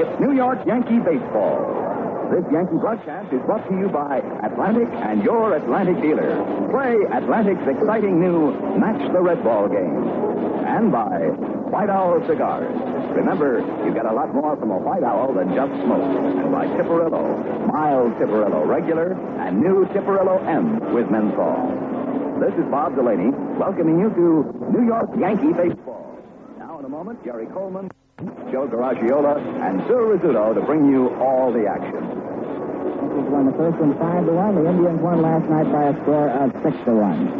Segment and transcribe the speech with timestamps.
[0.00, 1.60] It's New York Yankee Baseball.
[2.32, 6.40] This Yankee broadcast is brought to you by Atlantic and your Atlantic dealer.
[6.72, 8.48] Play Atlantic's exciting new
[8.80, 10.00] Match the Red Ball game.
[10.64, 11.36] And by
[11.68, 12.72] White Owl Cigars.
[13.12, 16.16] Remember, you get a lot more from a White Owl than just smoke.
[16.40, 19.12] And by Tiparillo, mild Tiparillo regular
[19.44, 21.76] and new Tiparillo M with menthol.
[22.40, 26.16] This is Bob Delaney welcoming you to New York Yankee Baseball.
[26.56, 27.90] Now, in a moment, Jerry Coleman.
[28.52, 32.04] Joe Garagiola and Phil Rizzuto to bring you all the action.
[32.04, 34.60] Yankees won the first one five to one.
[34.60, 37.32] The Indians won last night by a score of six to one.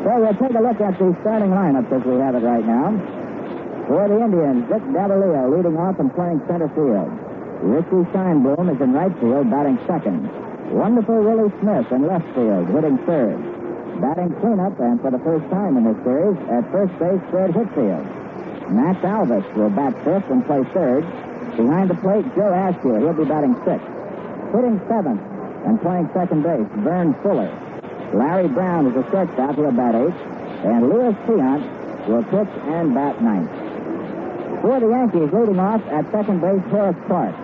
[0.00, 2.96] So we'll take a look at the starting lineups as we have it right now.
[3.84, 7.12] For the Indians, Vic Davalillo leading off and playing center field.
[7.60, 10.24] Richie Scheinblum is in right field, batting second.
[10.72, 13.36] Wonderful Willie Smith in left field, hitting third.
[14.00, 18.23] Batting cleanup, and for the first time in this series, at first base, Fred Whitfield.
[18.70, 21.04] Max Alvis will bat fifth and play third.
[21.56, 22.98] Behind the plate, Joe Azcue.
[22.98, 23.86] He'll be batting sixth.
[24.56, 25.20] Hitting seventh
[25.66, 27.52] and playing second base, Vern Fuller.
[28.14, 29.56] Larry Brown is a shortstop.
[29.56, 30.16] He'll bat eighth.
[30.64, 31.62] And Louis Tiant
[32.08, 33.50] will pitch and bat ninth.
[34.62, 37.36] For the Yankees, leading off at second base, Horace Clarke.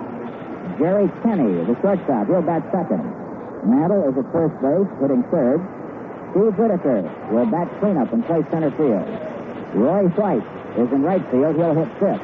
[0.79, 2.29] Jerry Kenney is the shortstop.
[2.29, 3.05] He'll bat second.
[3.69, 5.61] Mantle is at first base, hitting third.
[6.33, 9.05] Steve Whitaker will bat cleanup and play center field.
[9.75, 11.57] Roy White is in right field.
[11.57, 12.23] He'll hit fifth.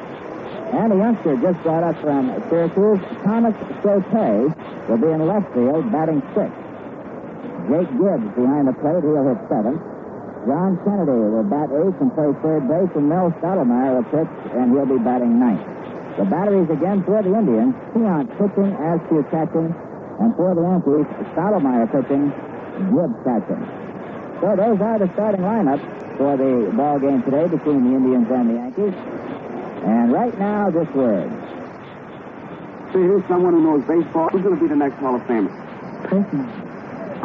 [0.67, 4.51] And a youngster just brought up from Syracuse, Thomas Choate,
[4.89, 6.59] will be in left field, batting sixth.
[7.71, 9.03] Jake Gibbs behind the plate.
[9.03, 9.79] He'll hit seventh.
[10.47, 14.71] John Kennedy will bat eighth and play third base, and Mel Stottlemyre will pitch, and
[14.71, 15.63] he'll be batting ninth.
[16.15, 17.75] The batteries again for the Indians.
[17.91, 19.75] Tiant pitching, as catching,
[20.19, 22.31] and for the Yankees, Stottlemyre pitching,
[22.95, 23.76] Gibbs catching.
[24.41, 28.49] So those are the starting lineups for the ball game today between the Indians and
[28.49, 28.93] the Yankees.
[29.81, 31.25] And right now, this word.
[32.93, 34.29] See, here's someone who knows baseball.
[34.29, 35.49] Who's going to be the next Hall of Famer?
[36.05, 36.53] Personally,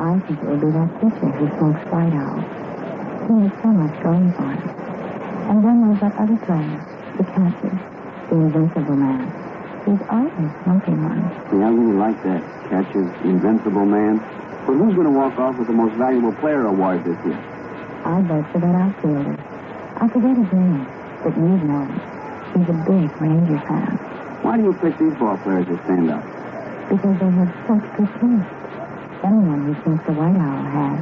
[0.01, 2.41] I think it will be that pitcher who smokes White Owl.
[3.29, 4.63] He has so much going for him.
[5.53, 6.81] And then there's that other player,
[7.21, 7.77] the catcher,
[8.33, 9.29] the invincible man.
[9.85, 11.23] He's always smoking one.
[11.53, 12.41] See, I really like that.
[12.73, 14.17] Catcher, invincible man.
[14.67, 17.39] But who's going to walk off with the most valuable player award this year?
[18.07, 19.35] I vote for that outfielder.
[19.99, 20.87] I forget his name,
[21.23, 21.99] but you know him.
[22.55, 23.99] He's a big Ranger fan.
[24.43, 26.23] Why do you pick these ball players to stand up?
[26.91, 28.55] Because they have such good taste.
[29.23, 30.99] Anyone who thinks the White Owl has.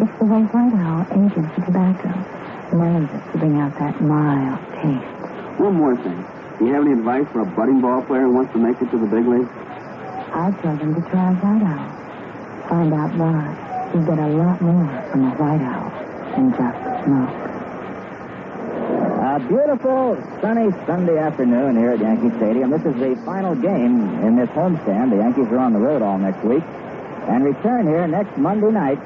[0.00, 2.08] It's the way White Owl ages the tobacco.
[2.72, 5.60] Mellows it to bring out that mild taste.
[5.60, 6.20] One more thing.
[6.58, 8.90] Do you have any advice for a budding ball player who wants to make it
[8.92, 9.48] to the big leagues?
[10.34, 12.03] I'd tell them to try White Owl.
[12.68, 13.90] Find out why.
[13.94, 15.90] You get a lot more from a White Owl
[16.34, 17.44] than just smoke.
[19.24, 22.70] A beautiful, sunny Sunday afternoon here at Yankee Stadium.
[22.70, 25.10] This is the final game in this homestand.
[25.10, 26.62] The Yankees are on the road all next week
[27.28, 28.98] and return here next Monday night,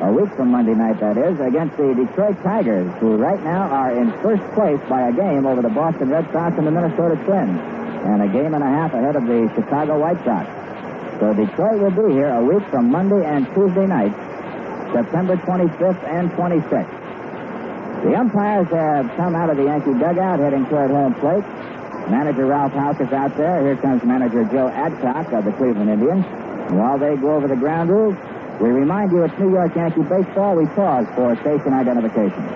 [0.00, 3.92] a week from Monday night, that is, against the Detroit Tigers, who right now are
[3.96, 7.60] in first place by a game over the Boston Red Sox and the Minnesota Twins,
[8.08, 10.48] and a game and a half ahead of the Chicago White Sox.
[11.18, 14.14] So Detroit will be here a week from Monday and Tuesday night,
[14.94, 16.94] September 25th and 26th.
[18.06, 21.42] The umpires have come out of the Yankee dugout heading toward home plate.
[22.06, 23.66] Manager Ralph Houk is out there.
[23.66, 26.24] Here comes manager Joe Adcock of the Cleveland Indians.
[26.70, 28.14] While they go over the ground rules,
[28.62, 30.54] we remind you it's New York Yankee baseball.
[30.54, 32.46] We pause for station identification.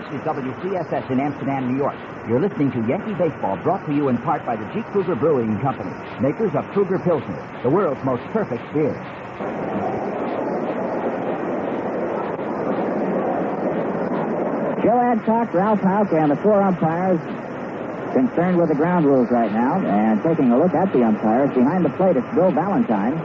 [0.00, 2.11] This is WCSS in Amsterdam, New York.
[2.28, 5.58] You're listening to Yankee Baseball, brought to you in part by the Jeep Krueger Brewing
[5.58, 5.90] Company,
[6.20, 8.94] makers of Krueger Pilsner, the world's most perfect beer.
[14.84, 17.18] Joe Adcock, Ralph Houk, and the four umpires
[18.14, 21.50] concerned with the ground rules right now and taking a look at the umpires.
[21.54, 23.16] Behind the plate, it's Bill Valentine.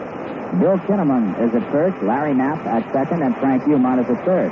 [0.59, 4.52] Bill Kinnamon is at first, Larry Napp at second, and Frank Umont is at third.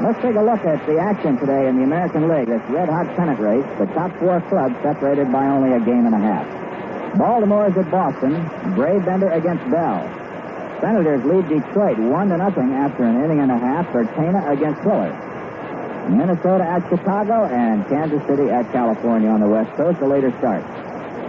[0.00, 2.48] Let's take a look at the action today in the American League.
[2.48, 3.66] This red-hot pennant race.
[3.76, 6.48] The top four clubs separated by only a game and a half.
[7.18, 8.32] Baltimore is at Boston.
[8.74, 10.00] Brabender against Bell.
[10.80, 14.80] Senators lead Detroit one to nothing after an inning and a half for Tana against
[14.80, 15.12] Hiller.
[16.08, 20.64] Minnesota at Chicago and Kansas City at California on the West Coast, a later start.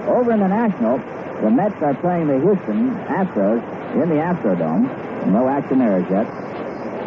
[0.08, 0.98] Over in the National,
[1.44, 3.60] the Mets are playing the Houston Astros
[4.02, 4.88] in the Astrodome.
[5.28, 6.26] No action there as yet.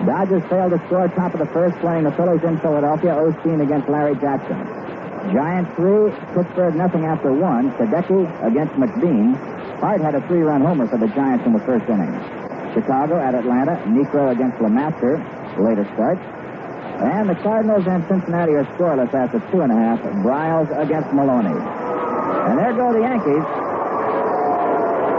[0.02, 3.14] Dodgers failed to score top of the first, playing the Phillies in Philadelphia.
[3.14, 4.58] Osteen against Larry Jackson.
[5.32, 7.73] Giants three, Pittsburgh nothing after one.
[7.81, 9.32] Sadecki against McBean.
[9.81, 12.12] Hart had a three-run homer for the Giants in the first inning.
[12.75, 13.81] Chicago at Atlanta.
[13.88, 15.17] Niekro against LeMaster.
[15.56, 16.19] Later start.
[17.00, 20.00] And the Cardinals and Cincinnati are scoreless after two and a half.
[20.20, 21.56] Briles against Maloney.
[21.56, 23.44] And there go the Yankees.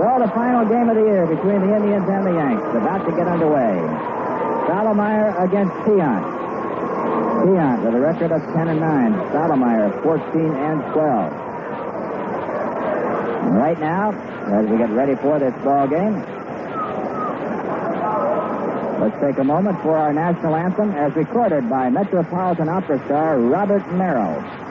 [0.05, 3.11] So the final game of the year between the Indians and the Yanks about to
[3.17, 4.14] get underway.
[4.65, 6.25] Stottlemyre against Tiant.
[7.45, 9.13] Tiant with a record of 10 and 9.
[9.29, 11.33] Stottlemyre 14 and 12.
[13.45, 16.15] And right now, as we get ready for this ball game,
[18.99, 23.87] let's take a moment for our national anthem as recorded by Metropolitan Opera star Robert
[23.93, 24.64] Merrill.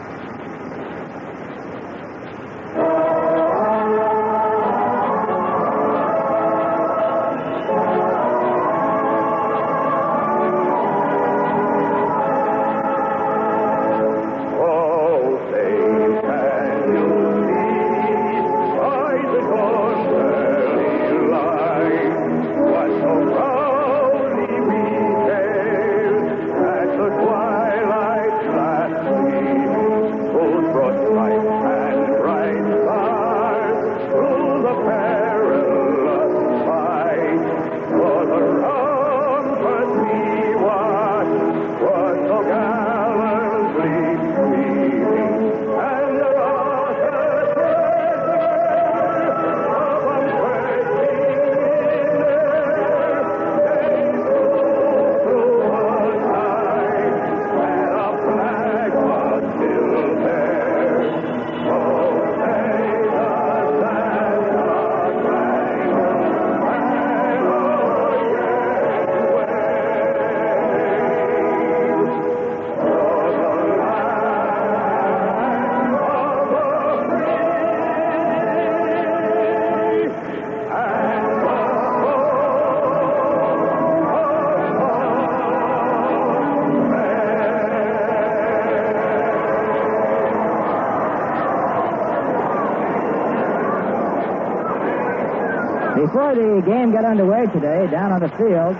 [96.34, 98.74] The game got underway today, down on the field,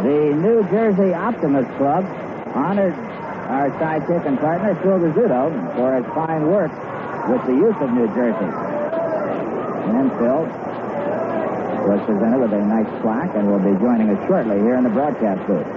[0.00, 2.08] the New Jersey Optimist Club
[2.56, 2.96] honored
[3.52, 6.72] our sidekick and partner, Phil Rizzuto, for his fine work
[7.28, 8.48] with the youth of New Jersey.
[9.92, 10.48] And Phil
[11.84, 14.94] was presented with a nice plaque and will be joining us shortly here in the
[14.96, 15.68] broadcast booth.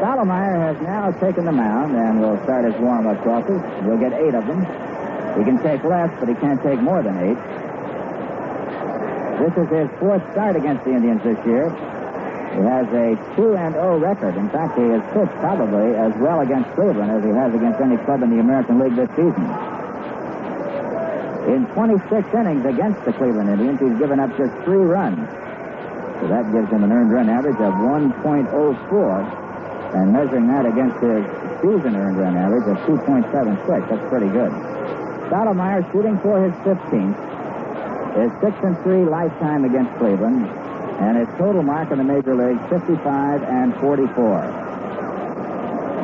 [0.00, 3.60] Stottlemyre has now taken the mound and will start his warm-up tosses.
[3.84, 4.64] He'll get eight of them.
[5.36, 7.36] He can take less, but he can't take more than eight.
[9.44, 11.68] This is his fourth start against the Indians this year.
[11.68, 14.40] He has a 2 and 0 record.
[14.40, 18.00] In fact, he has pitched probably as well against Cleveland as he has against any
[18.08, 19.44] club in the American League this season.
[21.44, 25.20] In 26 innings against the Cleveland Indians, he's given up just three runs.
[26.24, 28.48] So that gives him an earned run average of 1.04.
[28.48, 31.20] And measuring that against his
[31.60, 33.28] season earned run average of 2.76,
[33.92, 34.56] that's pretty good.
[35.28, 37.33] Stottlemyre shooting for his 15th
[38.14, 40.46] is 6 and 3 lifetime against Cleveland,
[41.02, 44.64] and his total mark in the major leagues 55 and 44.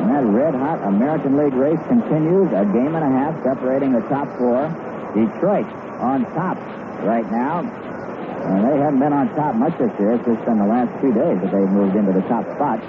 [0.01, 4.01] And that red hot American League race continues, a game and a half separating the
[4.09, 4.67] top four.
[5.13, 5.67] Detroit
[6.01, 6.57] on top
[7.03, 7.61] right now.
[7.61, 10.13] And they haven't been on top much this year.
[10.15, 12.81] It's just been the last two days that they've moved into the top spot.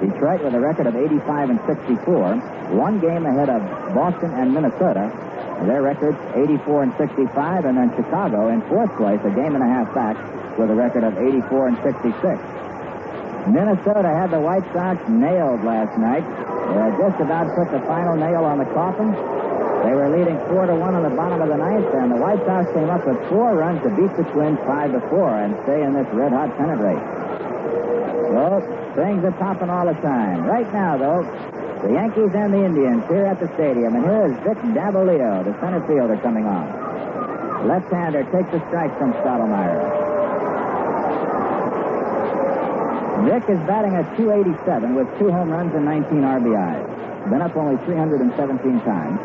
[0.00, 2.36] Detroit with a record of 85 and 64,
[2.76, 3.60] one game ahead of
[3.94, 5.08] Boston and Minnesota.
[5.66, 9.68] Their records 84 and 65, and then Chicago in fourth place, a game and a
[9.68, 10.16] half back,
[10.58, 12.16] with a record of 84 and 66.
[13.48, 16.24] Minnesota had the White Sox nailed last night.
[16.24, 19.12] They just about put the final nail on the coffin.
[19.84, 22.40] They were leading four to one on the bottom of the ninth, and the White
[22.44, 25.82] Sox came up with four runs to beat the Twins five to four and stay
[25.82, 27.06] in this red hot pennant race.
[28.28, 28.60] So
[28.94, 30.44] things are popping all the time.
[30.44, 31.24] Right now, though,
[31.82, 35.56] the Yankees and the Indians here at the stadium, and here is Vic Davalillo, the
[35.60, 36.68] center fielder, coming on.
[37.66, 39.80] Left-hander takes a strike from Stottlemyre.
[43.24, 47.30] Vic is batting at 287 with two home runs and 19 RBIs.
[47.30, 49.20] Been up only 317 times.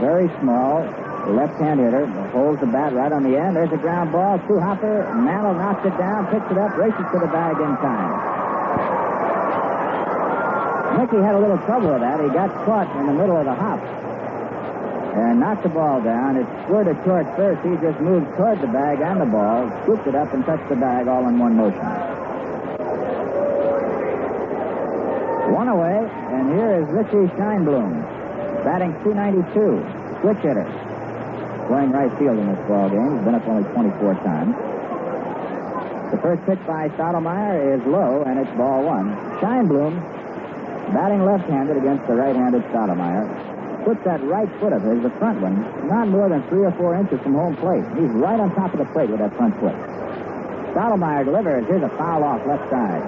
[0.00, 0.84] Very small,
[1.32, 2.06] left-hand hitter.
[2.32, 3.56] Holds the bat right on the end.
[3.56, 4.38] There's a ground ball.
[4.48, 5.04] Two hopper.
[5.14, 8.33] Mantle knocks it down, picks it up, races to the bag in time.
[10.94, 12.20] Mickey had a little trouble with that.
[12.22, 13.82] He got caught in the middle of the hop
[15.14, 16.36] and knocked the ball down.
[16.36, 17.62] It squirted towards first.
[17.66, 20.76] He just moved toward the bag and the ball, scooped it up, and touched the
[20.76, 21.82] bag all in one motion.
[25.54, 25.98] One away,
[26.30, 30.66] and here is Richie Scheinblum, batting 292, switch hitter.
[31.68, 33.16] Playing right field in this ball game.
[33.16, 34.54] He's been up only 24 times.
[36.10, 39.14] The first pitch by Stottlemyre is low, and it's ball one.
[39.40, 40.23] Scheinblum
[40.92, 43.84] batting left-handed against the right-handed Stottlemyre.
[43.84, 46.96] puts that right foot of his, the front one, not more than three or four
[46.96, 47.84] inches from home plate.
[48.00, 49.76] He's right on top of the plate with that front foot.
[50.72, 51.66] Stottlemyre delivers.
[51.68, 53.04] Here's a foul off left side.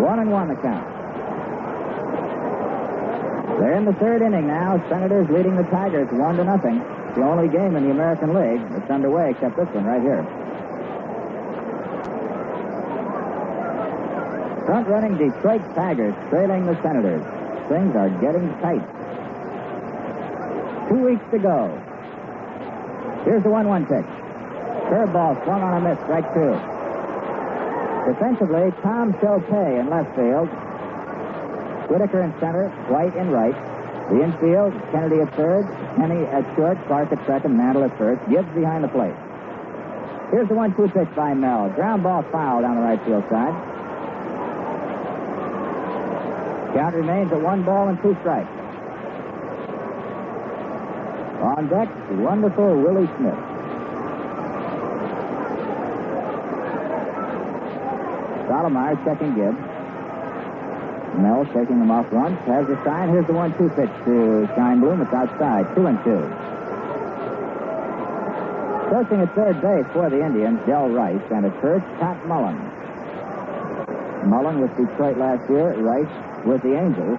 [0.00, 0.88] One and one the count.
[3.60, 4.82] They're in the third inning now.
[4.88, 6.82] Senators leading the Tigers one to nothing.
[7.14, 10.26] The only game in the American League that's underway except this one right here.
[14.66, 17.20] Front running Detroit Tigers trailing the Senators.
[17.68, 18.80] Things are getting tight.
[20.88, 21.68] Two weeks to go.
[23.24, 24.08] Here's the 1 1 pitch.
[24.88, 26.56] Curveball swung on a miss, strike two.
[28.08, 30.48] Defensively, Tom Shopay in left field.
[31.90, 33.56] Whitaker in center, White in right.
[34.08, 35.64] The infield, Kennedy at third,
[35.96, 39.16] Kenney at short, Clarke at second, Mantle at first, Gibbs behind the plate.
[40.30, 41.68] Here's the 1 2 pitch by Mel.
[41.70, 43.73] Ground ball foul down the right field side.
[46.74, 48.50] Count remains at one ball and two strikes.
[51.40, 53.38] On deck, the wonderful Willie Smith.
[58.50, 59.56] Stottlemyre checking Gibbs.
[61.22, 62.40] Mel shaking him off once.
[62.50, 63.08] Has the sign.
[63.10, 65.00] Here's the one-two pitch to Scheinblum.
[65.00, 65.72] It's outside.
[65.76, 66.26] Two and two.
[68.90, 72.58] Coaching at third base for the Indians, Del Rice, and at first, Pat Mullin.
[74.28, 77.18] Mullin with Detroit last year, Rice with the Angels.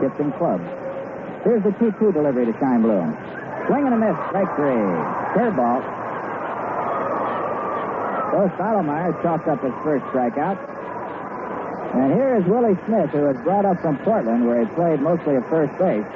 [0.00, 0.64] Shifting clubs.
[1.44, 3.14] Here's the 2-2 delivery to Scheinblum.
[3.66, 4.82] Swing and a miss, strike three.
[5.36, 5.82] Curveball.
[8.32, 10.58] So Stottlemyre chalked up his first strikeout.
[11.94, 15.36] And here is Willie Smith, who was brought up from Portland, where he played mostly
[15.36, 16.06] at first base.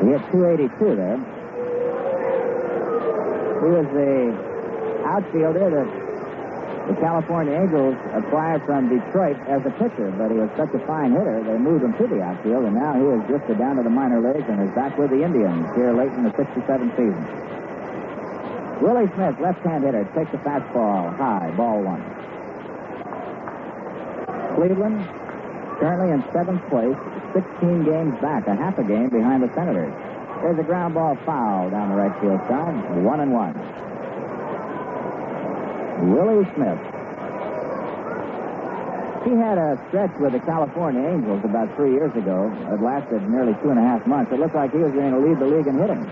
[0.00, 1.18] He hit 282 there.
[3.60, 4.32] He was the
[5.04, 6.01] outfielder that
[6.88, 11.12] the California Angels acquired from Detroit as a pitcher, but he was such a fine
[11.12, 13.90] hitter, they moved him to the outfield, and now he has drifted down to the
[13.90, 16.58] minor leagues and is back with the Indians here late in the 67
[16.98, 17.22] season.
[18.82, 22.02] Willie Smith, left-hand hitter, takes a fastball high, ball one.
[24.58, 25.06] Cleveland,
[25.78, 26.98] currently in seventh place,
[27.30, 29.94] 16 games back, a half a game behind the Senators.
[30.42, 32.74] There's a ground ball foul down the right field side,
[33.06, 33.54] one and one.
[36.02, 36.82] Willie Smith.
[39.22, 42.50] He had a stretch with the California Angels about three years ago.
[42.74, 44.32] It lasted nearly two and a half months.
[44.32, 46.02] It looked like he was going to lead the league in hitting.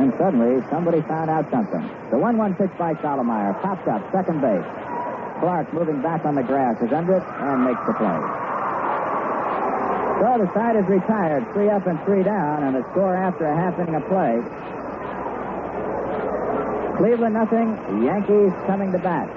[0.00, 1.84] And suddenly, somebody found out something.
[2.08, 4.64] The 1 1 pitch by Stottlemyre popped up, second base.
[5.40, 8.20] Clarke moving back on the grass is under it and makes the play.
[10.18, 13.54] So the side is retired, three up and three down, and a score after a
[13.54, 14.40] half inning of play.
[16.98, 19.30] Cleveland nothing, Yankees coming to bat.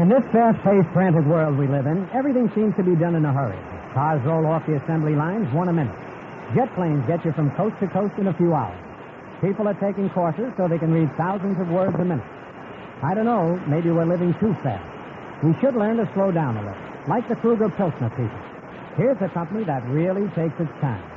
[0.00, 3.32] In this fast-paced, frantic world we live in, everything seems to be done in a
[3.32, 3.58] hurry.
[3.92, 5.94] Cars roll off the assembly lines one a minute.
[6.54, 8.80] Jet planes get you from coast to coast in a few hours.
[9.42, 12.24] People are taking courses so they can read thousands of words a minute.
[13.02, 14.86] I don't know, maybe we're living too fast.
[15.44, 18.40] We should learn to slow down a little, like the Krueger Pilsner people.
[18.96, 21.09] Here's a company that really takes its time.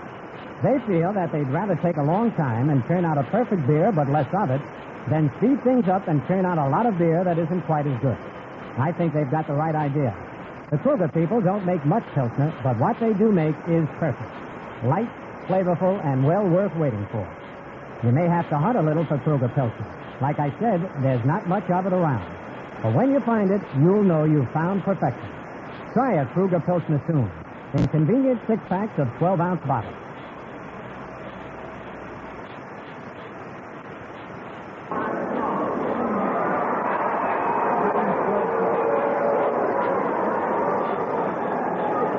[0.64, 3.92] They feel that they'd rather take a long time and turn out a perfect beer,
[3.92, 4.62] but less of it,
[5.10, 8.00] than speed things up and turn out a lot of beer that isn't quite as
[8.00, 8.18] good.
[8.78, 10.16] I think they've got the right idea.
[10.72, 14.32] The Krueger people don't make much Pilsner, but what they do make is perfect.
[14.86, 15.10] Light,
[15.48, 17.28] flavorful, and well worth waiting for.
[18.04, 19.86] You may have to hunt a little for Krueger Pilsner.
[20.22, 22.26] Like I said, there's not much of it around.
[22.82, 25.30] But when you find it, you'll know you've found perfection.
[25.92, 27.30] Try a Krueger Pilsner soon
[27.74, 30.03] in convenient six packs of 12 ounce bottles.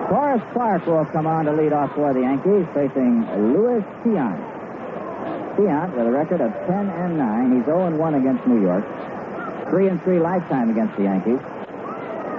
[0.08, 4.36] Horace Clarke will come on to lead off for the Yankees, facing Louis Tiant.
[5.56, 7.56] Tiant with a record of 10 and 9.
[7.56, 8.84] He's 0 and 1 against New York.
[9.70, 11.40] 3 and 3 lifetime against the Yankees.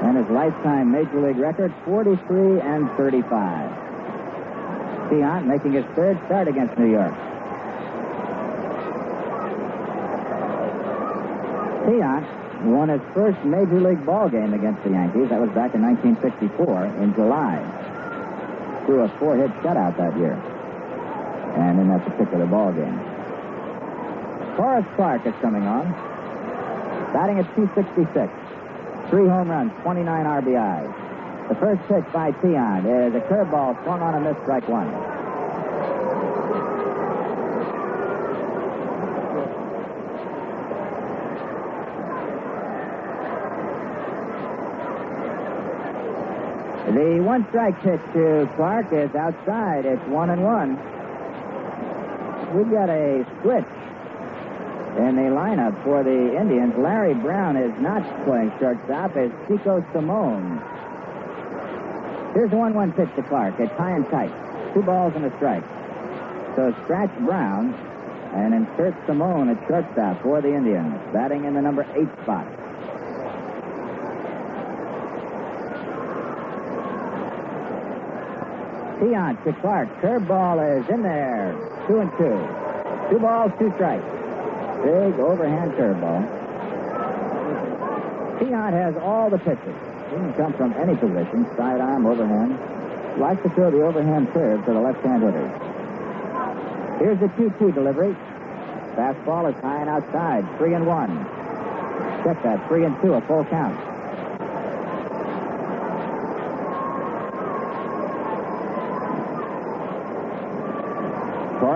[0.04, 3.72] And his lifetime major league record 43 and 35.
[5.10, 7.14] Tiant making his third start against New York.
[11.90, 15.30] Tiant won his first major league ball game against the Yankees.
[15.30, 17.62] That was back in 1964 in July.
[18.86, 20.34] Threw a four-hit shutout that year.
[21.58, 22.98] And in that particular ball game.
[24.58, 25.92] Horace Clarke is coming on.
[27.14, 28.32] Batting at 266.
[29.10, 31.50] Three home runs, 29 RBIs.
[31.50, 35.15] The first pitch by Tiant is a curveball swung on a miss, strike one.
[46.96, 49.84] The one strike pitch uh, to Clarke is outside.
[49.86, 50.80] It's one and one.
[52.56, 53.68] We've got a switch
[55.04, 56.74] in the lineup for the Indians.
[56.78, 59.12] Larry Brown is not playing shortstop.
[59.18, 60.62] It's Chico Salmon.
[62.34, 63.60] Here's the 1 1 pitch to Clarke.
[63.60, 64.32] It's high and tight.
[64.74, 65.66] Two balls and a strike.
[66.56, 67.74] So scratch Brown
[68.36, 72.48] and insert Simone at shortstop for the Indians, batting in the number eight spot.
[79.00, 79.90] Tiant to Clarke.
[80.02, 81.54] Curveball is in there.
[81.88, 82.38] Two and two.
[83.10, 84.04] Two balls, two strikes.
[84.84, 86.24] Big overhand curveball.
[88.40, 89.76] Tiant has all the pitches.
[90.10, 93.20] He can come from any position, sidearm, overhand.
[93.20, 95.52] Likes to throw the overhand curve to the left-hand hitters.
[97.00, 98.16] Here's the 2-2 delivery.
[98.96, 100.48] Fastball is high and outside.
[100.58, 101.12] Three and one.
[102.24, 102.66] Check that.
[102.70, 103.95] Three and two, a full count.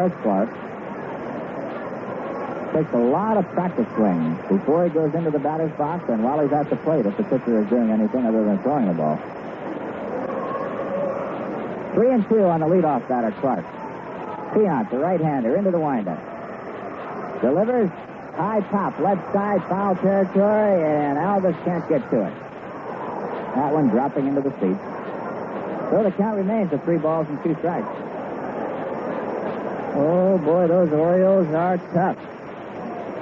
[0.08, 0.50] Clarke
[2.74, 6.40] takes a lot of practice swings before he goes into the batter's box and while
[6.40, 9.18] he's at the plate if the pitcher is doing anything other than throwing the ball.
[11.94, 13.66] Three and two on the leadoff batter, Clarke.
[14.54, 16.22] Tiant, the right-hander, into the windup.
[17.42, 17.90] Delivers
[18.36, 22.34] high top, left side, foul territory, and Alvis can't get to it.
[23.56, 24.80] That one dropping into the seats.
[25.92, 28.09] So the count remains of three balls and two strikes.
[30.00, 32.18] Oh, boy, those Orioles are tough.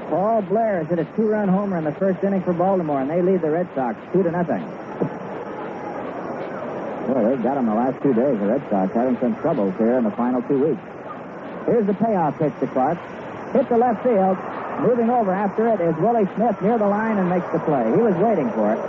[0.10, 3.41] Paul Blair hit a two-run homer in the first inning for Baltimore, and they lead
[3.41, 4.62] the Red Sox two to nothing.
[7.07, 9.98] Well, they've got them the last two days, the Red Sox, having some troubles here
[9.98, 10.81] in the final two weeks.
[11.65, 13.00] Here's the payoff pitch to Clarke.
[13.53, 14.38] Hit the left field.
[14.79, 17.89] Moving over after it is Willie Smith near the line and makes the play.
[17.89, 18.79] He was waiting for it.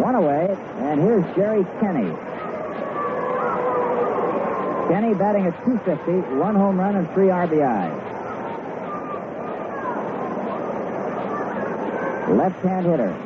[0.00, 2.14] One away, and here's Jerry Kenney.
[4.88, 8.12] Kenney batting at 250, one home run and three RBIs.
[12.36, 13.16] Left-hand hitter.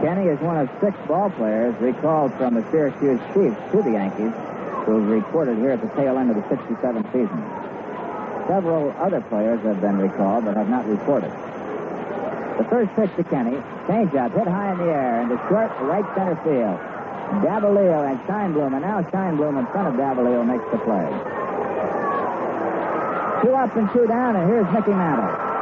[0.00, 4.32] Kenney is one of six ball players recalled from the Syracuse Chiefs to the Yankees,
[4.86, 7.42] who was recorded here at the tail end of the 67 season.
[8.46, 11.32] Several other players have been recalled but have not reported.
[12.58, 13.56] The first pitch to Kenney,
[13.88, 16.78] changeup hit high in the air into short right center field.
[17.40, 21.08] Davalillo and Scheinblum, and now Scheinblum in front of Davalillo makes the play.
[23.42, 25.52] Two up and two down, and here's Mickey Mantle.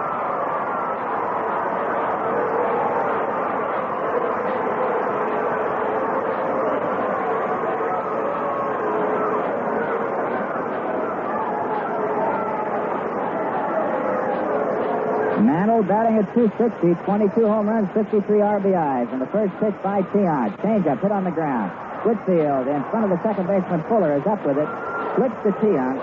[15.41, 19.11] Mantle batting at 260, 22 home runs, 53 RBIs.
[19.11, 20.55] And the first pitch by Tiant.
[20.63, 21.75] Changeup hit on the ground.
[22.07, 24.71] Whitfield in front of the second baseman Fuller is up with it.
[25.19, 25.99] Flips to Tiant.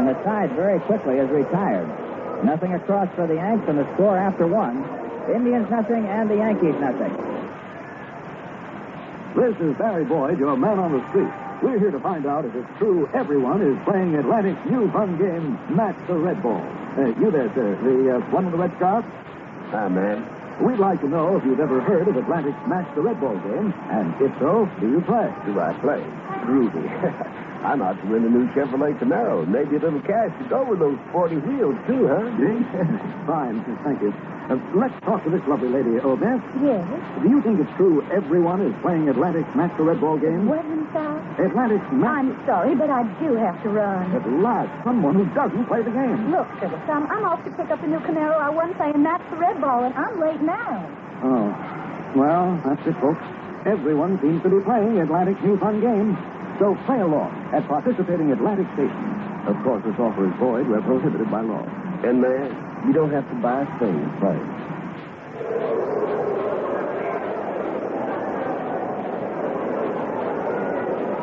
[0.00, 1.84] And the side very quickly is retired.
[2.42, 4.80] Nothing across for the Yanks, and the score after one.
[5.28, 7.12] Indians nothing and the Yankees nothing.
[9.36, 11.28] This is Barry Boyd, your man on the street.
[11.62, 15.58] We're here to find out if it's true everyone is playing Atlantic's new fun game,
[15.76, 16.64] Match the Red Ball.
[16.98, 19.04] Uh, you there, sir, the uh, one in the red scarf?
[19.70, 20.26] Hi, man.
[20.60, 23.72] We'd like to know if you've ever heard of Atlantic's Match the Red Ball game,
[23.90, 25.30] and if so, do you play?
[25.46, 26.02] Do I play?
[26.42, 27.44] Groovy.
[27.62, 29.46] I'm out to win a new Chevrolet Camaro.
[29.46, 32.22] Maybe a little cash to go with those 40 wheels, too, huh?
[33.26, 34.14] Fine, thank you.
[34.48, 36.40] Uh, let's talk to this lovely lady, Beth.
[36.62, 36.86] Yes.
[37.20, 40.46] Do you think it's true everyone is playing Atlantic's Match the Red Ball game?
[40.48, 41.20] What in himself?
[41.36, 42.24] Atlantic's Match...
[42.24, 44.08] I'm sorry, but I do have to run.
[44.14, 46.30] At last, someone who doesn't play the game.
[46.30, 49.20] Look, Sugar Thumb, I'm off to pick up the new Camaro I won playing Match
[49.30, 50.86] the Red Ball, and I'm late now.
[51.26, 51.50] Oh.
[52.16, 53.20] Well, that's it, folks.
[53.66, 56.16] Everyone seems to be playing Atlantic's new fun game.
[56.58, 59.14] So play along at participating Atlantic stations.
[59.46, 61.62] Of course, this offer is void where prohibited by law.
[62.02, 62.50] And, man,
[62.86, 64.38] you don't have to buy a thing to play.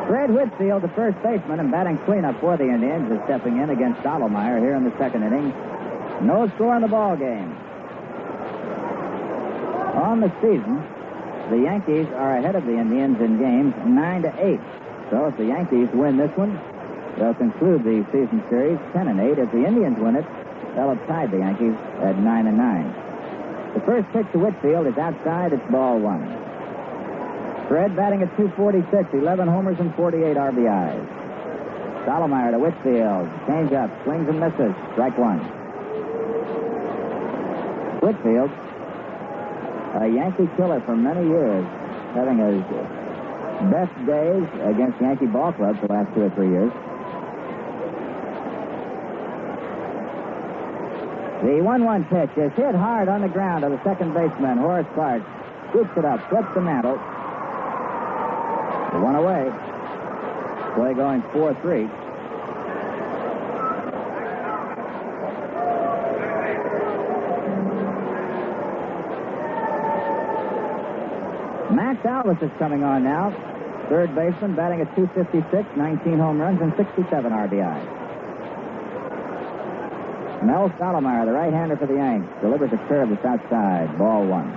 [0.07, 3.99] Fred Whitfield, the first baseman and batting cleanup for the Indians, is stepping in against
[4.01, 5.49] Stottlemyre here in the second inning.
[6.21, 7.51] No score in the ball game.
[9.99, 10.81] On the season,
[11.49, 14.59] the Yankees are ahead of the Indians in games nine to eight.
[15.09, 16.59] So if the Yankees win this one,
[17.17, 19.37] they'll conclude the season series ten and eight.
[19.37, 20.25] If the Indians win it,
[20.75, 22.93] they'll have tied the Yankees at nine and nine.
[23.75, 25.53] The first pitch to Whitfield is outside.
[25.53, 26.25] It's ball one.
[27.67, 31.07] Fred batting at 246, 11 homers and 48 RBIs.
[32.05, 33.27] Stottlemyre to Whitfield.
[33.47, 34.73] Change up, swings and misses.
[34.93, 35.39] Strike one.
[38.05, 38.51] Whitfield,
[39.97, 41.65] a Yankee killer for many years,
[42.13, 42.61] having his
[43.71, 46.71] best days against Yankee ball clubs the last two or three years.
[51.43, 54.87] The 1 1 pitch is hit hard on the ground to the second baseman, Horace
[54.93, 55.23] Clarke.
[55.69, 56.97] Scoops it up, flips the mantle.
[59.01, 59.51] One away.
[60.75, 62.04] Play going 4 3.
[72.05, 73.33] Salas is coming on now.
[73.89, 75.41] Third baseman batting at 256,
[75.75, 77.77] 19 home runs, and 67 RBI.
[80.45, 83.97] Mel Stottlemyre, the right-hander for the Yanks, delivers a curve that's outside.
[83.97, 84.53] Ball one.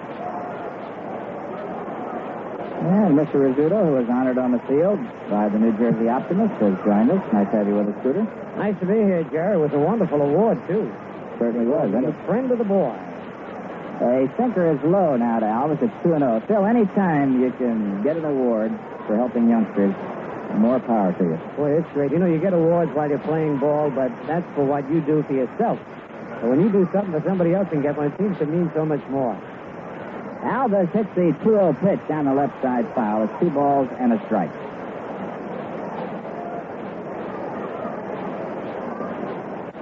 [2.84, 3.40] And Mr.
[3.40, 7.24] Rizzuto, who was honored on the field by the New Jersey Optimist, has joined us.
[7.32, 8.28] Nice to have you with us, Scooter.
[8.58, 9.56] Nice to be here, Jerry.
[9.56, 10.92] It was a wonderful award, too.
[11.38, 11.94] Certainly was.
[11.94, 13.07] And a friend of the boy.
[14.00, 15.82] A sinker is low now to Alvis.
[15.82, 16.42] It's 2 0.
[16.46, 18.70] Phil, anytime you can get an award
[19.08, 19.92] for helping youngsters,
[20.54, 21.40] more power to you.
[21.56, 22.12] Boy, it's great.
[22.12, 25.24] You know, you get awards while you're playing ball, but that's for what you do
[25.24, 25.80] for yourself.
[26.40, 28.70] But when you do something for somebody else and get one, it seems to mean
[28.72, 29.34] so much more.
[30.46, 33.24] Alvis hits the 2 0 pitch down the left side foul.
[33.24, 34.54] It's two balls and a strike.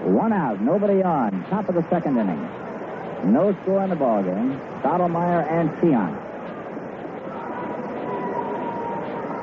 [0.09, 1.45] One out, nobody on.
[1.51, 2.66] Top of the second inning.
[3.25, 4.61] No score in the ballgame.
[4.81, 6.27] Stottlemyre and Tiant.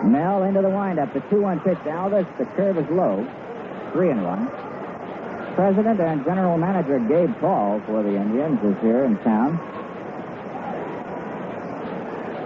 [0.05, 1.13] Mel into the windup.
[1.13, 2.37] The 2-1 pitch to Alvis.
[2.37, 3.25] The curve is low.
[3.93, 4.47] Three and one.
[5.55, 9.57] President and General Manager Gabe Paul for the Indians is here in town.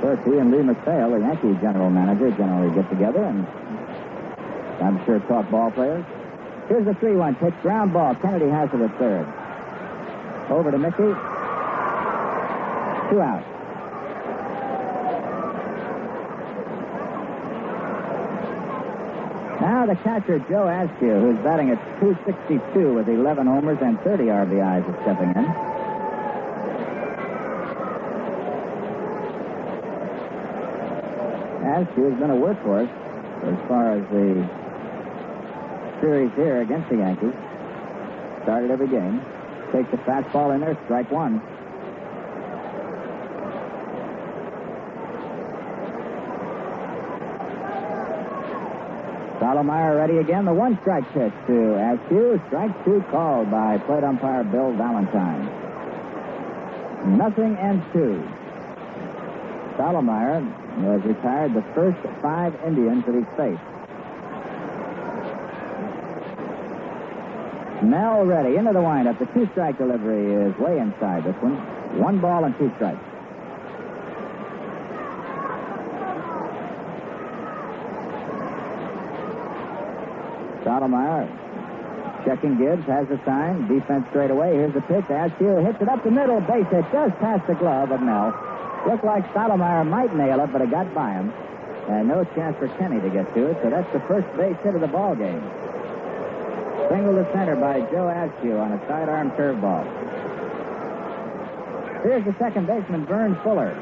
[0.01, 3.47] First, he and Lee MacPhail, the Yankee General Manager, generally get together and
[4.79, 6.05] I'm sure talk ball players.
[6.67, 7.53] Here's the 3-1 pitch.
[7.61, 8.13] Ground ball.
[8.15, 9.25] Kennedy has it at third.
[10.49, 10.97] Over to Mickey.
[13.09, 13.43] Two out.
[19.59, 24.87] Now the catcher, Joe Azcue, who's batting at 262 with 11 homers and 30 RBIs,
[24.87, 25.45] is stepping in.
[31.67, 32.89] Azcue has been a workhorse
[33.43, 34.47] as far as the
[36.01, 37.33] series here against the Yankees.
[38.43, 39.21] Started every game.
[39.71, 41.41] Takes the fastball in there, strike one.
[49.39, 50.45] Stottlemyre ready again.
[50.45, 52.39] The one strike pitch to Azcue.
[52.47, 55.45] Strike two called by plate umpire Bill Valentine.
[57.17, 58.23] Nothing and two.
[59.75, 60.41] Stottlemyre
[60.81, 63.76] has retired the first five Indians that he's faced.
[67.83, 69.19] Mel ready into the windup.
[69.19, 71.55] The two strike delivery is way inside this one.
[71.99, 72.99] One ball and two strikes.
[80.63, 81.47] Stottlemyre
[82.27, 83.67] checking Gibbs, has the sign.
[83.67, 84.53] Defense straight away.
[84.53, 85.05] Here's the pitch.
[85.05, 86.41] Azcue hits it up the middle.
[86.41, 88.35] Base hit just past the glove of Mel.
[88.85, 91.31] Looked like Stottlemyre might nail it, but it got by him.
[91.87, 94.75] And no chance for Kenney to get to it, so that's the first base hit
[94.75, 95.41] of the ball game.
[96.89, 99.83] Single to center by Joe Azcue on a sidearm curveball.
[102.03, 103.73] Here's the second baseman, Vern Fuller.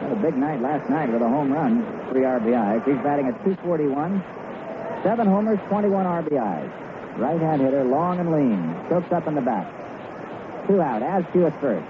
[0.00, 2.84] Had a big night last night with a home run, three RBIs.
[2.86, 4.22] He's batting at 241,
[5.02, 7.18] seven homers, 21 RBIs.
[7.18, 8.74] Right hand hitter, long and lean.
[8.88, 9.66] Chokes up in the back.
[10.66, 11.02] Two out.
[11.02, 11.86] Azcue at first.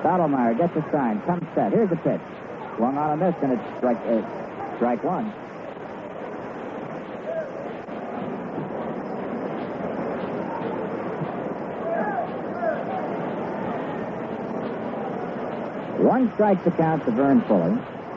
[0.00, 1.20] Stottlemyre gets a sign.
[1.22, 1.72] Comes set.
[1.72, 2.20] Here's the pitch.
[2.76, 5.32] Swung on a miss, and it's strike, uh, strike one.
[16.10, 17.70] One strike to count to Vern Fuller.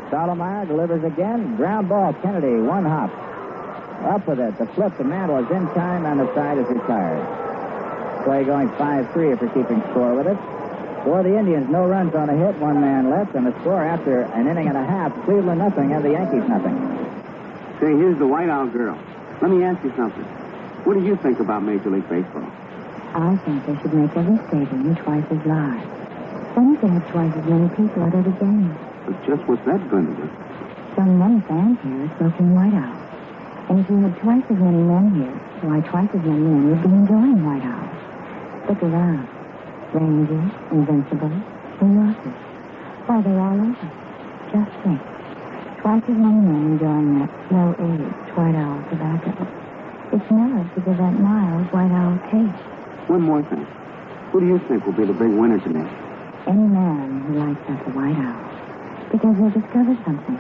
[0.10, 1.58] Stottlemyre delivers again.
[1.58, 2.12] Ground ball.
[2.26, 3.14] Kennedy, one hop.
[4.10, 4.58] Up with it.
[4.58, 7.22] The flip, the mantle is in time, and the side is retired.
[8.26, 10.38] Play going 5-3 if you're keeping score with it.
[11.06, 14.24] For the Indians, no runs on a hit, one man left, and the score after
[14.24, 16.74] an inning and a half, Cleveland nothing and the Yankees nothing.
[17.80, 18.98] Say, here's the White Owl girl.
[19.40, 20.26] Let me ask you something.
[20.90, 22.50] What do you think about Major League Baseball?
[23.14, 25.93] I think they should make every stadium twice as large.
[26.54, 28.76] Can have twice as many people at every game.
[29.08, 30.28] But just what's that going to do?
[31.00, 32.94] Some many fans here are smoking White Owl.
[33.72, 36.84] And if you had twice as many men here, why twice as many men would
[36.84, 37.88] be enjoying White Owl.
[38.68, 39.26] Look around.
[39.96, 41.42] Rangers, Invincibles,
[41.80, 42.38] New Yorkers.
[43.08, 43.90] Why, they're all over.
[44.52, 45.02] Just think.
[45.80, 49.32] Twice as many men enjoying that slow-aged White Owl tobacco.
[50.12, 52.60] It's nerve to give that mild White Owl taste.
[53.08, 53.66] One more thing.
[54.36, 56.03] Who do you think will be the big winner tonight?
[56.46, 59.10] Any man who lights up the White Owl.
[59.12, 60.38] Because he'll discover something.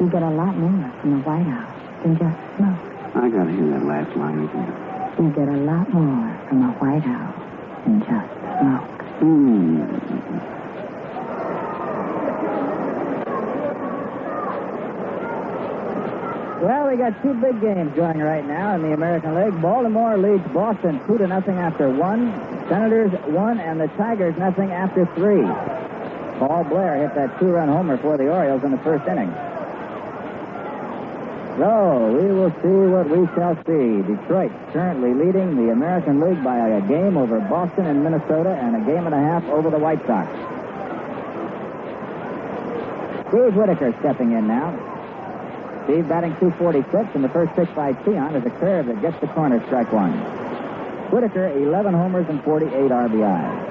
[0.00, 1.70] You get a lot more from the White Owl
[2.02, 2.80] than just smoke.
[3.14, 4.74] I gotta hear that last line again.
[5.18, 7.34] You get a lot more from the White Owl
[7.84, 8.90] than just smoke.
[9.20, 10.10] Hmm.
[16.64, 19.62] Well, we got two big games going right now in the American League.
[19.62, 22.59] Baltimore leads Boston two to nothing after one.
[22.70, 25.42] Senators one, and the Tigers nothing after three.
[26.38, 29.28] Paul Blair hit that two-run homer for the Orioles in the first inning.
[31.58, 34.06] So we will see what we shall see.
[34.06, 38.80] Detroit currently leading the American League by a game over Boston and Minnesota, and a
[38.86, 40.30] game and a half over the White Sox.
[43.28, 44.70] Steve Whitaker stepping in now.
[45.84, 49.26] Steve batting 246, and the first pitch by Tiant is a curve that gets the
[49.26, 50.14] corner, strike one.
[51.10, 53.66] Whitaker, 11 homers and 48 RBIs.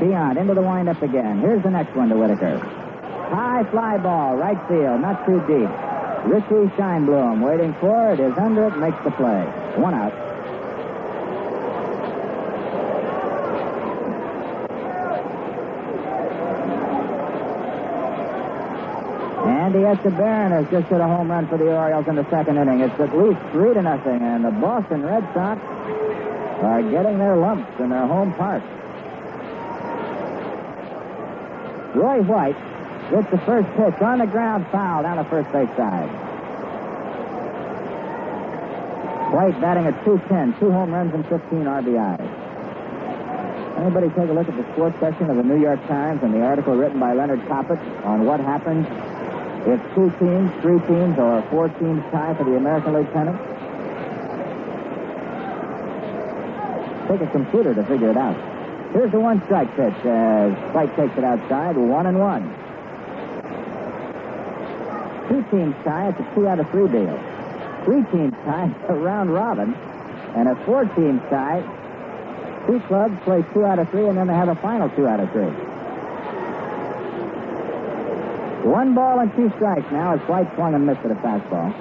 [0.00, 1.40] Tiant into the windup again.
[1.40, 2.58] Here's the next one to Whitaker.
[2.58, 5.68] High fly ball, right field, not too deep.
[6.26, 9.44] Richie Scheinblum waiting for it, is under it, makes the play.
[9.76, 10.27] One out.
[19.68, 22.80] Andy Etchebarren has just hit a home run for the Orioles in the second inning.
[22.80, 25.60] It's at least three to nothing, and the Boston Red Sox
[26.64, 28.62] are getting their lumps in their home park.
[31.94, 32.56] Roy White
[33.10, 36.08] gets the first pitch on the ground, foul down the first base side.
[39.34, 42.48] White batting at 210, two home runs and 15 RBIs.
[43.76, 46.40] Anybody take a look at the sports section of the New York Times and the
[46.40, 48.86] article written by Leonard Koppett on what happens
[49.66, 53.38] if two teams, three teams, or four teams tie for the American League pennant?
[57.08, 58.36] Take a computer to figure it out.
[58.92, 62.42] Here's the one strike pitch uh, as White takes it outside, one and one.
[65.28, 67.18] Two teams tie, it's a two out of three deal.
[67.84, 69.74] Three teams tie, a round robin.
[70.36, 71.60] And a four teams tie,
[72.66, 75.20] two clubs play two out of three, and then they have a final two out
[75.20, 75.67] of three.
[78.64, 81.72] One ball and two strikes now as White swung and missed at a fastball.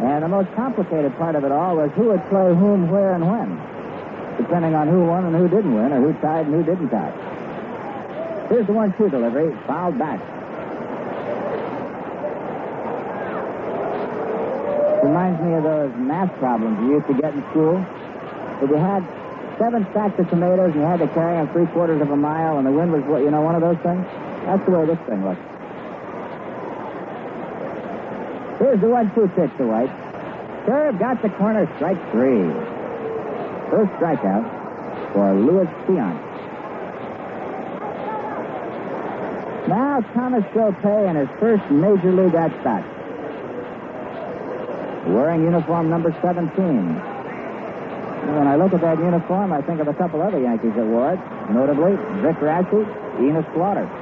[0.00, 3.26] And the most complicated part of it all was who would play whom, where, and
[3.26, 3.56] when,
[4.36, 7.12] depending on who won and who didn't win, or who tied and who didn't tie.
[8.48, 10.20] Here's the one-two delivery, fouled back.
[15.02, 17.84] Reminds me of those math problems you used to get in school.
[18.62, 19.06] If you had
[19.58, 22.58] seven stacks of tomatoes and you had to carry them three quarters of a mile
[22.58, 24.06] and the wind was, you know, one of those things?
[24.46, 25.40] That's the way this thing looks.
[28.58, 29.90] Here's the one-two pitch to White.
[30.66, 32.46] Curve got the corner, strike three.
[33.70, 34.44] First strikeout
[35.12, 36.32] for Louis Tiant.
[39.68, 42.84] Now Thomas Shopay in his first major league at bat.
[45.06, 46.54] Wearing uniform number 17.
[48.22, 51.14] When I look at that uniform, I think of a couple other Yankees that wore
[51.14, 52.86] it, notably Vic Raschi,
[53.20, 54.01] Enos Slaughter.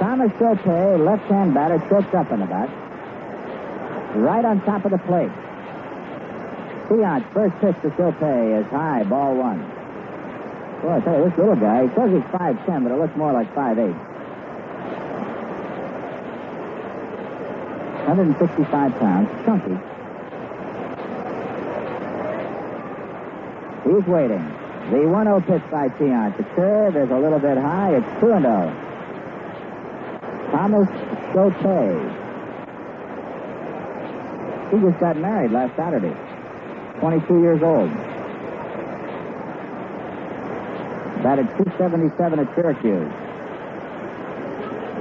[0.00, 2.70] Thomas Shopay, left-hand batter, choked up in the bat.
[4.16, 5.30] Right on top of the plate.
[6.88, 9.60] Tiant's first pitch to Shopay is high, ball one.
[10.80, 13.32] Boy, I tell you, this little guy, he says he's 5'10", but it looks more
[13.34, 13.92] like 5'8".
[18.08, 19.76] 165 pounds, chunky.
[23.84, 24.44] He's waiting.
[24.90, 26.36] The 1-0 pitch by Tiant.
[26.38, 27.96] The curve is a little bit high.
[27.96, 28.89] It's 2 0.
[30.50, 30.88] Thomas
[31.32, 32.20] Shopay.
[34.70, 36.14] He just got married last Saturday.
[37.00, 37.90] 22 years old.
[41.22, 43.12] Batted 277 at Syracuse.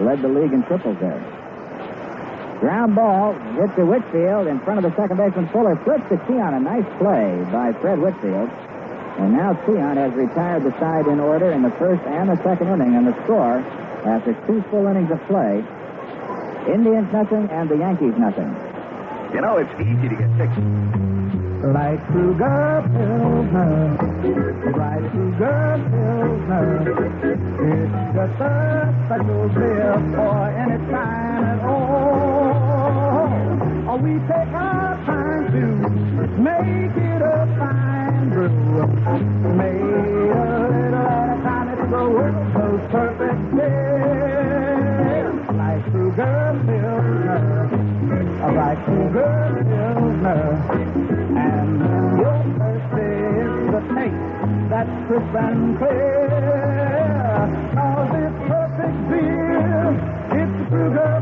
[0.02, 1.20] Led the league in triples there.
[2.60, 5.76] Ground ball hit to Whitfield in front of the second baseman Fuller.
[5.84, 6.58] Flips to Tiant.
[6.58, 8.50] A nice play by Fred Whitfield.
[9.20, 12.68] And now Tiant has retired the side in order in the first and the second
[12.68, 12.96] inning.
[12.96, 13.64] And the score,
[14.06, 15.64] after two full innings of play,
[16.72, 18.56] Indians nothing and the Yankees nothing.
[19.34, 20.50] You know, it's easy to get sick.
[21.60, 23.98] Like sugar pilsner,
[24.72, 26.68] bright sugar pilsner.
[27.70, 32.80] It's just a special beer for any time at all.
[33.90, 35.66] Oh, we take our time to
[36.40, 38.50] make it a fine brew.
[39.58, 41.29] Made a little
[41.90, 45.24] the whistle's perfect day.
[45.58, 47.70] Like Krueger Milner,
[48.56, 50.44] like Krueger Milner.
[51.36, 51.80] And
[52.20, 53.10] your mercy
[53.42, 57.48] is the taste that's crisp and clear.
[57.74, 59.90] Now this perfect beer,
[60.42, 61.14] it's Krueger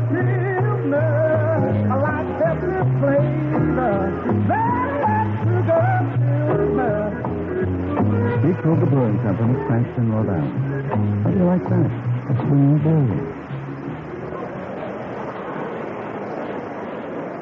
[8.60, 11.22] Krueger Brewing Company, Cranston, Rhode Island.
[11.22, 11.90] How do you like that?
[12.28, 13.06] A swinging beer.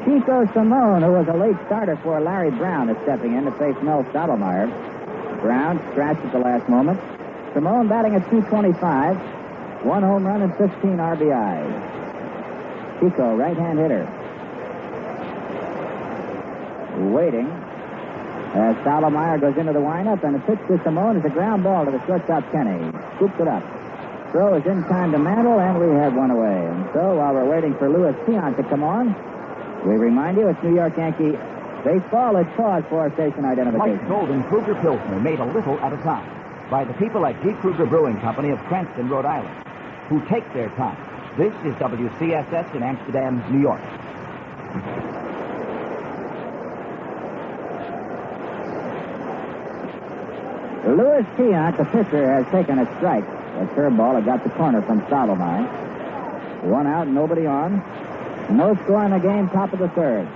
[0.05, 3.74] Chico Salmon, who was a late starter for Larry Brown, is stepping in to face
[3.83, 4.68] Mel Stottlemyre.
[5.40, 7.00] Brown scratched at the last moment.
[7.55, 9.16] Salmon batting at 225.
[9.85, 11.72] One home run and 15 RBIs.
[13.00, 14.05] Chico, right-hand hitter.
[17.11, 17.48] Waiting.
[18.54, 21.85] As Stottlemyre goes into the windup, and the pitch to Salmon is a ground ball
[21.85, 22.92] to the shortstop Kenney.
[23.16, 23.62] Scoops it up.
[24.32, 26.66] Throw is in time to Mantle, and we have one away.
[26.66, 29.14] And so, while we're waiting for Louis Tiant to come on,
[29.87, 31.38] we remind you it's New York Yankee
[31.85, 32.35] baseball.
[32.35, 33.98] Let's pause for station identification.
[33.98, 36.26] White Golden Krueger Pilsner made a little at a time
[36.70, 37.52] by the people at G.
[37.61, 39.66] Krueger Brewing Company of Cranston, Rhode Island,
[40.09, 40.98] who take their time.
[41.38, 43.80] This is WCSS in Amsterdam, New York.
[50.87, 53.25] Louis Tiant, the pitcher, has taken a strike.
[53.25, 56.64] A curveball that got the corner from Stottlemyre.
[56.64, 57.83] One out, nobody on.
[58.51, 60.29] No score in the game, top of the third.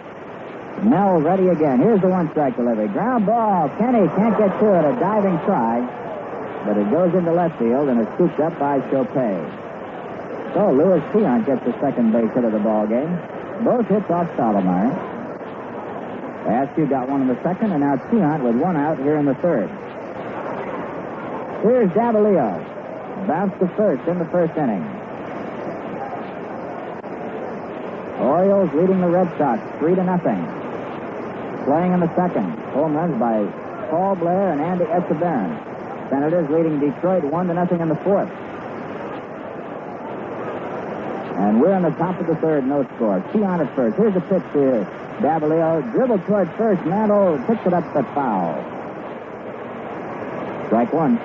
[0.83, 1.79] Mel ready again.
[1.79, 2.89] Here's the one strike delivery.
[2.89, 3.69] Ground ball.
[3.79, 4.85] Kenney can't get to it.
[4.85, 5.81] A diving try.
[6.65, 10.55] But it goes into left field and is scooped up by Shopay.
[10.55, 13.15] So Louis Tiant gets the second base hit of the ball game.
[13.63, 14.91] Both hits off Stottlemyre.
[16.47, 19.35] Azcue got one in the second, and now Tiant with one out here in the
[19.37, 19.71] third.
[21.63, 23.27] Here's Davalillo.
[23.29, 24.83] Bounce to first in the first inning.
[28.19, 30.41] Orioles leading the Red Sox three to nothing.
[31.67, 32.49] Playing in the second.
[32.73, 33.45] Home runs by
[33.91, 36.09] Paul Blair and Andy Etchebarren.
[36.09, 38.31] Senators leading Detroit one to nothing in the fourth.
[41.37, 43.21] And we're in the top of the third, no score.
[43.33, 43.97] Tiant at first.
[43.99, 44.89] Here's a pitch to
[45.21, 45.93] Davalillo.
[45.93, 46.83] Dribble toward first.
[46.87, 48.57] Mantle picks it up but foul.
[50.69, 51.19] Strike one.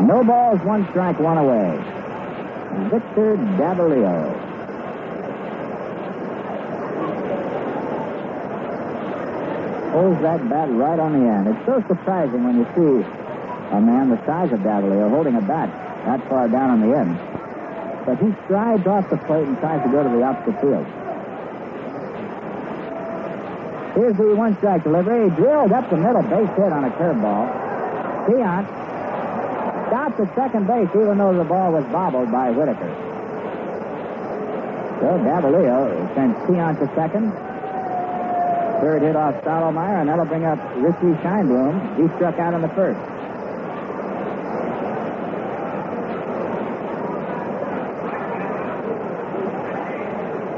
[0.00, 1.76] No balls, one strike, one away.
[2.88, 4.32] Victor Davalillo.
[9.92, 11.48] Holds that bat right on the end.
[11.48, 13.06] It's so surprising when you see
[13.76, 15.68] a man the size of Davalillo holding a bat
[16.06, 17.18] that far down on the end.
[18.06, 20.86] But he strides off the plate and tries to go to the opposite field.
[23.94, 25.28] Here's the one strike delivery.
[25.28, 27.68] He Drilled up the middle, base hit on a curveball.
[28.26, 28.89] Tiant
[29.90, 32.94] stopped at second base, even though the ball was bobbled by Whitaker.
[35.02, 37.32] So Davalillo sends Tiant to second.
[38.80, 41.98] Third hit off Stottlemyre, and that'll bring up Richie Scheinblum.
[41.98, 43.00] He struck out in the first.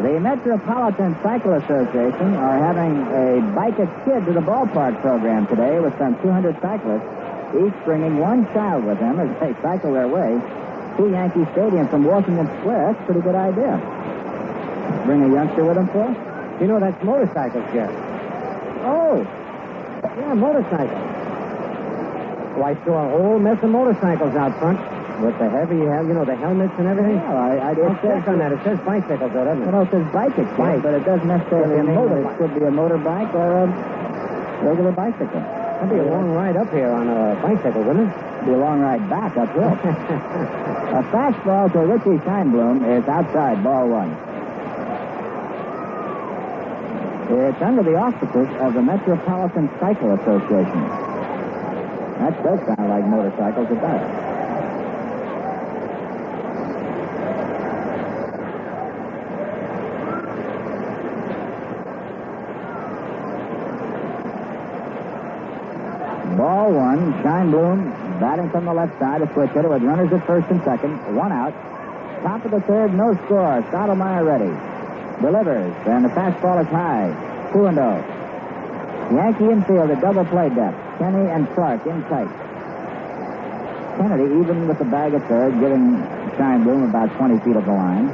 [0.03, 5.81] The Metropolitan Cycle Association are having a Bike a Kid to the Ballpark program today
[5.81, 7.22] with some 200 cyclists,
[7.57, 10.39] each bringing one child with them as they cycle their way
[10.97, 12.93] to Yankee Stadium from Washington Square.
[12.93, 13.81] That's a pretty good idea.
[15.07, 16.13] Bring a youngster with them, Phil?
[16.61, 17.91] You know, that's motorcycles, Jeff.
[18.85, 19.25] Oh,
[20.03, 21.01] Yeah, motorcycles.
[22.57, 24.79] Well, I saw a whole mess of motorcycles out front
[25.25, 27.17] with the heavy, uh, you know, the helmets and everything.
[27.17, 28.53] yeah, I, I, it It says on that.
[28.53, 29.71] It says bicycles, though, doesn't it?
[29.73, 30.83] know, it says bike kid, Bike.
[30.83, 33.67] but it doesn't necessarily mean it could be a motorbike or a
[34.67, 35.41] regular bicycle.
[35.83, 38.45] That'd be a long ride up here on a bicycle, wouldn't it?
[38.47, 39.67] Be a long ride back up uphill.
[39.67, 44.15] a fastball to Richie Scheinblum is outside, ball one.
[47.35, 50.87] It's under the auspices of the Metropolitan Cycle Association.
[52.23, 53.83] That does sound like motorcycles, it
[66.43, 70.51] Ball one, Scheinblum batting from the left side, a switch hitter with runners at first
[70.51, 71.55] and second, one out.
[72.27, 73.63] Top of the third, no score.
[73.71, 74.51] Stottlemyre ready.
[75.23, 77.15] Delivers, and the fastball is high.
[77.55, 77.95] Two and oh.
[79.15, 80.75] Yankee infield at double play depth.
[80.99, 82.27] Kenney and Clarke in tight.
[84.03, 85.95] Kennedy even with the bag at third, giving
[86.35, 88.09] Scheinblum about 20 feet of the line.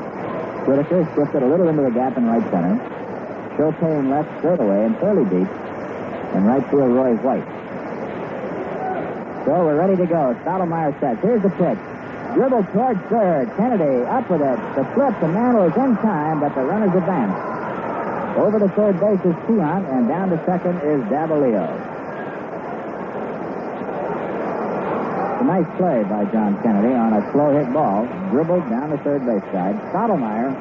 [0.68, 2.76] Whitaker shifted a little into the gap in right center.
[3.56, 5.48] Shopay in left straight away and fairly deep.
[6.36, 7.57] And right field, Roy White.
[9.48, 10.36] So we're ready to go.
[10.44, 11.24] Stottlemyre sets.
[11.24, 11.80] Here's the pitch.
[12.36, 13.48] Dribble towards third.
[13.56, 14.60] Kennedy up with it.
[14.76, 15.16] The flip.
[15.24, 17.32] The Mantle is in time, but the runners advance.
[18.36, 21.64] Over to third base is Tiant, and down to second is Davalillo.
[25.48, 29.40] Nice play by John Kennedy on a slow hit ball, dribbled down the third base
[29.48, 29.80] side.
[29.88, 30.52] Stottlemyre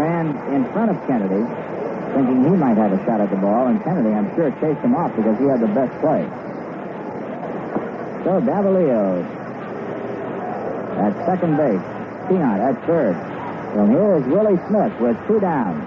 [0.00, 1.44] ran in front of Kennedy,
[2.16, 4.96] thinking he might have a shot at the ball, and Kennedy, I'm sure, chased him
[4.96, 6.24] off because he had the best play.
[8.24, 9.24] So Davalillo
[10.98, 11.80] at second base,
[12.28, 13.14] Tiant at third.
[13.78, 15.80] And here is Willie Smith with two down.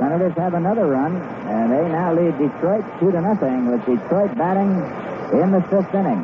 [0.00, 4.74] Senators have another run, and they now lead Detroit two to nothing with Detroit batting
[5.40, 6.22] in the fifth inning.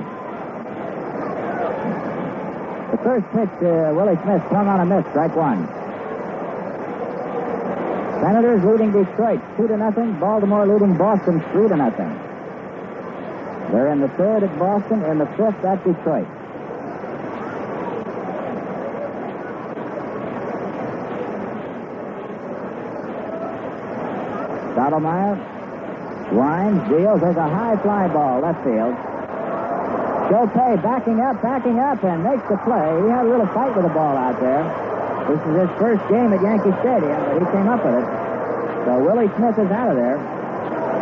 [2.91, 5.80] The first pitch, uh, Willie Smith swung on a miss, strike one.
[8.21, 10.19] Senators leading Detroit two to nothing.
[10.21, 12.13] Baltimore leading Boston three to nothing.
[13.73, 16.27] They're in the third at Boston, in the fifth at Detroit.
[24.75, 25.39] Stottlemyre
[26.33, 27.21] winds, deals.
[27.21, 28.95] There's a high fly ball, left field.
[30.31, 33.03] Shopay backing up, backing up, and makes the play.
[33.03, 34.90] He had a little fight with the ball out there.
[35.31, 38.07] This is his first game at Yankee Stadium, but he came up with it.
[38.83, 40.19] So Willie Smith is out of there.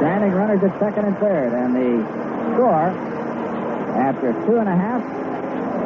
[0.04, 2.04] Standing runners at second and third, and the
[2.52, 2.92] score
[3.96, 5.00] after two and a half,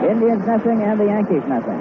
[0.02, 1.78] Indians nothing and the Yankees nothing.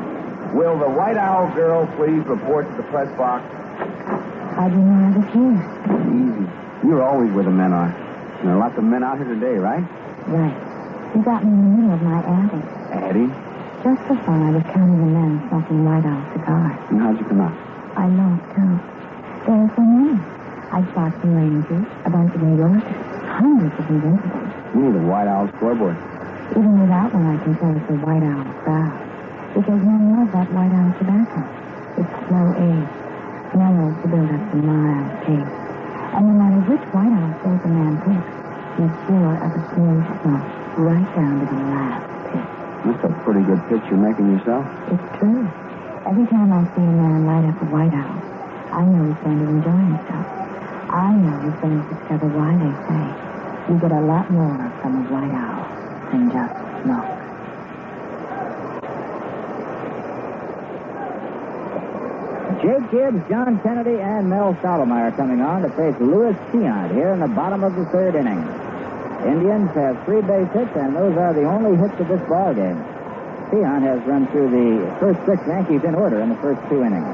[0.53, 3.41] Will the White Owl girl please report to the press box?
[4.53, 5.57] I didn't know I was here.
[6.14, 6.45] Easy.
[6.88, 7.89] You're always where the men are.
[8.43, 9.82] There are lots of men out here today, right?
[10.30, 11.16] Right.
[11.16, 12.64] You got me in the middle of my attic.
[12.93, 13.51] Addie?
[13.82, 16.77] Just for fun, I was counting the men smoking White Owl cigars.
[16.93, 17.57] And how'd you come out?
[17.97, 18.77] I lost count.
[19.41, 20.21] There are so many.
[20.69, 24.53] I spot some Rangers, a bunch of New Yorkers, hundreds of Invincibles.
[24.77, 25.97] Me, the White Owl scoreboard.
[26.53, 28.93] Even without one, I can tell it's a White Owl crowd.
[29.57, 31.41] Because men love that White Owl tobacco.
[31.97, 32.93] It's slow aged,
[33.57, 35.57] mellows to build up the mild taste.
[36.13, 38.29] And no matter which White Owl fills a man picks,
[38.77, 40.45] he's sure of a smooth smoke
[40.86, 42.11] right down to the last.
[42.86, 44.65] That's a pretty good pitch you're making yourself.
[44.89, 45.45] It's true.
[46.01, 48.17] Every time I see a man light up a White Owl,
[48.73, 50.25] I know he's going to enjoy himself.
[50.89, 53.03] I know he's going to discover why they say
[53.69, 55.61] you get a lot more from a White Owl
[56.09, 57.21] than just smoke.
[62.61, 67.19] Jake Gibbs, John Kennedy, and Mel Stottlemyre coming on to face Louis Tiant here in
[67.19, 68.41] the bottom of the third inning.
[69.28, 72.78] Indians have three base hits, and those are the only hits of this ball game.
[73.51, 77.05] Tiant has run through the first six Yankees in order in the first two innings.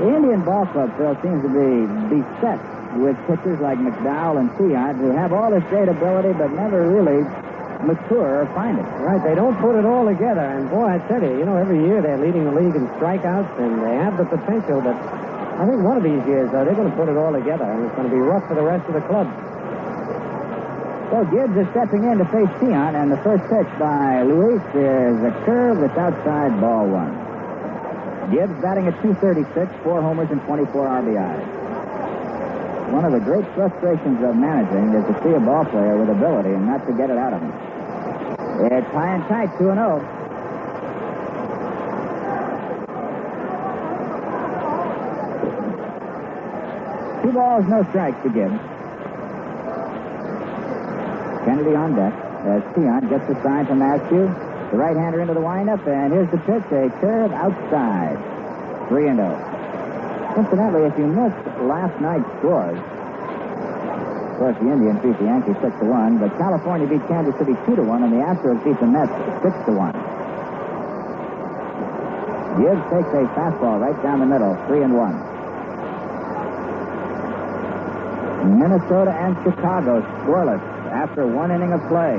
[0.00, 2.58] The Indian ball club, Phil, seems to be beset
[2.96, 7.22] with pitchers like McDowell and Tiant who have all this great ability but never really
[7.84, 8.88] mature or find it.
[8.98, 10.40] Right, they don't put it all together.
[10.40, 13.58] And boy, I tell you, you know, every year they're leading the league in strikeouts,
[13.58, 14.80] and they have the potential.
[14.80, 14.96] But
[15.60, 17.84] I think one of these years, though, they're going to put it all together, and
[17.84, 19.28] it's going to be rough for the rest of the club.
[21.12, 25.20] So Gibbs is stepping in to face Tiant, and the first pitch by Luis is
[25.20, 27.12] a curve that's outside ball one.
[28.32, 29.52] Gibbs batting at 236,
[29.84, 31.44] four homers and 24 RBIs.
[32.96, 36.56] One of the great frustrations of managing is to see a ball player with ability
[36.56, 37.52] and not to get it out of him.
[38.64, 40.19] It's high and tight, 2 and 0.
[47.22, 48.58] Two balls, no strikes Gibbs.
[51.44, 52.14] Kennedy on deck
[52.48, 54.28] as Tiant gets the sign from Azcue.
[54.70, 58.16] The right-hander into the windup, and here's the pitch, a curve outside.
[58.88, 59.34] 3 and 0.
[60.38, 65.76] Incidentally, if you missed last night's scores, of course, the Indians beat the Yankees 6
[65.80, 68.86] to 1, but California beat Kansas City 2 to 1, and the Astros beat the
[68.86, 69.12] Mets
[69.42, 69.92] 6 to 1.
[72.62, 75.29] Gibbs takes a fastball right down the middle, 3 and 1.
[78.44, 82.16] Minnesota and Chicago scoreless after one inning of play.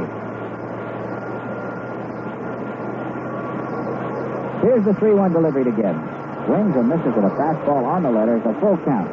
[4.61, 5.97] Here's the 3 1 delivery Gibbs.
[6.45, 9.09] Swings and misses with a fastball on the letters, a full count.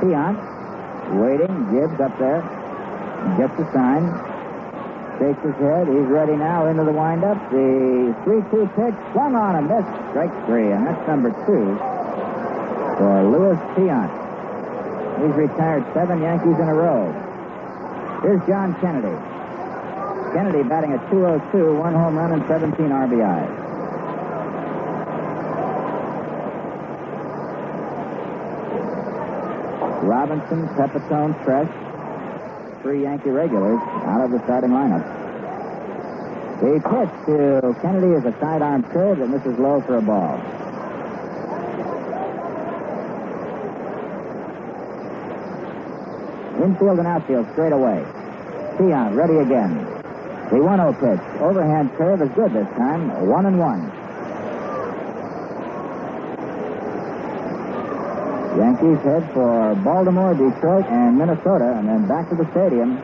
[0.00, 0.36] Tiant
[1.20, 1.52] waiting.
[1.72, 2.40] Gibbs up there.
[3.38, 4.29] Gets the sign.
[5.20, 5.84] Shakes his head.
[5.86, 7.36] He's ready now into the windup.
[7.52, 9.92] The 3-2 pitch swung on and missed.
[10.16, 11.76] Strike three, and that's number two
[12.96, 14.08] for Louis Tiant.
[15.20, 17.12] He's retired seven Yankees in a row.
[18.22, 19.12] Here's John Kennedy.
[20.32, 23.60] Kennedy batting at 202, one home run and 17 RBIs.
[30.02, 31.89] Robinson, Pepitone, Tresh,
[32.82, 35.04] three Yankee regulars out of the starting lineup.
[36.60, 40.36] The pitch to Kennedy is a sidearm curve that misses low for a ball.
[46.62, 48.04] Infield and outfield straight away.
[48.76, 49.84] Tiant ready again.
[50.50, 51.40] The 1-0 pitch.
[51.40, 53.28] Overhand curve is good this time.
[53.28, 53.99] One and one.
[58.60, 63.00] Yankees head for Baltimore, Detroit, and Minnesota, and then back to the stadium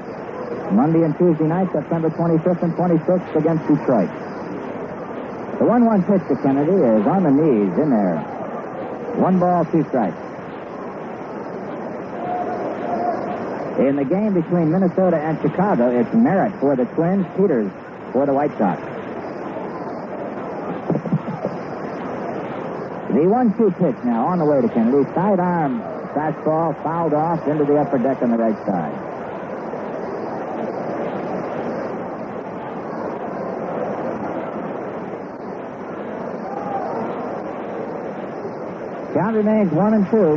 [0.77, 4.13] Monday and Tuesday night, September 25th and 26th against Detroit.
[5.57, 8.21] The 1-1 pitch to Kennedy is on the knees in there.
[9.17, 10.21] One ball, two strikes.
[13.81, 17.73] In the game between Minnesota and Chicago, it's Merritt for the Twins, Peters
[18.13, 18.86] for the White Sox.
[23.17, 25.09] The one-two pitch now on the way to Kennedy.
[25.15, 25.81] Sidearm
[26.13, 28.93] fastball fouled off into the upper deck on the right side.
[39.15, 40.37] Count remains one and two.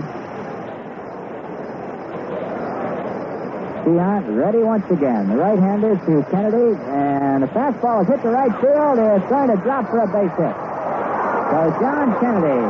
[3.83, 5.27] Tiant ready once again.
[5.27, 8.99] The right-hander to Kennedy, and the fastball is hit to right field.
[8.99, 10.68] It's going to drop for a base hit.
[11.49, 12.61] So John Kennedy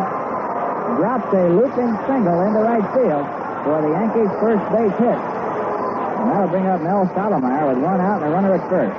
[0.95, 3.27] drops a looping single into right field
[3.67, 5.19] for the Yankees' first base hit.
[5.19, 8.95] And that'll bring up Mel Stottlemyre with one out and a runner at first.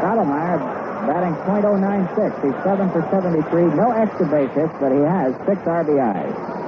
[0.00, 2.32] Stottlemyre batting .096.
[2.44, 3.76] He's 7 for 73.
[3.76, 6.60] No extra base hits, but he has six RBIs.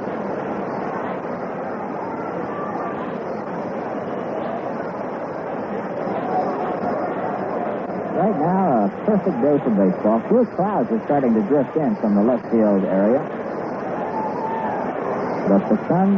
[8.22, 10.24] Right now, a perfect day for baseball.
[10.32, 13.20] Few clouds are starting to drift in from the left field area.
[15.44, 16.16] But the sun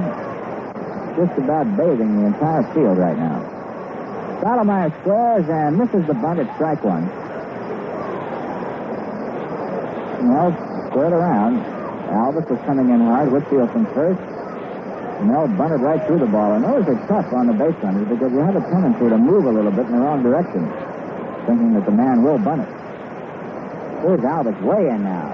[1.19, 3.43] just about bathing the entire field right now.
[4.39, 7.11] Stottlemyre squares and misses the bunt at strike one.
[10.31, 10.55] Mel
[10.87, 11.67] squared around.
[12.15, 13.33] Alvis was coming in hard.
[13.33, 14.23] Whitfield from first.
[15.27, 16.55] Mel bunted right through the ball.
[16.55, 19.47] And those are tough on the base runners because you have a tendency to move
[19.47, 20.71] a little bit in the wrong direction
[21.47, 22.84] thinking that the man will bunt it.
[24.05, 25.33] Here's Alvis way in now.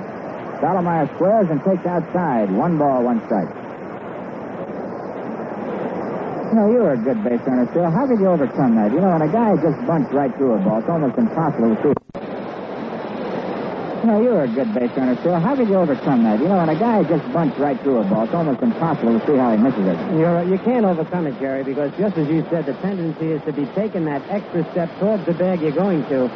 [0.63, 2.55] Stottlemyre squares and takes outside.
[2.55, 3.51] One ball, one strike.
[6.51, 7.91] You know, you were a good base runner, Phil.
[7.91, 8.95] How did you overcome that?
[8.95, 11.83] You know, when a guy just bunts right through a ball, it's almost impossible to
[11.83, 11.95] see.
[14.01, 15.35] You know, you were a good base runner, Phil.
[15.35, 16.39] How did you overcome that?
[16.39, 19.27] You know, when a guy just bunts right through a ball, it's almost impossible to
[19.27, 19.99] see how he misses it.
[20.15, 23.53] You're, you can't overcome it, Jerry, because just as you said, the tendency is to
[23.53, 26.31] be taking that extra step towards the bag you're going to.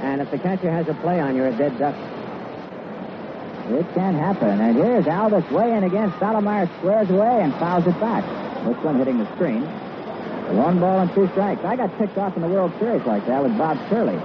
[0.00, 1.94] And if the catcher has a play on you're a dead duck.
[3.70, 4.60] It can happen.
[4.60, 6.10] And here's Alvis way in again.
[6.12, 8.24] Stottlemyre squares away and fouls it back.
[8.64, 9.62] This one hitting the screen.
[10.56, 11.62] One ball and two strikes.
[11.64, 14.18] I got ticked off in the World Series like that with Bob Shirley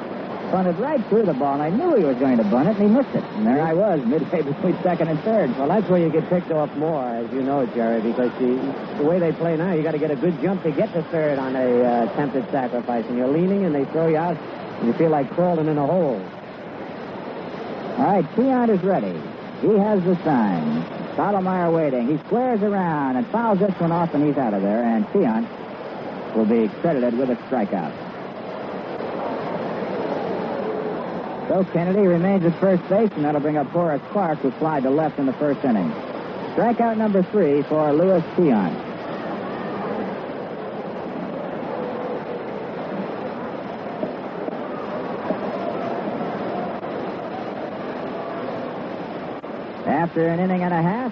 [0.53, 2.87] bunted right through the ball, and I knew he was going to bunt it, and
[2.87, 3.23] he missed it.
[3.23, 5.49] And there I was, midway between second and third.
[5.57, 8.53] Well, that's where you get picked off more, as you know, Jerry, because the,
[9.01, 11.01] the way they play now, you got to get a good jump to get to
[11.09, 14.37] third on a uh, attempted sacrifice, and you're leaning, and they throw you out,
[14.85, 16.21] you feel like crawling in a hole.
[17.97, 19.13] All right, Tiant is ready.
[19.61, 20.83] He has the sign.
[21.15, 22.07] Stottlemyre waiting.
[22.07, 24.83] He squares around and fouls this one off, and he's out of there.
[24.83, 25.47] And Tiant
[26.35, 27.93] will be credited with a strikeout.
[31.47, 34.89] So Kennedy remains at first base, and that'll bring up Horace Clarke, who fly to
[34.89, 35.91] left in the first inning.
[36.55, 38.92] Strikeout number three for Louis Tiant.
[50.13, 51.11] After an inning and a half,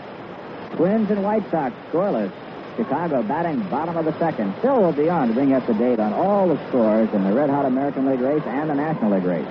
[0.75, 2.31] Twins and White Sox scoreless.
[2.77, 4.53] Chicago batting bottom of the second.
[4.61, 7.23] Phil will be on to bring you up to date on all the scores in
[7.23, 9.47] the Red Hot American League race and the National League race.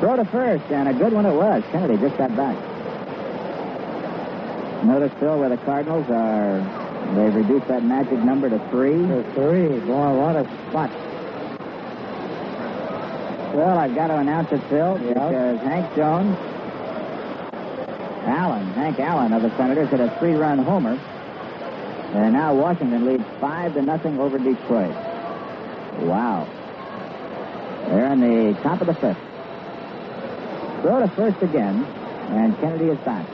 [0.00, 1.62] Throw to first, and a good one it was.
[1.72, 2.56] Kennedy just got back.
[4.86, 6.56] Notice, Phil, where the Cardinals are.
[7.14, 8.96] They've reduced that magic number to three.
[8.96, 9.78] To three.
[9.80, 10.90] Boy, what a spot.
[13.54, 15.08] Well, I've got to announce it, Phil, Yep.
[15.14, 16.38] because Hank Jones,
[18.24, 20.98] Allen, Hank Allen of the Senators, hit a three-run homer.
[22.14, 24.94] And now Washington leads five to nothing over Detroit.
[26.00, 26.46] Wow.
[27.88, 29.18] They're in the top of the fifth.
[30.82, 33.26] Throw to first again, and Kennedy is back.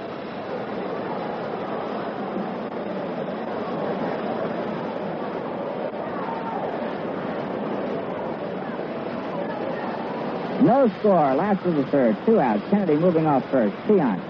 [10.62, 11.34] No score.
[11.34, 12.16] Last of the third.
[12.26, 12.62] Two outs.
[12.70, 13.74] Kennedy moving off first.
[13.86, 14.27] Tiant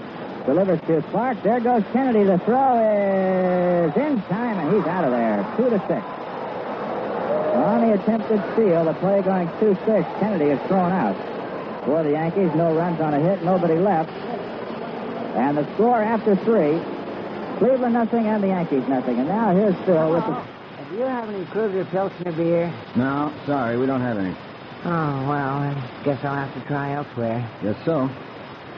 [0.49, 1.43] delivers to Clarke.
[1.43, 2.23] There goes Kennedy.
[2.23, 5.45] The throw is in time, and he's out of there.
[5.55, 6.01] Two to six.
[7.53, 10.19] On the attempted steal, the play going 2-6.
[10.19, 11.15] Kennedy is thrown out.
[11.85, 14.09] For the Yankees, no runs on a hit, nobody left.
[15.37, 16.81] And the score after three,
[17.59, 19.19] Cleveland nothing and the Yankees nothing.
[19.19, 20.43] And now here's Phil with the...
[20.89, 22.73] Do you have any Krueger Pilsner beer?
[22.95, 24.35] No, sorry, we don't have any.
[24.85, 27.47] Oh, well, I guess I'll have to try elsewhere.
[27.61, 28.09] Guess so.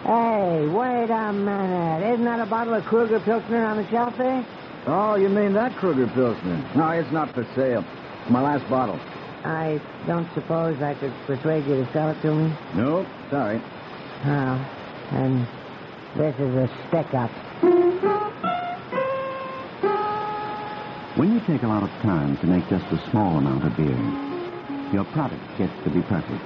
[0.04, 2.14] Hey, wait a minute.
[2.14, 4.46] Isn't that a bottle of Krueger Pilsner on the shelf there?
[4.88, 6.58] Oh, you mean that Krueger Pilsner?
[6.76, 7.86] No, it's not for sale.
[8.22, 9.00] It's my last bottle.
[9.46, 12.54] I don't suppose I could persuade you to sell it to me?
[12.76, 13.62] Nope, sorry.
[14.26, 14.58] Oh,
[15.14, 15.46] and
[16.18, 17.32] this is a stick-up.
[21.18, 24.02] When you take a lot of time to make just a small amount of beer,
[24.94, 26.42] your product gets to be perfect.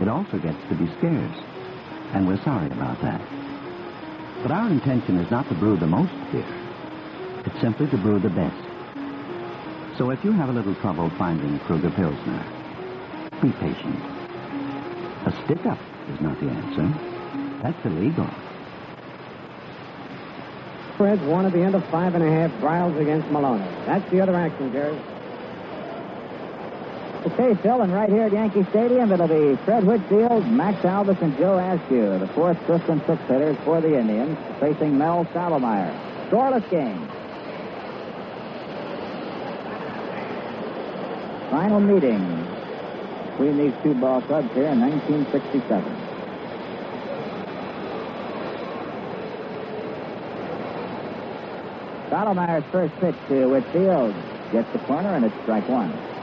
[0.00, 1.34] It also gets to be scarce.
[2.14, 3.20] And we're sorry about that.
[4.42, 6.46] But our intention is not to brew the most beer.
[7.44, 9.98] It's simply to brew the best.
[9.98, 12.46] So if you have a little trouble finding Krueger Pilsner,
[13.42, 13.98] be patient.
[15.26, 15.78] A stick-up
[16.12, 16.86] is not the answer.
[17.62, 18.30] That's illegal.
[20.98, 23.66] Reds won at the end of five and a half trials against Maloney.
[23.86, 24.96] That's the other action, Jerry.
[27.34, 31.36] Okay, Phil, and right here at Yankee Stadium, it'll be Fred Whitfield, Max Alvis, and
[31.36, 35.92] Joe Azcue, the fourth, and sixth hitters for the Indians, facing Mel Stottlemyre.
[36.30, 37.08] Scoreless game.
[41.50, 42.22] Final meeting
[43.32, 45.82] between these two ball clubs here in 1967.
[52.10, 54.14] Stottlemyre's first pitch to Whitfield
[54.52, 56.13] gets the corner, and it's strike one.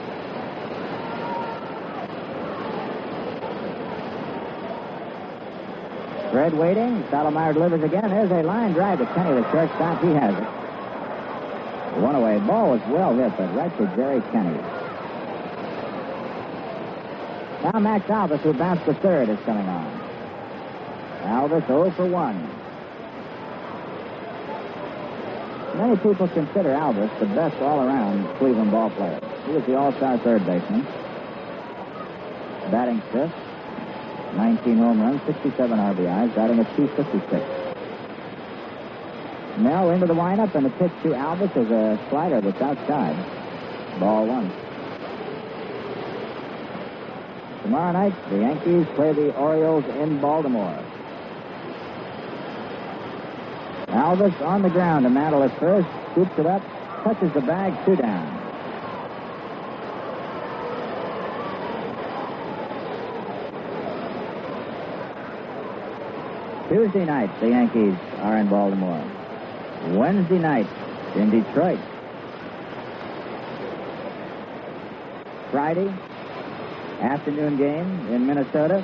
[6.32, 7.04] Fred waiting.
[7.10, 8.10] Stottlemyre delivers again.
[8.10, 10.02] There's a line drive to Kenney, the shortstop.
[10.02, 12.00] He has it.
[12.00, 12.40] One away.
[12.40, 14.58] Ball was well hit, but right to Jerry Kenney.
[17.64, 19.92] Now Max Alvis, who bounced to third, is coming on.
[21.24, 22.50] Alvis 0 for 1.
[25.78, 29.20] Many people consider Alvis the best all-around Cleveland ball player.
[29.46, 30.84] He was the all-star third baseman.
[32.72, 33.51] Batting fifth.
[34.36, 37.44] 19 home runs, 67 RBIs, batting at 256.
[39.58, 43.16] Mel into the windup, and the pitch to Alvis is a slider that's outside.
[44.00, 44.52] Ball one.
[47.64, 50.84] Tomorrow night, the Yankees play the Orioles in Baltimore.
[53.88, 56.64] Alvis on the ground to Mantle at first, scoops it up,
[57.04, 58.41] touches the bag, two down.
[66.72, 69.04] Tuesday night, the Yankees are in Baltimore.
[69.90, 70.68] Wednesday night
[71.18, 71.78] in Detroit.
[75.52, 75.94] Friday,
[77.02, 78.82] afternoon game in Minnesota.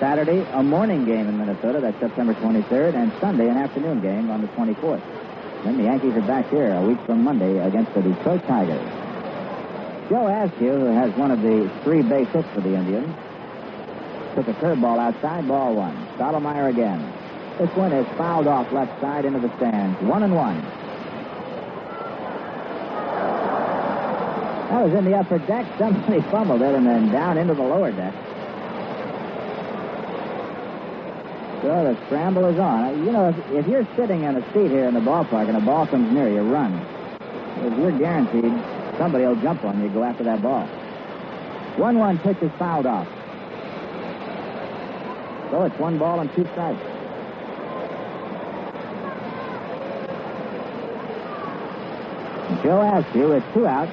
[0.00, 1.78] Saturday, a morning game in Minnesota.
[1.80, 2.96] That's September 23rd.
[2.96, 5.02] And Sunday, an afternoon game on the 24th.
[5.62, 8.82] Then the Yankees are back here a week from Monday against the Detroit Tigers.
[10.08, 13.14] Joe Azcue, who has one of the three base hits for the Indians,
[14.34, 15.94] took a curveball outside, ball one.
[16.22, 17.12] Stottlemyre again.
[17.58, 20.00] This one is fouled off left side into the stands.
[20.02, 20.62] One and one.
[24.70, 25.66] That was in the upper deck.
[25.78, 28.14] Somebody fumbled it and then down into the lower deck.
[31.62, 33.04] So the scramble is on.
[33.04, 35.60] You know, if, if you're sitting in a seat here in the ballpark and a
[35.60, 36.72] ball comes near you, run.
[37.66, 38.52] If you're guaranteed
[38.96, 40.66] somebody will jump on you, go after that ball.
[41.76, 43.08] 1 1 pitch is fouled off.
[45.52, 46.80] So it's one ball and two strikes.
[52.62, 53.92] Joe Azcue with two outs.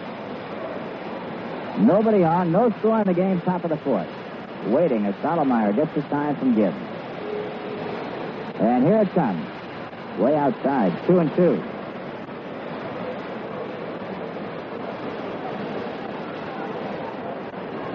[1.79, 4.07] Nobody on, no score in the game, top of the fourth.
[4.67, 6.77] Waiting as Stottlemyre gets the sign from Gibbs.
[8.61, 9.45] And here it comes.
[10.17, 11.61] Way outside, two and two.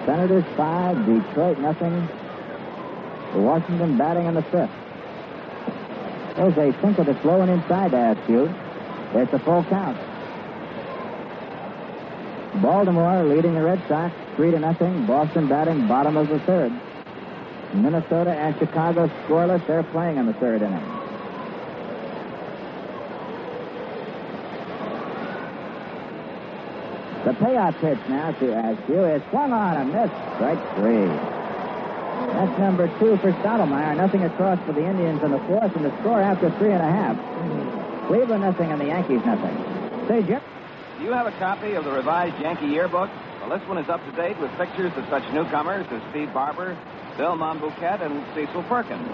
[0.05, 2.07] Senators five, Detroit nothing.
[3.41, 4.71] Washington batting in the fifth.
[6.37, 8.53] There's a sinker that's low and inside to Azcue.
[9.15, 9.97] It's a full count.
[12.61, 15.07] Baltimore leading the Red Sox three to nothing.
[15.07, 16.73] Boston batting bottom of the third.
[17.73, 19.67] Minnesota and Chicago scoreless.
[19.67, 20.85] They're playing in the third inning.
[27.25, 30.15] The payoff pitch now to Azcue is swung on and missed.
[30.37, 31.34] Strike three.
[32.35, 33.97] That's number two for Stottlemyre.
[33.97, 36.91] Nothing across for the Indians in the fourth, and the score after three and a
[36.91, 37.15] half.
[38.09, 39.55] Cleveland nothing and the Yankees nothing.
[40.09, 40.43] Say, Jim.
[40.99, 43.09] Do you have a copy of the revised Yankee yearbook?
[43.41, 46.77] Well, this one is up to date with pictures of such newcomers as Steve Barber,
[47.17, 49.07] Bill Monbouquette, and Cecil Perkins.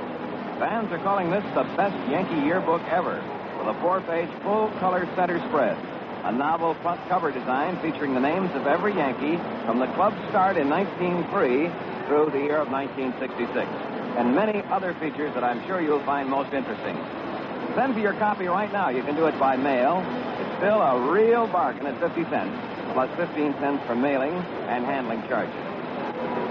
[0.59, 3.21] Fans are calling this the best Yankee yearbook ever,
[3.59, 5.77] with a four-page full-color center spread,
[6.25, 10.57] a novel front cover design featuring the names of every Yankee from the club's start
[10.57, 11.69] in 1903
[12.11, 13.71] through the year of 1966,
[14.19, 16.99] and many other features that I'm sure you'll find most interesting.
[17.77, 18.89] Send for your copy right now.
[18.89, 20.03] You can do it by mail.
[20.43, 22.51] It's still a real bargain at 50 cents,
[22.95, 24.33] plus 15 cents for mailing
[24.67, 25.55] and handling charges.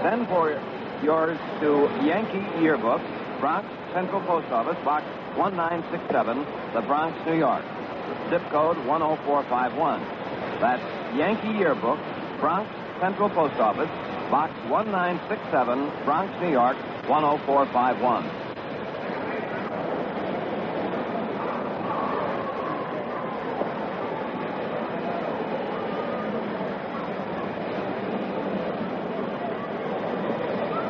[0.00, 0.56] Send for
[1.04, 3.02] yours to Yankee Yearbook,
[3.38, 5.04] Bronx Central Post Office, Box
[5.36, 7.64] 1967, The Bronx, New York.
[8.30, 10.00] Zip code 10451.
[10.58, 10.82] That's
[11.14, 12.00] Yankee Yearbook,
[12.40, 12.64] Bronx
[12.98, 13.90] Central Post Office,
[14.30, 16.76] Box 1967, Bronx, New York,
[17.08, 18.22] 10451.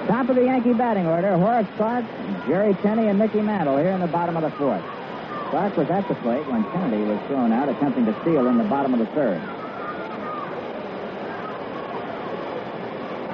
[0.06, 2.04] Top of the Yankee batting order, Horace Clarke,
[2.46, 4.82] Jerry Kenney, and Mickey Mantle here in the bottom of the fourth.
[5.48, 8.64] Clarke was at the plate when Kennedy was thrown out, attempting to steal in the
[8.64, 9.40] bottom of the third.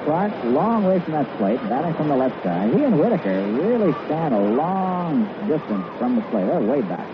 [0.06, 2.72] Clarke, long way from that plate, batting from the left side.
[2.72, 6.46] He and Whitaker really stand a long distance from the plate.
[6.46, 7.10] They're way back.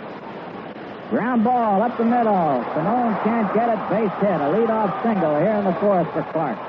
[1.09, 2.61] Ground ball up the middle.
[2.76, 3.80] Salmon can't get it.
[3.88, 4.36] Base hit.
[4.36, 6.61] A leadoff single here in the fourth for Clarke.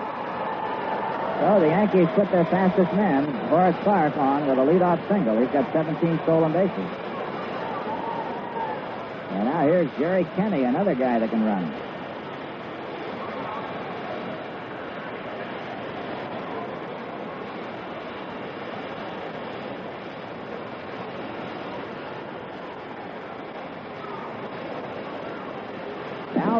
[1.41, 5.37] So the Yankees put their fastest man, Horace Clarke, on with a leadoff single.
[5.37, 6.77] He's got 17 stolen bases.
[9.31, 11.82] And now here's Jerry Kenney, another guy that can run.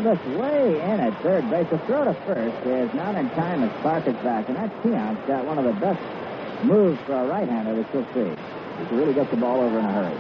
[0.04, 1.68] Alvis way in at third base.
[1.70, 4.48] The throw to first is not in time as Clarke is back.
[4.50, 6.02] And that Keon's got one of the best
[6.64, 8.30] moves for a right-hander that you'll see.
[8.80, 10.18] He can really get the ball over in a hurry.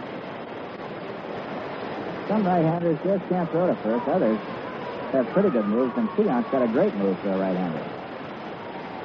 [2.27, 4.07] Some right-handers just can't throw to first.
[4.07, 4.39] Others
[5.11, 7.83] have pretty good moves, and Keon's got a great move for a right-hander.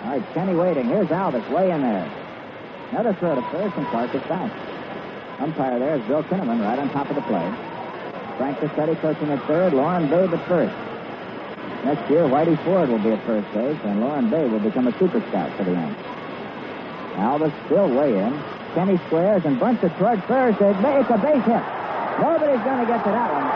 [0.05, 0.87] All right, Kenney waiting.
[0.87, 2.09] Here's Alvis way in there.
[2.93, 4.53] Another throw to first, and Clarke is back.
[5.41, 7.68] Umpire there is Bill Kinnamon right on top of the play.
[8.39, 10.75] Frank Crosetti coaching at third, Loren Babe at first.
[11.85, 14.95] Next year, Whitey Ford will be at first base, and Loren Babe will become a
[14.99, 16.07] super scout for the Yankees.
[17.19, 18.33] Alvis still way in.
[18.75, 20.63] Kenney squares and bunts it toward first.
[20.63, 21.65] It's a base hit.
[22.23, 23.49] Nobody's going to get to that one.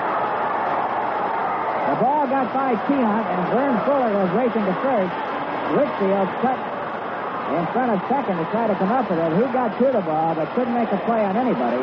[1.93, 5.15] The ball got by Tiant, and Vern Fuller was racing to first.
[5.79, 6.59] Whitfield cut
[7.55, 9.31] in front of second to try to come up with it.
[9.39, 11.83] He got to the ball, but couldn't make a play on anybody.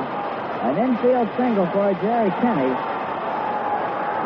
[0.62, 2.76] An infield single for Jerry Kenney.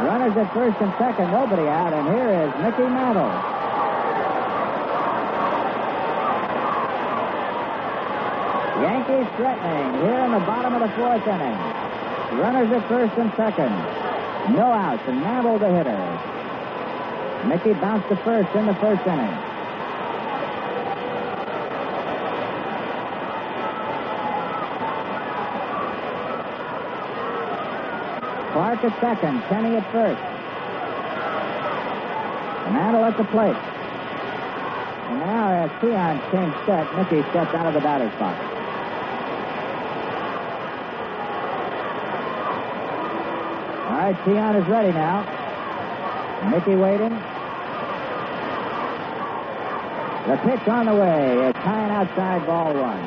[0.02, 3.30] Runners at first and second, nobody out, and here is Mickey Mantle.
[8.82, 11.60] Yankees threatening here in the bottom of the fourth inning.
[12.42, 13.72] Runners at first and second.
[14.58, 16.02] No outs, and Mantle the hitter.
[17.48, 19.53] Mickey bounced to first in the first inning.
[28.84, 30.20] At second, Kenney at first.
[32.74, 33.56] Mantle at the plate.
[33.56, 38.44] And now as Tiant came set, Mickey stepped out of the batter's box.
[43.88, 45.24] All right, Tiant is ready now.
[46.52, 47.16] Mickey waiting.
[50.28, 51.48] The pitch on the way.
[51.48, 53.00] It's high and outside ball one.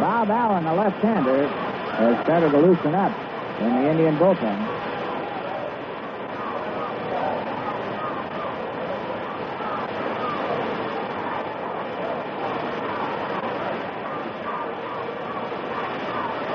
[0.00, 3.29] Bob Allen, the left-hander, has started to loosen up
[3.60, 4.56] in the Indian bullpen.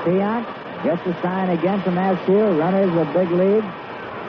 [0.04, 0.46] Tiant
[0.84, 2.44] gets the sign again from Askew.
[2.58, 3.64] Runners with big lead.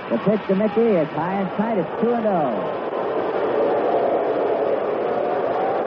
[0.09, 1.77] The pitch to Mickey is high and tight.
[1.77, 2.83] It's 2 and 0.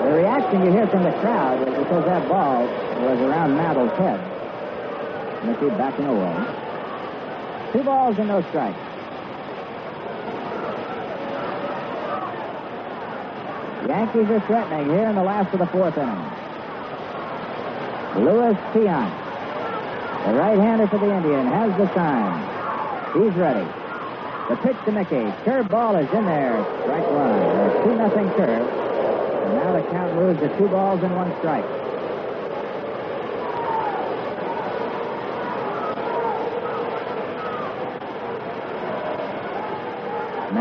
[0.05, 4.21] The reaction you hear from the crowd is because that ball was around Mantle's head.
[5.45, 6.70] Mickey backing away.
[7.73, 8.79] Two balls and no strikes.
[13.87, 16.31] Yankees are threatening here in the last of the fourth inning.
[18.25, 19.11] Louis Tiant,
[20.27, 22.43] the right-hander for the Indian, has the sign.
[23.15, 23.67] He's ready.
[24.49, 25.33] The pitch to Mickey.
[25.45, 26.65] Curve ball is in there.
[26.83, 27.31] Strike one.
[27.31, 28.67] A 2 nothing curve.
[28.67, 31.80] And now the count moves to two balls and one strike.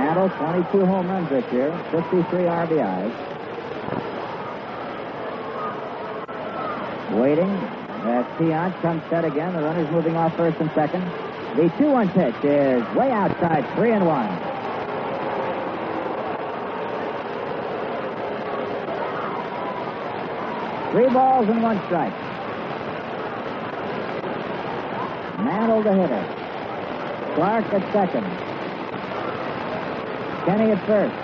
[0.09, 3.13] Mantle, 22 home runs this year, 53 RBIs.
[7.11, 7.51] Waiting
[8.09, 9.53] as Tiant comes set again.
[9.53, 11.03] The runner's moving off first and second.
[11.57, 14.39] The 2-1 pitch is way outside, 3 and 1.
[20.91, 22.17] Three balls and one strike.
[25.45, 26.25] Mantle the hitter.
[27.35, 28.58] Clarke at second.
[30.45, 31.15] Kenney at first.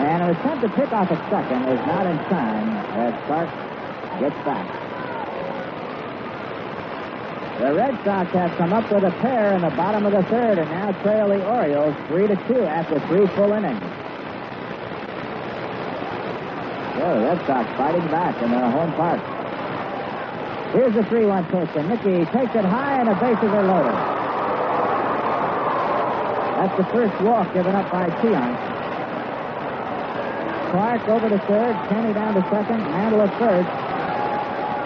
[0.00, 3.50] And an attempt to pick off at second is not in time as Clarke
[4.20, 4.90] gets back.
[7.60, 10.58] The Red Sox have come up with a pair in the bottom of the third
[10.58, 13.82] and now trail the Orioles three to two after three full innings.
[16.96, 19.20] Well, the Red Sox fighting back in their home park.
[20.72, 23.92] Here's the 3-1 pitch, and Mickey takes it high, and the bases are loaded.
[26.60, 28.56] That's the first walk given up by Tiant.
[30.70, 33.66] Clarke over to third, Kenney down to second, Mantle at third.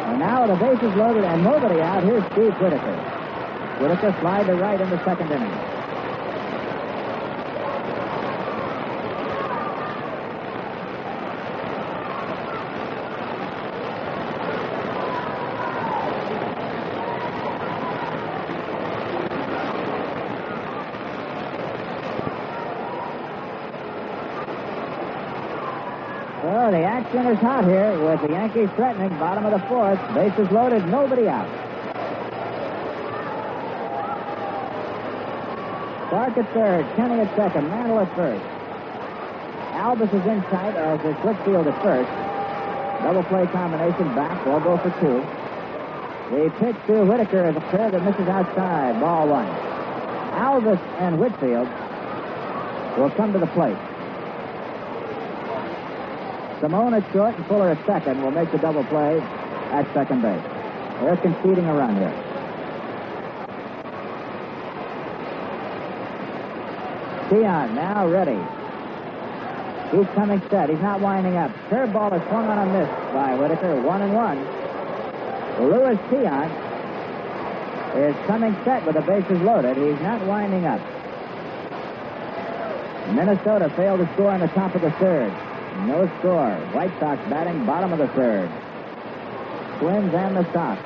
[0.08, 2.02] And now the bases loaded and nobody out.
[2.02, 2.96] Here's Steve Whitaker.
[3.80, 5.50] Whitaker slide to right in the second inning.
[26.44, 26.72] Well,
[27.34, 29.10] is hot here with the Yankees threatening.
[29.18, 29.98] Bottom of the fourth.
[30.14, 30.86] Bases loaded.
[30.86, 31.50] Nobody out.
[36.08, 36.86] Clarke at third.
[36.94, 37.68] Kenney at second.
[37.68, 38.44] Mantle at first.
[39.74, 42.10] Alvis is inside as is Whitfield at first.
[43.02, 44.44] Double play combination back.
[44.44, 45.18] They'll go for two.
[46.30, 49.00] The pitch to Whitaker is a curve that misses outside.
[49.00, 49.48] Ball one.
[50.38, 51.66] Alvis and Whitfield
[52.96, 53.76] will come to the plate.
[56.64, 60.42] Salmon at short and Fuller at second will make the double play at second base.
[61.02, 62.08] They're conceding a run here.
[67.28, 68.40] Dion now ready.
[69.94, 70.70] He's coming set.
[70.70, 71.50] He's not winding up.
[71.68, 73.82] Curveball is swung on a miss by Whitaker.
[73.82, 74.38] One and one.
[75.68, 76.48] Louis Tiant
[77.94, 79.76] is coming set with the bases loaded.
[79.76, 80.80] He's not winding up.
[83.12, 85.30] Minnesota failed to score in the top of the third.
[85.82, 86.54] No score.
[86.72, 88.48] White Sox batting bottom of the third.
[89.78, 90.80] Twins and the Sox.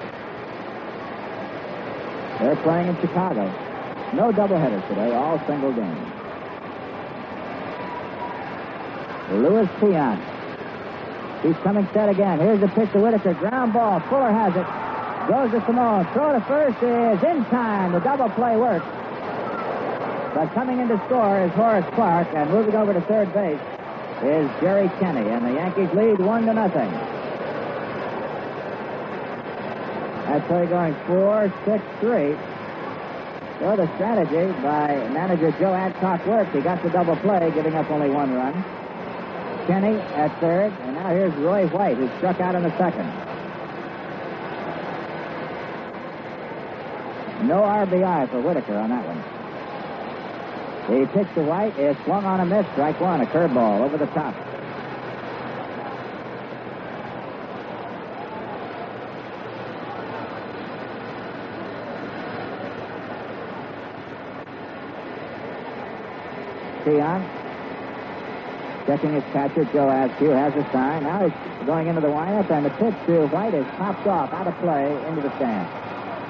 [2.41, 3.45] They're playing in Chicago.
[4.15, 6.13] No doubleheaders today, all single games.
[9.31, 10.23] Louis Tiant.
[11.43, 12.41] He's coming set again.
[12.41, 13.35] Here's the pitch to Whitaker.
[13.35, 14.01] Ground ball.
[14.09, 14.67] Fuller has it.
[15.29, 16.11] Goes to Salmon.
[16.15, 17.93] Throw to first is in time.
[17.93, 18.87] The double play works.
[20.35, 23.61] But coming in to score is Horace Clarke, and moving over to third base
[24.23, 26.91] is Jerry Kenney, and the Yankees lead one to nothing.
[30.27, 32.37] That play going four, six, three.
[33.61, 36.55] So the strategy by manager Joe Adcock worked.
[36.55, 38.53] He got the double play, giving up only one run.
[39.67, 43.07] Kenney at third, and now here's Roy White, who struck out in the second.
[47.47, 49.38] No RBI for Whitaker on that one.
[50.89, 52.65] The pitch to White is swung on a miss.
[52.73, 54.35] Strike one, a curveball over the top.
[66.85, 67.39] Tiant
[68.87, 71.03] checking his catcher, Joe Azcue, has a sign.
[71.03, 74.47] Now he's going into the windup, and the pitch to White is popped off out
[74.47, 75.88] of play into the stand.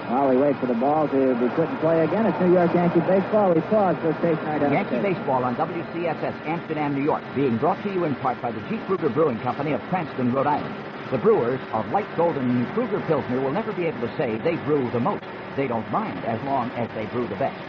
[0.09, 2.73] While we wait for the ball to be put in play again, it's New York
[2.73, 3.53] Yankee baseball.
[3.53, 5.05] We pause for station identification.
[5.05, 8.61] Yankee baseball on WCSS Amsterdam, New York, being brought to you in part by the
[8.71, 8.79] G.
[8.87, 10.75] Krueger Brewing Company of Cranston, Rhode Island.
[11.11, 14.91] The brewers of light golden Krueger Pilsner will never be able to say they brew
[14.93, 15.25] the most.
[15.57, 17.61] They don't mind as long as they brew the best.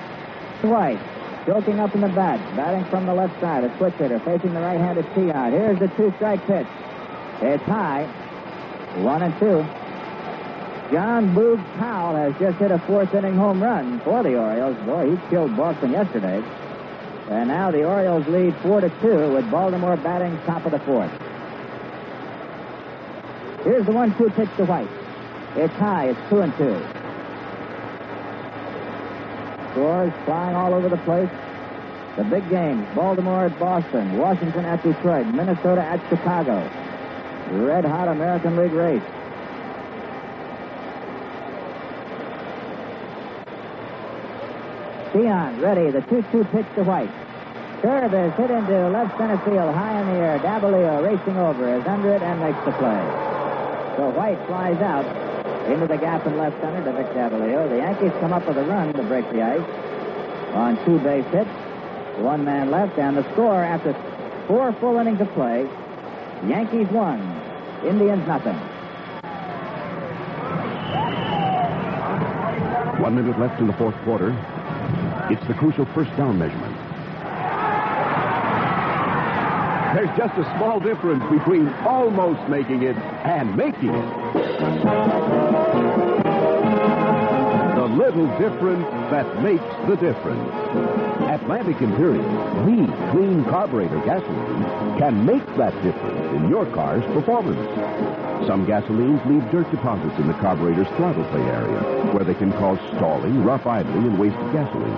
[0.64, 1.00] White,
[1.46, 4.62] joking up in the bat, batting from the left side, a switch hitter, facing the
[4.62, 5.52] right-handed Tiant.
[5.52, 6.68] Here's the two-strike pitch.
[7.42, 8.06] It's high,
[9.04, 9.66] one and two.
[10.92, 14.78] John Boog Powell has just hit a fourth inning home run for the Orioles.
[14.86, 16.44] Boy, he killed Boston yesterday.
[17.30, 21.12] And now the Orioles lead four to two with Baltimore batting top of the fourth.
[23.64, 24.90] Here's the one-two pitch to White.
[25.56, 26.10] It's high.
[26.10, 27.00] It's two and two.
[29.72, 31.30] scores flying all over the place.
[32.18, 36.58] The big games Baltimore at Boston, Washington at Detroit, Minnesota at Chicago.
[37.66, 39.04] Red hot American League race.
[45.14, 45.91] Dion ready.
[45.91, 47.12] The 2 2 pitch to White.
[47.82, 50.39] Curve is hit into left center field, high in the air.
[50.39, 53.03] Davalillo racing over, is under it, and makes the play.
[53.97, 55.05] So White flies out
[55.72, 57.70] into the gap in left center to Vic Davalillo.
[57.70, 59.70] The Yankees come up with a run to break the ice
[60.53, 61.49] on two base hits.
[62.20, 63.93] One man left, and the score after
[64.47, 65.68] four full innings of play
[66.47, 67.20] Yankees one,
[67.86, 68.55] Indians nothing.
[73.01, 74.32] One minute left in the fourth quarter.
[75.32, 76.75] It's the crucial first down measurement.
[79.93, 84.34] There's just a small difference between almost making it and making it.
[87.75, 90.49] The little difference that makes the difference.
[91.30, 92.23] Atlantic Imperial,
[92.65, 98.28] the clean carburetor gasoline, can make that difference in your car's performance.
[98.48, 101.80] Some gasolines leave dirt deposits in the carburetor's throttle plate area,
[102.14, 104.96] where they can cause stalling, rough idling, and wasted gasoline.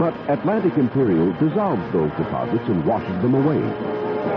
[0.00, 3.58] But Atlantic Imperial dissolves those deposits and washes them away.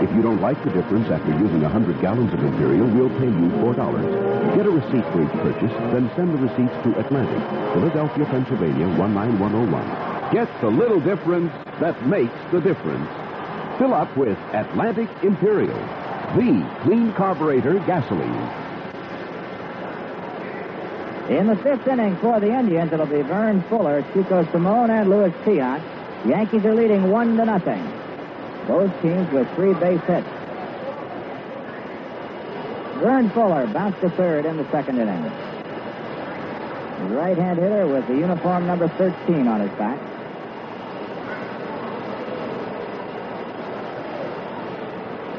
[0.02, 3.48] If you don't like the difference after using 100 gallons of Imperial, we'll pay you
[3.60, 4.56] $4.
[4.56, 7.42] Get a receipt for each purchase, then send the receipts to Atlantic,
[7.74, 10.32] Philadelphia, Pennsylvania, 19101.
[10.32, 13.08] Get the little difference that makes the difference.
[13.78, 15.78] Fill up with Atlantic Imperial,
[16.36, 18.68] the clean carburetor gasoline.
[21.30, 25.30] In the fifth inning for the Indians, it'll be Vern Fuller, Chico Salmon, and Louis
[25.44, 25.82] Tiant.
[26.26, 27.82] Yankees are leading one to nothing.
[28.66, 30.26] Both teams with three base hits.
[33.00, 35.22] Vern Fuller bounced to third in the second inning.
[37.14, 40.07] Right-hand hitter with the uniform number 13 on his back.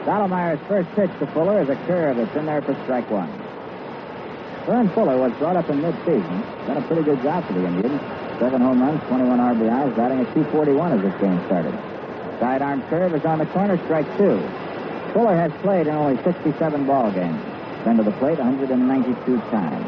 [0.04, 3.30] Stottlemyre's first pitch to Fuller is a curve that's in there for strike one.
[4.66, 6.42] Vern Fuller was brought up in mid-season.
[6.68, 8.00] Done a pretty good job for the Indians.
[8.40, 11.74] Seven home runs, 21 RBIs, batting at 241 as this game started.
[12.40, 14.40] Sidearm curve is on the corner, strike two.
[15.14, 17.42] Fuller has played in only 67 ball games.
[17.84, 19.86] Been to the plate 192 times.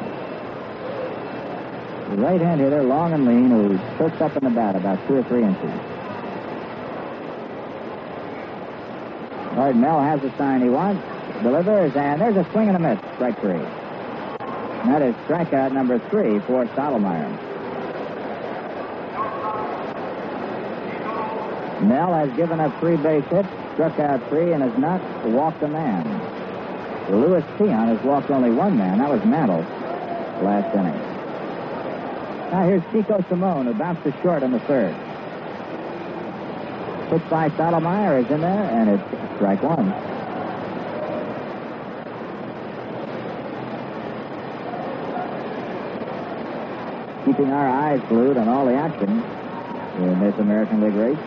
[2.09, 5.23] The right-hand hitter, long and lean, who perched up in the bat about two or
[5.23, 5.71] three inches.
[9.55, 11.03] Mel has the sign he wants,
[11.43, 13.59] delivers, and there's a swing and a miss, strike three.
[14.85, 17.29] That is strikeout number three for Stottlemyre.
[21.83, 25.67] Mel has given up three base hits, struck out three, and has not walked a
[25.67, 26.05] man.
[27.11, 28.99] Louis Tiant has walked only one man.
[28.99, 29.61] That was Mantle
[30.43, 30.97] last inning.
[32.51, 34.95] Now here's Chico Salmon, who bounced to short in the third.
[37.09, 39.87] Pitch by Stottlemyre is in there, and it's strike one.
[47.25, 49.09] Keeping our eyes glued on all the action
[50.03, 51.17] in this American League race.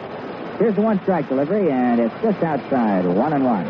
[0.61, 3.67] Here's the one strike delivery, and it's just outside, one and one.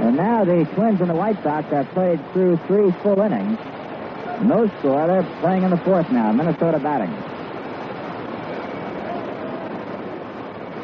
[0.00, 3.58] And now the Twins and the White Sox have played through three full innings.
[4.42, 5.08] No score.
[5.08, 6.30] They're playing in the fourth now.
[6.30, 7.27] Minnesota batting.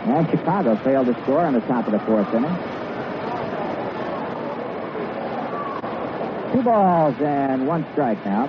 [0.04, 2.54] And Chicago failed to score on the top of the fourth inning.
[6.52, 8.46] Two balls and one strike now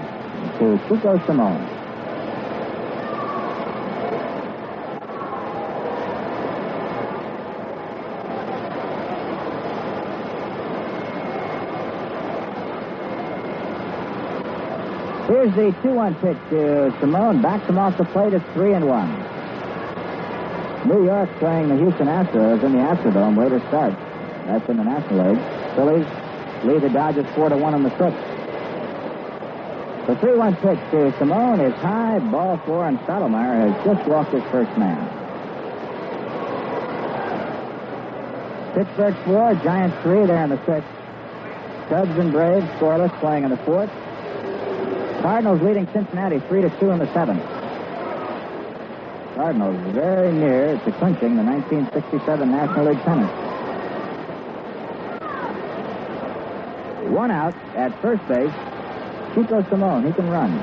[0.59, 1.75] to Chico Salmon.
[15.27, 17.41] Here's the 2-1 pitch to Salmon.
[17.41, 18.33] Backs him off the plate.
[18.33, 19.34] It's 3 and 1.
[20.85, 23.37] New York playing the Houston Astros in the Astrodome.
[23.37, 23.93] Later start.
[24.45, 25.41] That's in the National League.
[25.75, 26.05] Phillies
[26.63, 28.35] lead the Dodgers 4 to 1 in the sixth.
[30.05, 34.43] The 3-1 pitch to Salmon is high, ball four, and Stottlemyre has just walked his
[34.51, 35.01] first man.
[38.75, 40.89] Pittsburgh four, Giants three there in the sixth.
[41.89, 43.89] Cubs and Braves scoreless playing in the fourth.
[45.23, 47.54] Cardinals leading Cincinnati 3 to 2 in the seventh.
[49.35, 53.29] Cardinals very near to clinching the 1967 National League pennant.
[57.11, 58.53] One out at first base.
[59.35, 60.55] Chico Salmon, he can run.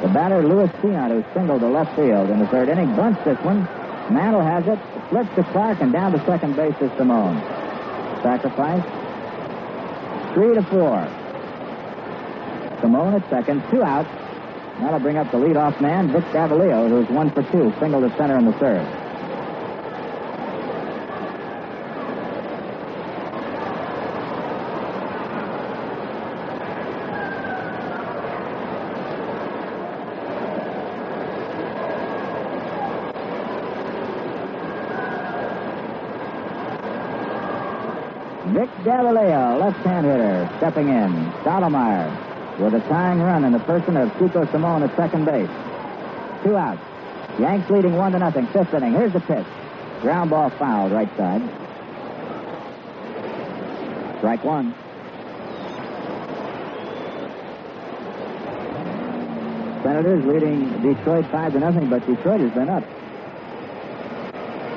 [0.00, 3.38] The batter, Louis Tiant, who singled to left field in the third inning, bunts this
[3.44, 3.64] one.
[4.10, 4.78] Mantle has it,
[5.10, 7.36] flips to Clarke, and down to second base is Salmon.
[8.22, 8.82] Sacrifice.
[10.32, 10.96] Three to four.
[12.80, 14.21] Salmon at second, two outs.
[14.80, 18.38] That'll bring up the leadoff man, Vic Davalillo, who's one for two, single to center
[18.38, 18.86] in the third.
[38.52, 41.12] Vic Davalillo, left-hand hitter, stepping in.
[41.42, 45.50] Stottlemyre with a tying run in the person of Chico Salmon at second base.
[46.44, 46.80] Two outs.
[47.38, 48.46] Yanks leading one to nothing.
[48.48, 48.92] Fifth inning.
[48.92, 49.46] Here's the pitch.
[50.00, 51.42] Ground ball fouled right side.
[54.18, 54.74] Strike one.
[59.82, 62.84] Senators leading Detroit five to nothing, but Detroit has been up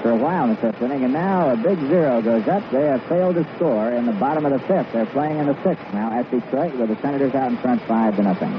[0.05, 2.61] for a while in the fifth inning, and now a big zero goes up.
[2.69, 4.93] They have failed to score in the bottom of the fifth.
[4.93, 8.15] They're playing in the sixth now at Detroit with the Senators out in front five
[8.17, 8.51] to nothing.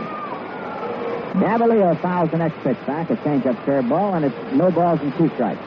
[1.39, 5.31] Davalillo fouls the next pitch back, a change-up curveball, and it's no balls and two
[5.35, 5.63] strikes.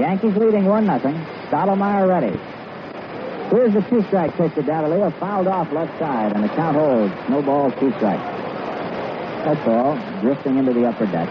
[0.00, 1.14] Yankees leading 1 nothing.
[1.50, 2.40] Stottlemyre ready.
[3.50, 7.12] Here's the two strike pitch to Davalillo, fouled off left side, and the count holds.
[7.28, 8.22] No balls, two strikes.
[9.44, 11.28] That's all, drifting into the upper deck.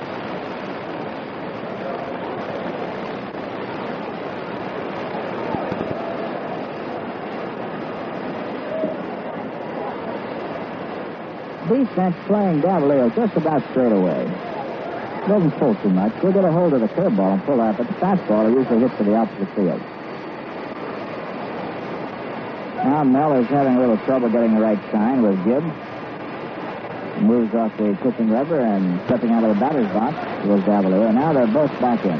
[11.67, 14.48] Defense playing Davalillo just about straight away.
[15.27, 16.13] Doesn't pull too much.
[16.21, 18.79] He'll get a hold of the curveball and pull that, but the fastball he usually
[18.79, 19.81] hits to the opposite field.
[22.83, 25.67] Now Mel is having a little trouble getting the right sign with Gibbs.
[27.21, 30.15] Moves off the pitching rubber and stepping out of the batter's box
[30.47, 31.13] was Davalillo.
[31.13, 32.19] Now they're both back in.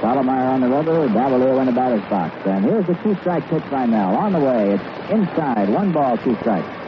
[0.00, 2.34] Stottlemyre on the rubber, Davalillo in the batter's box.
[2.46, 4.16] And here's the two-strike pitch by Mel.
[4.16, 5.68] On the way, it's inside.
[5.68, 6.83] One ball, two strikes.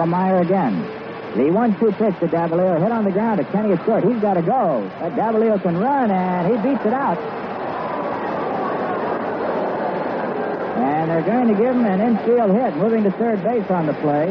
[0.00, 0.80] Again.
[1.36, 4.02] The one-two pitch to Davalillo hit on the ground to Kenney is short.
[4.02, 4.88] He's got to go.
[4.98, 7.18] That Davalillo can run, and he beats it out.
[10.78, 12.76] And they're going to give him an infield hit.
[12.76, 14.28] Moving to third base on the play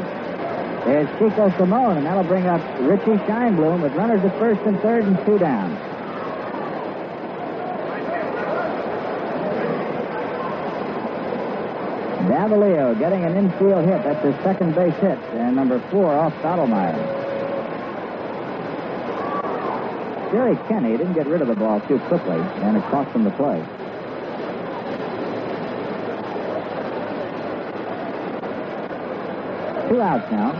[0.91, 5.05] is Chico Salmon, and that'll bring up Richie Scheinblum with runners at first and third
[5.05, 5.88] and two down.
[12.49, 14.03] Davalillo getting an infield hit.
[14.03, 15.17] That's his second base hit.
[15.33, 16.97] And number four off Stottlemyre.
[20.31, 23.31] Jerry Kenney didn't get rid of the ball too quickly, and it cost him the
[23.31, 23.63] play.
[29.89, 30.53] Two outs now.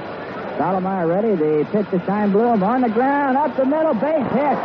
[0.58, 1.36] Stottlemyre ready.
[1.36, 4.58] The pitch to Scheinblum on the ground, up the middle, base hit.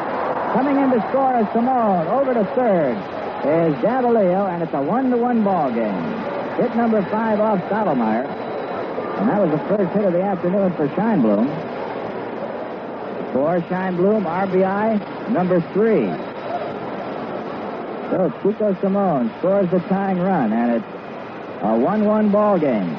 [0.53, 2.07] Coming in to score is Salmon.
[2.09, 2.97] Over to third
[3.47, 6.34] is Davalillo, and it's a one-to-one ball game.
[6.57, 8.27] Hit number five off Stottlemyre.
[9.19, 11.47] And that was the first hit of the afternoon for Scheinblum.
[13.33, 16.07] For Scheinblum, RBI number three.
[18.11, 20.87] So Chico Salmon scores the tying run, and it's
[21.63, 22.97] a 1 1 ball game.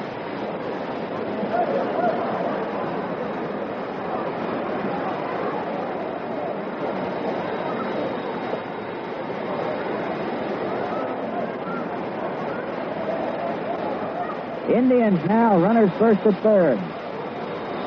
[14.68, 16.78] Indians now runners first at third.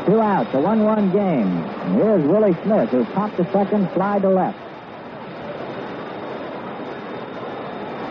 [0.06, 1.48] Two outs, a 1 1 game.
[1.48, 4.58] And here's Willie Smith, who popped to second, fly to left.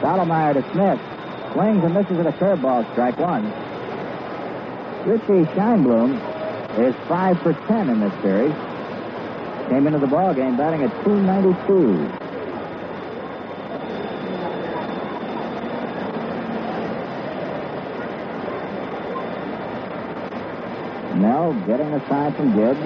[0.00, 1.00] Stottlemyre to Smith.
[1.52, 3.44] Swings and misses at a curveball, strike one.
[5.06, 6.14] Richie Scheinblum
[6.78, 8.54] is 5 for 10 in this series.
[9.70, 12.28] Came into the ball game batting at 292.
[21.18, 22.80] Mel getting a sign from Gibbs.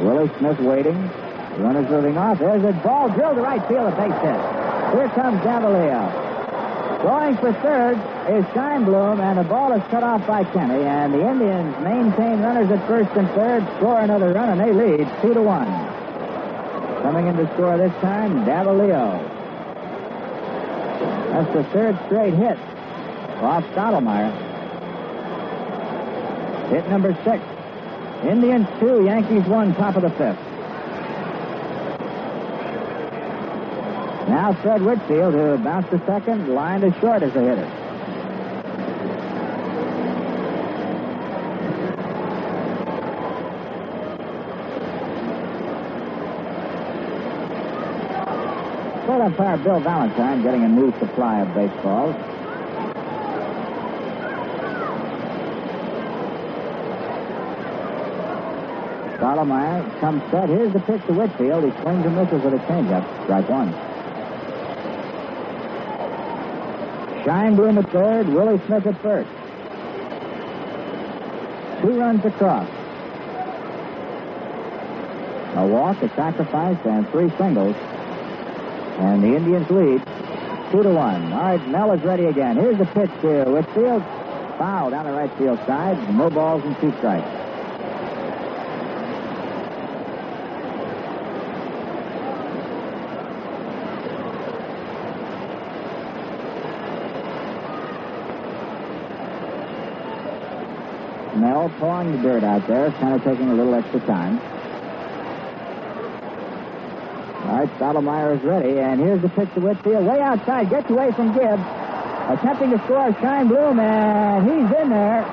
[0.00, 0.96] Willie Smith waiting.
[1.58, 2.38] Runners moving off.
[2.38, 4.40] There's a ball drilled to right field, a base hit.
[4.92, 7.02] Here comes Davalillo.
[7.02, 7.96] Going for third
[8.28, 10.84] is Scheinblum, and the ball is cut off by Kenney.
[10.84, 15.08] And the Indians maintain runners at first and third, score another run, and they lead
[15.22, 15.66] two to one.
[17.02, 19.32] Coming in to score this time, Davalillo.
[21.32, 22.58] That's the third straight hit
[23.42, 24.45] off Stottlemyre.
[26.68, 27.42] Hit number six.
[28.24, 30.38] Indians two, Yankees one, top of the fifth.
[34.28, 37.70] Now Fred Whitfield, who bounced to second, lined as short as a hitter.
[49.06, 52.35] Full umpire Bill Valentine getting a new supply of baseballs.
[59.36, 60.48] Stottlemyre comes set.
[60.48, 61.64] Here's the pitch to Whitfield.
[61.64, 63.04] He swings and misses with a changeup.
[63.24, 63.72] Strike one.
[67.22, 68.28] Scheinblum at third.
[68.28, 69.28] Willie Smith at first.
[71.82, 72.68] Two runs across.
[75.56, 77.76] A walk, a sacrifice, and three singles.
[78.98, 80.02] And the Indians lead
[80.70, 81.32] two to one.
[81.32, 82.56] All right, Mel is ready again.
[82.56, 84.02] Here's the pitch to Whitfield.
[84.56, 86.14] Foul down the right field side.
[86.14, 87.45] No balls and two strikes.
[101.68, 104.38] Pawing the dirt out there, kind of taking a little extra time.
[107.44, 110.06] All right, Stottlemyre is ready, and here's the pitch to Whitfield.
[110.06, 111.62] Way outside, gets away from Gibbs.
[112.28, 115.24] Attempting to score, Scheinblum, and he's in there.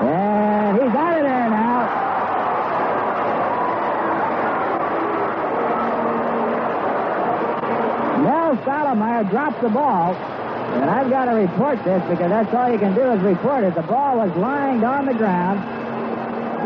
[0.00, 1.80] And he's out of there now.
[8.22, 10.14] Mel Stottlemyre dropped the ball.
[10.78, 13.74] And I've got to report this because that's all you can do is report it.
[13.74, 15.58] The ball was lying on the ground.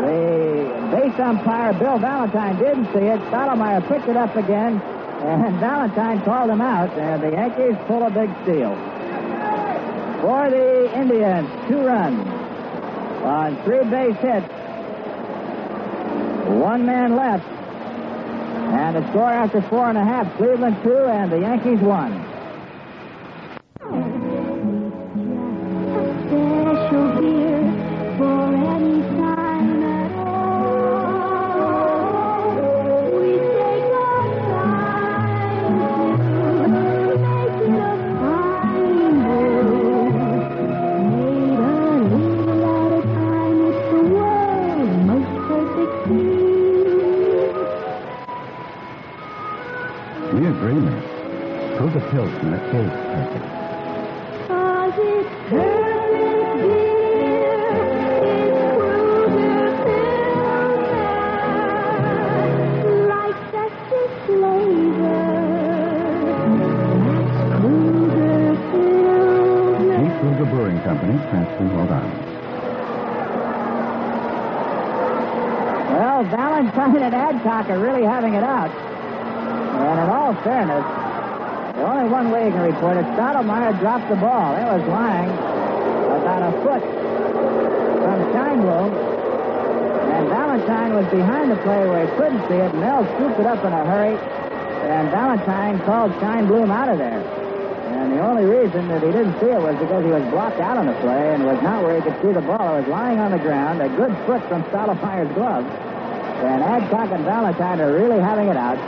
[0.03, 3.19] The base umpire, Bill Valentine, didn't see it.
[3.31, 8.09] Stottlemyre picked it up again, and Valentine called him out, and the Yankees pull a
[8.11, 8.75] big steal.
[10.21, 12.27] For the Indians, two runs
[13.25, 14.47] on three base hits.
[16.61, 17.45] One man left.
[17.45, 22.34] And the score after four and a half, Cleveland two, and the Yankees one.
[95.85, 97.21] Called Scheinblum out of there.
[97.21, 100.77] And the only reason that he didn't see it was because he was blocked out
[100.77, 102.75] on the play and was not where he could see the ball.
[102.75, 105.63] It was lying on the ground, a good foot from Stottlemyre's glove.
[106.41, 108.81] And Adcock and Valentine are really having it out.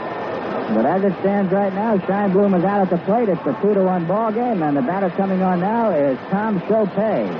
[0.74, 3.28] But as it stands right now, Scheinblum is out at the plate.
[3.28, 6.58] It's a two to one ball game, and the batter coming on now is Tom
[6.66, 7.30] Shopay.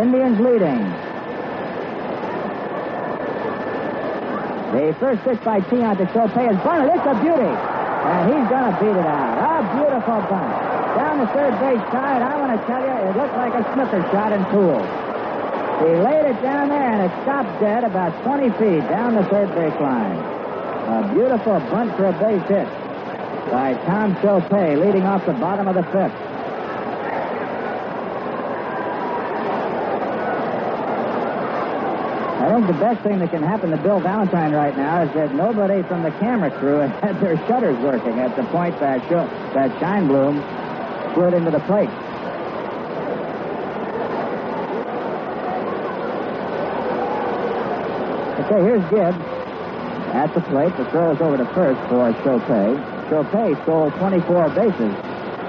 [0.00, 0.86] Indians leading.
[4.70, 6.94] The first pitch by Tiant to Shopay is bunted.
[6.94, 7.71] It's a beauty.
[8.02, 9.34] And he's going to beat it out.
[9.38, 10.52] A beautiful bunt.
[10.98, 14.02] Down the third base side, I want to tell you, it looked like a snooker
[14.10, 14.82] shot in pool.
[15.82, 19.54] He laid it down there, and it stopped dead about 20 feet down the third
[19.54, 20.18] base line.
[20.18, 22.68] A beautiful bunt for a base hit
[23.50, 26.31] by Tom Shopay, leading off the bottom of the fifth.
[32.52, 35.82] Think the best thing that can happen to Bill Valentine right now is that nobody
[35.88, 39.24] from the camera crew had their shutters working at the point that Sho-
[39.56, 40.36] that Scheinblum
[41.14, 41.88] slid into the plate.
[48.44, 49.24] Okay, here's Gibbs
[50.12, 50.76] at the plate.
[50.76, 52.76] The throw is over to first for Shopay.
[53.08, 54.92] Shopay stole 24 bases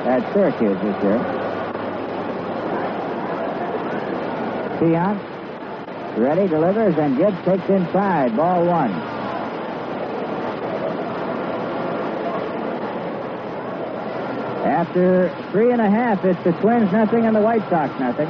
[0.08, 1.20] at Syracuse this year.
[4.80, 5.33] Tiant
[6.18, 8.36] ready, delivers, and Gibbs takes inside.
[8.36, 8.92] Ball one.
[14.64, 18.28] After three and a half, it's the Twins nothing and the White Sox nothing.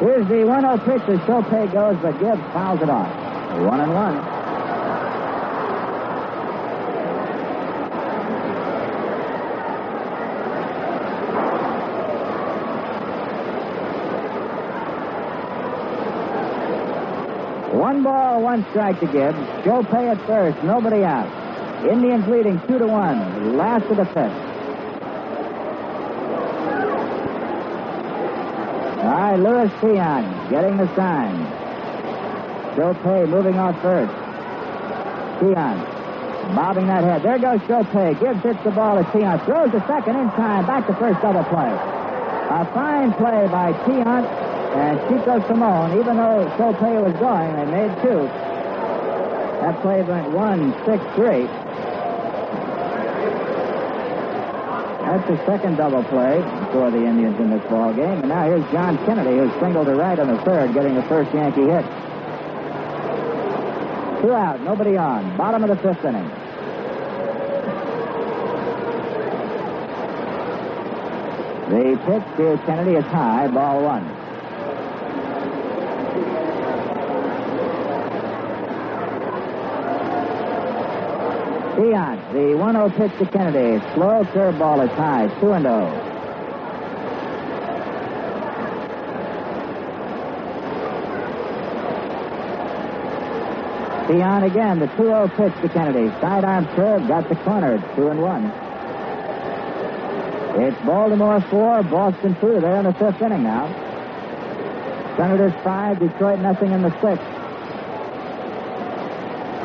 [0.00, 3.08] Here's the 1 0 pitch as Shopay goes, but Gibbs fouls it off.
[3.60, 4.33] One and one.
[17.84, 19.36] One ball, one strike to Gibbs.
[19.60, 21.28] Shopay at first, nobody out.
[21.84, 23.58] Indians leading two to one.
[23.58, 24.32] Last of the fifth.
[29.04, 31.44] All right, Louis Peon getting the sign.
[32.72, 34.14] Shopay moving off first.
[35.40, 35.76] Peon
[36.56, 37.22] bobbing that head.
[37.22, 38.18] There goes Shopay.
[38.18, 39.44] Gibbs hits the ball to Peon.
[39.44, 40.64] Throws the second in time.
[40.64, 41.68] Back to first double play.
[41.68, 44.43] A fine play by Peon
[44.74, 45.98] and Chico Salmon.
[46.00, 48.26] Even though Shopay was going, they made two.
[49.62, 51.46] That play went one, six, three.
[55.04, 56.42] That's the second double play
[56.72, 58.18] for the Indians in this ball game.
[58.18, 61.32] And now here's John Kennedy, who's singled to right on the third, getting the first
[61.32, 61.84] Yankee hit.
[64.22, 65.36] Two out, nobody on.
[65.36, 66.28] Bottom of the fifth inning.
[71.70, 74.23] The pitch to Kennedy is high, ball one.
[81.76, 83.82] Peon, the 1 0 pitch to Kennedy.
[83.94, 85.90] Slow curveball is high, 2 and 0.
[94.06, 96.10] Peon again, the 2 0 pitch to Kennedy.
[96.20, 98.44] Sidearm curve, got the corner, 2 and 1.
[100.62, 102.60] It's Baltimore 4, Boston 2.
[102.60, 103.66] They're in the fifth inning now.
[105.16, 107.26] Senators 5, Detroit nothing in the sixth.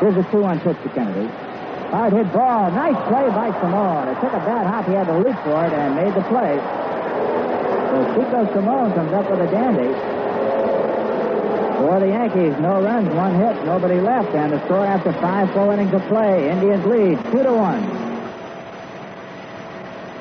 [0.00, 1.49] Here's a 2 1 pitch to Kennedy.
[1.90, 2.70] Hard hit ball.
[2.70, 4.14] Nice play by Salmon.
[4.14, 4.86] It took a bad hop.
[4.86, 6.54] He had to leap for it and made the play.
[7.90, 9.90] So Chico Salmon comes up with a dandy.
[11.82, 15.70] For the Yankees, no runs, one hit, nobody left, and the score after five full
[15.70, 16.48] innings of play.
[16.48, 17.82] Indians lead two to one.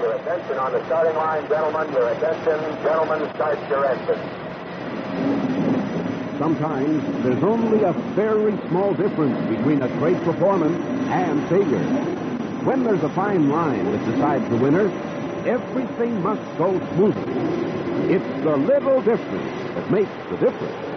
[0.01, 1.91] Your attention on the starting line, gentlemen.
[1.93, 3.29] Your attention, gentlemen.
[3.35, 4.38] Start your engine.
[6.39, 11.83] Sometimes there's only a very small difference between a great performance and failure.
[12.63, 14.87] When there's a fine line that decides the winner,
[15.45, 17.33] everything must go smoothly.
[18.15, 20.89] It's the little difference that makes the difference.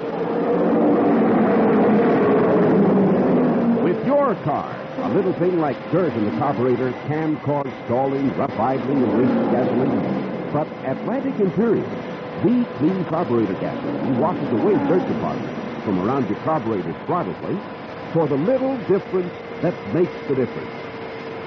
[3.83, 8.57] With your car, a little thing like dirt in the carburetor can cause stalling, rough
[8.61, 10.53] idling, and wasted gasoline.
[10.53, 12.02] But Atlantic Imperial
[12.43, 17.59] the clean carburetor gasoline washes away dirt deposits from around your carburetor's throttle plate
[18.13, 19.33] for the little difference
[19.63, 20.71] that makes the difference.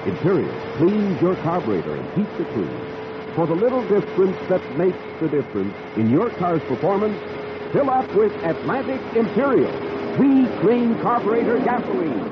[0.06, 2.80] Imperial cleans your carburetor and keeps it clean.
[3.34, 7.18] For the little difference that makes the difference in your car's performance,
[7.72, 9.72] fill up with Atlantic Imperial,
[10.16, 12.24] the clean carburetor gasoline.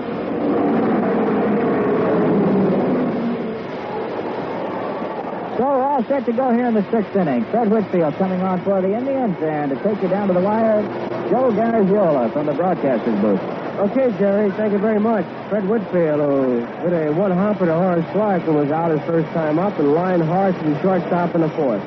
[5.58, 7.44] So we're all set to go here in the sixth inning.
[7.52, 10.82] Fred Whitfield coming on for the Indians, and to take you down to the wire,
[11.30, 13.38] Joe Garagiola from the broadcaster's booth.
[13.78, 15.24] Okay, Jerry, thank you very much.
[15.48, 19.28] Fred Whitfield, who hit a one hopper to Horace Clarke and was out his first
[19.34, 21.82] time up, and line Horace and shortstop in the fourth.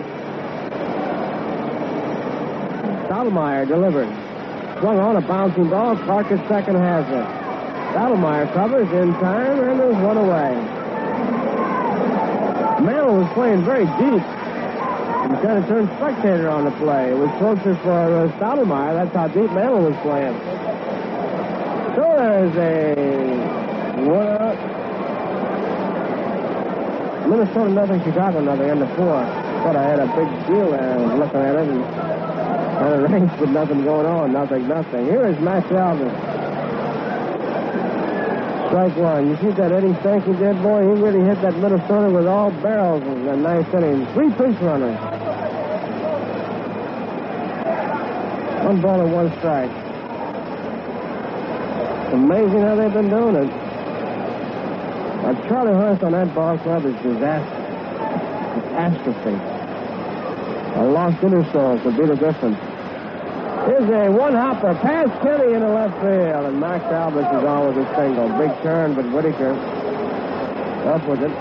[3.11, 4.07] Stottlemyre delivered.
[4.79, 5.97] Swung on a bouncing ball.
[5.97, 7.27] Clarke at second has it.
[7.91, 10.76] Stottlemyre covers in time, and there's one away.
[12.87, 14.23] Mantle was playing very deep.
[14.23, 17.11] He kind of turned spectator on the play.
[17.11, 18.95] It was closer for uh, Stottlemyre.
[18.95, 20.31] That's how deep Mantle was playing.
[21.99, 22.97] So there's a
[24.15, 24.55] out.
[27.27, 29.19] Minnesota nothing, Chicago nothing, and the four.
[29.67, 30.93] Thought I had a big deal there.
[30.93, 34.31] I was looking at it and kind of arranged with nothing going on.
[34.31, 35.05] Nothing, nothing.
[35.05, 36.36] Here is Max Alvis.
[38.67, 39.29] Strike one.
[39.29, 40.81] You see that Eddie Stanky did, boy?
[40.83, 44.05] He really hit that Minnesota with all barrels in the ninth inning.
[44.13, 44.99] Three pinch runners.
[48.65, 49.71] One ball and one strike.
[52.11, 53.47] Amazing how they've been doing it.
[55.23, 57.63] Now, Charlie Hurst on that ball club is disaster.
[58.53, 59.39] Catastrophe.
[60.75, 62.59] A lost inner soul could be the difference.
[63.67, 67.67] Here's a one hopper past Kenney in the left field, and Max Alvis is on
[67.67, 68.29] with a single.
[68.39, 69.51] Big turn, but Whitaker
[70.87, 71.31] up with it.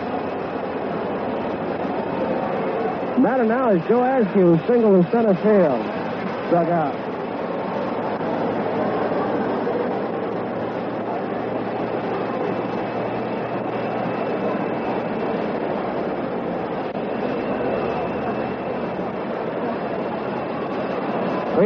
[3.20, 5.86] Matter now is Joe Azcue, single in center field.
[6.48, 7.05] Struck out.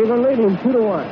[0.00, 1.06] Cleveland leading two to one.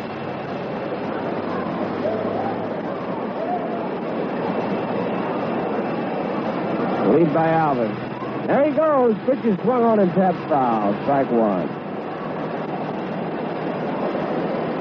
[7.12, 8.46] Lead by Alvis.
[8.46, 9.14] There he goes.
[9.26, 10.94] Pitch is swung on and tapped foul.
[11.02, 11.68] Strike one.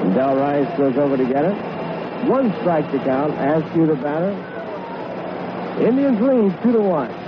[0.00, 2.28] And Del Rice goes over to get it.
[2.28, 3.34] One strike to count.
[3.34, 4.32] Azcue the batter.
[5.86, 7.27] Indians lead two to one.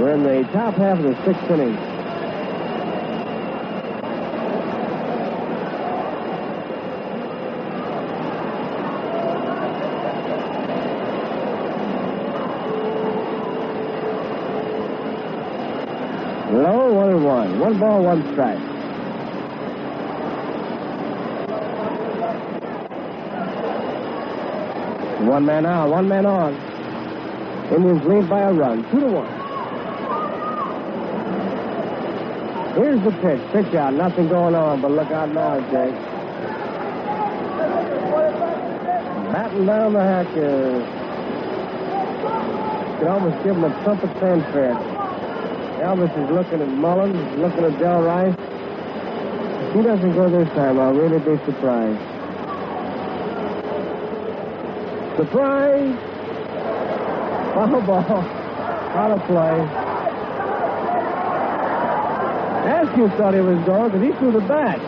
[0.00, 1.76] We're in the top half of the sixth inning.
[16.62, 17.60] Low, one and one.
[17.60, 18.58] One ball, one strike.
[25.28, 26.54] One man out, one man on.
[27.70, 29.39] Indians lead by a run, two to one.
[32.74, 33.40] Here's the pitch.
[33.52, 33.94] Pitch out.
[33.94, 35.94] Nothing going on, but look out now, Jake.
[39.32, 40.84] Batting down the hatches.
[42.98, 44.74] Could almost give him a trumpet fanfare.
[45.80, 48.36] Alvis is looking at Mullins, looking at Del Rice.
[48.38, 52.00] If he doesn't go this time, I'll really be surprised.
[55.16, 55.96] Surprise!
[57.54, 58.20] Foul ball.
[58.94, 59.89] Out of play.
[62.66, 64.78] Azcue thought he was going because he threw the bat.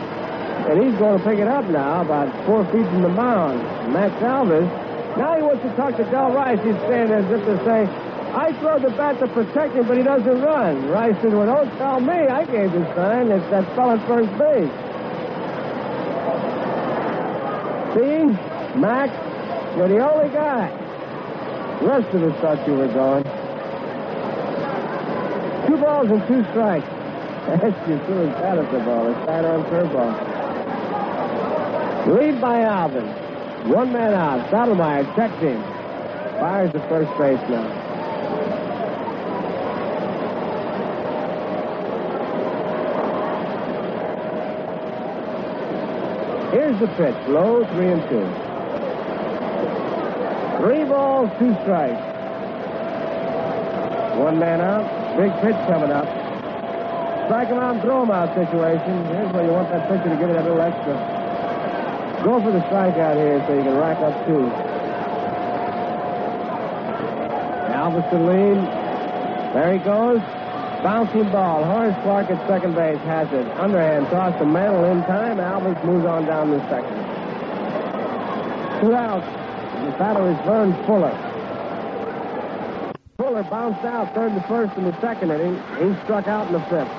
[0.68, 3.58] And he's going to pick it up now, about four feet from the mound.
[3.92, 4.68] Max Alvis.
[5.16, 6.60] Now he wants to talk to Del Rice.
[6.64, 7.84] He's standing as if to say,
[8.32, 10.88] I throw the bat to protect him, but he doesn't run.
[10.88, 12.14] Rice said, Well, don't tell me.
[12.14, 13.30] I gave the sign.
[13.30, 14.72] It's that fellow at first base.
[17.92, 18.24] See?
[18.80, 19.12] Max,
[19.76, 20.70] you're the only guy.
[21.80, 23.24] The rest of us thought you were going.
[25.66, 27.01] Two balls and two strikes.
[27.47, 29.09] That's your true at the ball.
[29.09, 30.14] It's tight on curveball.
[32.06, 33.66] Lead by Alvis.
[33.66, 34.48] One man out.
[34.48, 35.60] Stottlemyre checked him.
[36.39, 37.66] Fires to first base now.
[46.52, 47.28] Here's the pitch.
[47.28, 48.27] Low, three and two.
[50.62, 52.02] Three balls, two strikes.
[54.19, 55.16] One man out.
[55.16, 56.21] Big pitch coming up.
[57.26, 59.04] Strike him out throw him out situation.
[59.06, 60.94] Here's where you want that pitcher to give it a little extra.
[62.24, 64.46] Go for the strikeout here so you can rack up two.
[67.72, 68.58] Alverson lead.
[69.54, 70.20] There he goes.
[70.82, 71.64] Bouncing ball.
[71.64, 73.46] Horace Clarke at second base has it.
[73.58, 75.38] Underhand toss to Mantle in time.
[75.38, 76.94] Alvis moves on down the second.
[78.82, 79.26] Two outs.
[79.84, 81.14] The batter is Vern Fuller.
[83.16, 85.54] Fuller bounced out third to first in the second inning.
[85.78, 86.90] He struck out in the fifth.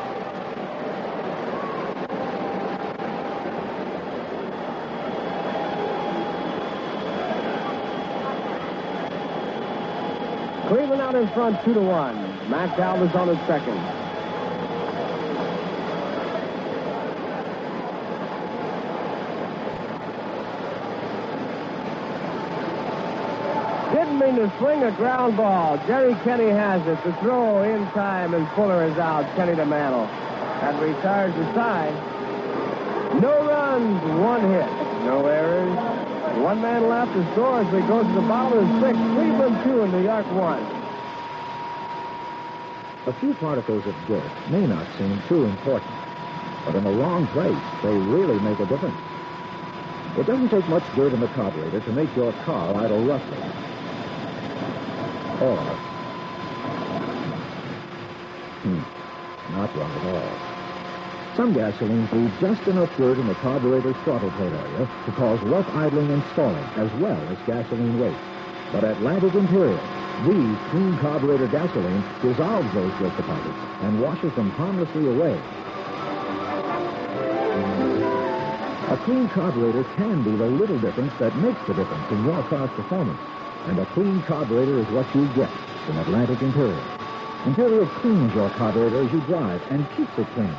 [10.73, 12.15] Cleveland in front, two to one.
[12.49, 13.77] Max Alvis on his second.
[23.93, 25.77] Didn't mean to swing a ground ball.
[25.85, 27.03] Jerry Kenney has it.
[27.03, 29.23] The throw in time, and Fuller is out.
[29.35, 30.07] Kenney to Mantle.
[30.61, 31.93] That retires the side.
[33.21, 34.65] No runs, one hit.
[35.05, 36.39] No errors.
[36.41, 39.01] One man left to score as we go to the bottom of the sixth.
[39.13, 40.82] Cleveland two and New York one.
[43.05, 45.91] A few particles of dirt may not seem too important,
[46.65, 48.95] but in the wrong place, they really make a difference.
[50.17, 53.37] It doesn't take much dirt in the carburetor to make your car idle roughly.
[55.41, 55.57] Or,
[58.63, 58.81] hmm,
[59.51, 61.35] not wrong at all.
[61.35, 65.67] Some gasolines leave just enough dirt in the carburetor's throttle plate area to cause rough
[65.75, 68.15] idling and stalling, as well as gasoline waste.
[68.71, 69.81] But Atlantic Imperial,
[70.21, 75.35] the clean carburetor gasoline, dissolves those dirt deposits and washes them harmlessly away.
[78.93, 82.69] A clean carburetor can be the little difference that makes the difference in your car's
[82.71, 83.19] performance.
[83.65, 85.49] And a clean carburetor is what you get
[85.85, 86.83] from Atlantic Imperial.
[87.45, 90.55] Imperial cleans your carburetor as you drive and keeps it clean.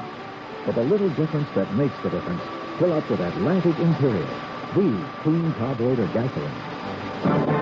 [0.64, 2.42] For the little difference that makes the difference,
[2.78, 4.26] fill up with Atlantic Imperial,
[4.74, 7.53] the clean carburetor gasoline.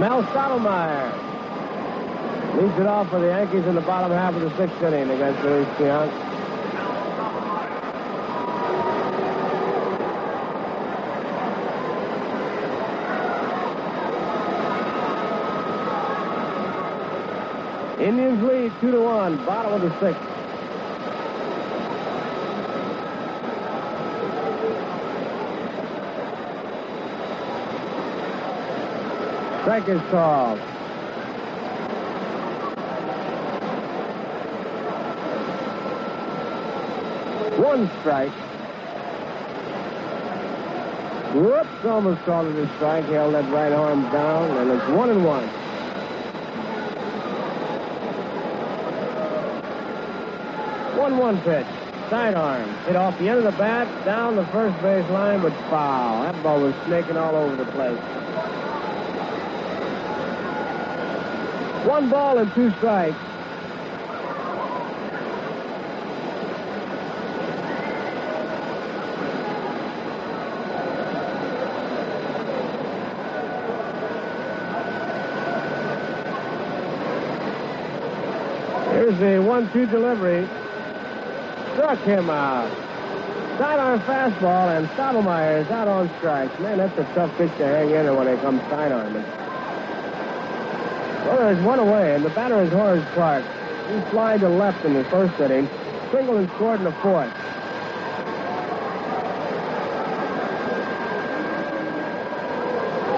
[0.00, 1.12] Mel Stottlemyre
[2.56, 5.44] leads it off for the Yankees in the bottom half of the sixth inning against
[5.44, 6.08] Luis Keonk.
[18.00, 20.39] Indians lead 2 to 1, bottom of the sixth.
[29.70, 30.58] Called.
[37.56, 38.32] One strike.
[41.34, 43.06] Whoops, almost called it a strike.
[43.06, 45.46] He held that right arm down, and it's one and one.
[50.98, 51.66] One-one pitch.
[52.10, 52.68] Sidearm.
[52.86, 56.24] Hit off the end of the bat, down the first base line, but foul.
[56.24, 58.19] That ball was snaking all over the place.
[61.84, 63.16] One ball and two strikes.
[78.92, 80.46] Here's the one-two delivery.
[81.72, 82.70] Struck him out.
[83.58, 86.58] Sidearm fastball, and Stottlemyre is out on strikes.
[86.60, 89.39] Man, that's a tough pitch to hang in when it comes sidearming.
[91.24, 93.44] Well, there's one away, and the batter is Horace Clarke.
[93.92, 95.68] He flied to left in the first inning,
[96.10, 97.30] singled and scored in the fourth.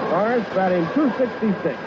[0.09, 1.79] Horace batting 266.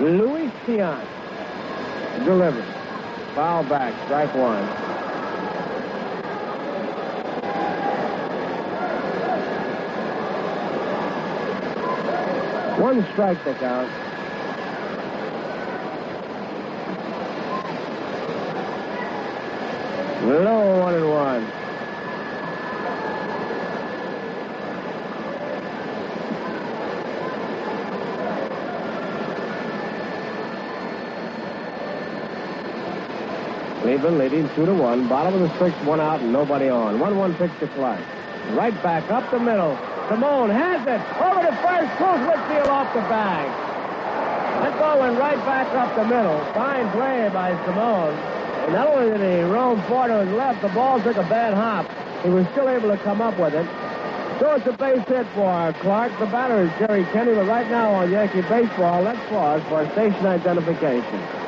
[0.00, 1.06] Luis Tiant
[2.24, 2.64] delivers.
[3.34, 4.89] Foul back, strike one.
[12.90, 13.88] One strike to count.
[20.26, 21.46] Low one and one.
[33.82, 35.06] Cleveland leading two to one.
[35.06, 36.98] Bottom of the sixth, one out and nobody on.
[36.98, 38.19] One one pitch to Clarke.
[38.54, 39.76] Right back up the middle.
[40.08, 41.00] Salmon has it.
[41.22, 41.90] Over to first.
[41.98, 43.46] Pulls Whitfield off the bag.
[44.62, 46.38] That ball went right back up the middle.
[46.52, 48.14] Fine play by Salmon.
[48.64, 51.54] And not only did he roam far to his left, the ball took a bad
[51.54, 51.86] hop.
[52.24, 53.66] He was still able to come up with it.
[54.40, 56.18] So it's a base hit for Clarke.
[56.18, 60.26] The batter is Jerry Kenney, but right now on Yankee Baseball, let's pause for station
[60.26, 61.39] identification.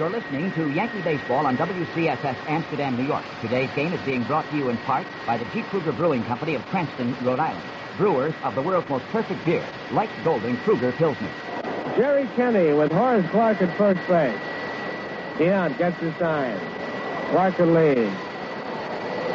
[0.00, 3.22] You're listening to Yankee Baseball on WCSS Amsterdam, New York.
[3.42, 5.60] Today's game is being brought to you in part by the G.
[5.64, 7.62] Krueger Brewing Company of Cranston, Rhode Island.
[7.98, 9.62] Brewers of the world's most perfect beer,
[9.92, 11.30] Light Golden Krueger Pilsner.
[11.98, 14.40] Jerry Kenney with Horace Clarke at first base.
[15.36, 16.58] Tiant gets the sign.
[17.28, 18.10] Clarke will lead.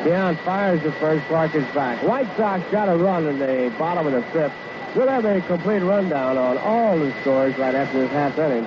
[0.04, 1.28] Tiant fires at first.
[1.28, 2.02] Clarke is back.
[2.02, 4.54] White Sox got a run in the bottom of the fifth.
[4.96, 8.66] We'll have a complete rundown on all the scores right after this half inning.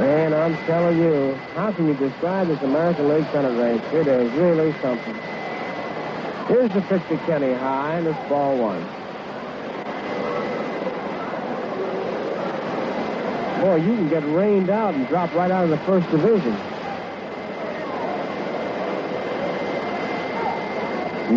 [0.00, 3.82] Man, I'm telling you, how can you describe this American League Senate race?
[3.92, 5.14] It is really something.
[6.48, 8.82] Here's the pitch to Kenney high, and it's ball one.
[13.60, 16.56] Boy, you can get rained out and drop right out of the first division.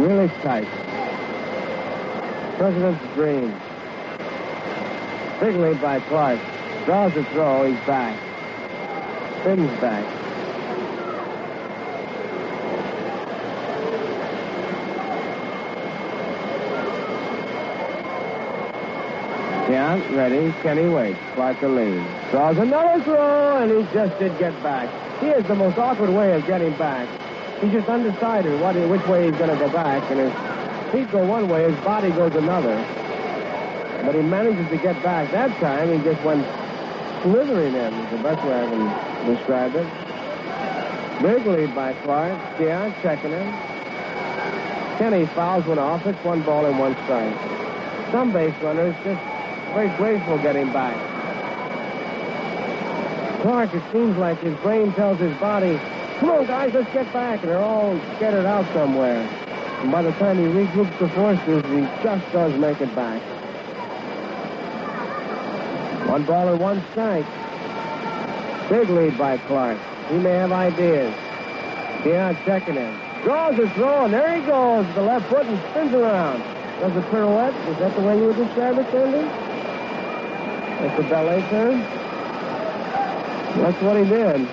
[0.02, 0.70] Really tight.
[2.56, 3.54] President's dream.
[5.42, 6.40] Big lead by Clarke.
[6.86, 8.18] Draws a throw, he's back.
[9.44, 10.06] Spins back.
[19.70, 20.54] Yeah, ready.
[20.62, 21.20] Kenney waits.
[21.34, 22.08] Clarke the lead.
[22.32, 24.88] Draws another throw, and he just did get back.
[25.20, 27.10] He has the most awkward way of getting back.
[27.60, 30.32] He's just undecided what, which way he's going to go back, and his
[30.94, 32.78] feet go one way, his body goes another.
[34.06, 35.30] But he manages to get back.
[35.32, 36.48] That time, he just went
[37.24, 39.88] slithering in, is the best way I can describe it.
[41.22, 42.40] Big lead by Clarke.
[42.58, 43.54] Tiant checking him.
[44.98, 46.06] Kenney fouls one off.
[46.06, 47.36] It's one ball and one strike.
[48.12, 49.22] Some base runners just
[49.74, 50.96] very graceful getting back.
[53.42, 55.80] Clarke, it seems like his brain tells his body,
[56.20, 57.42] come on, guys, let's get back.
[57.42, 59.20] And they're all scattered out somewhere.
[59.82, 63.22] And by the time he regroups the forces, he just does make it back.
[66.08, 67.26] One ball and one strike.
[68.70, 69.80] Big lead by Clarke.
[70.10, 71.14] He may have ideas.
[72.04, 73.00] Tiant checking him.
[73.24, 74.86] Draws his throw, and there he goes.
[74.96, 76.44] The left foot and spins around.
[76.80, 77.56] Does a pirouette.
[77.70, 79.24] Is that the way you would describe it, Sandy?
[80.84, 81.80] That's a ballet turn?
[83.62, 84.48] That's what he did.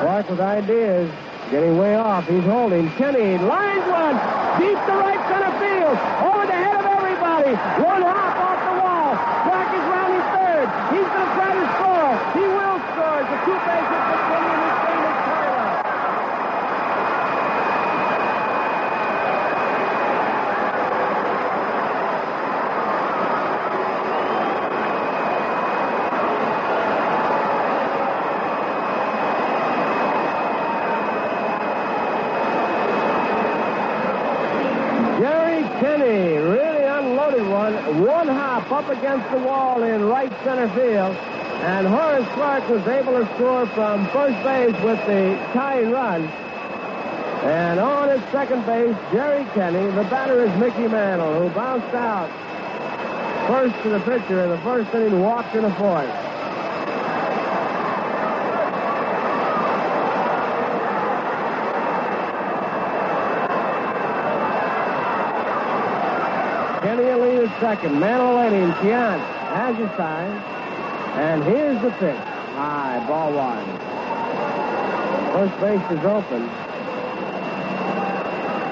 [0.00, 1.12] Clarke with ideas.
[1.50, 2.26] Getting way off.
[2.26, 2.90] He's holding.
[2.98, 4.16] Kenney lines one.
[4.58, 5.94] Deep to right center field.
[6.26, 7.54] Over the head of everybody.
[7.84, 9.14] One hop off the wall.
[9.46, 10.66] Clarke is rounding third.
[10.90, 12.10] He's going to try to score.
[12.34, 12.78] He will
[13.38, 15.80] hit for Kenney, and his is.
[35.20, 37.74] Jerry Kenney really unloaded one.
[38.04, 41.39] One hop up against the wall in right center field.
[41.62, 46.22] And Horace Clarke was able to score from first base with the tying run.
[47.44, 49.90] And on at second base, Jerry Kenney.
[49.94, 52.30] The batter is Mickey Mantle, who bounced out
[53.46, 56.08] first to the pitcher in the first inning, walked in the fourth.
[66.82, 68.00] Kenney will lead at second.
[68.00, 68.70] Mantle waiting.
[68.80, 69.20] Tiant
[69.52, 70.59] has his.
[71.18, 72.16] And here's the pitch.
[72.16, 73.66] High, ball one.
[75.32, 76.42] First base is open.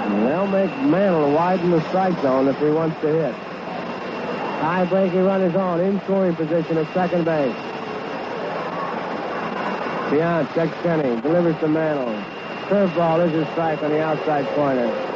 [0.09, 3.35] And they'll make Mantle widen the strike zone if he wants to hit.
[3.35, 5.81] High breaking run is on.
[5.81, 7.55] In scoring position at second base.
[10.10, 11.20] Tiant checks Kenney.
[11.20, 12.15] Delivers to Mantle.
[12.69, 15.08] Curveball is his strike on the outside corner.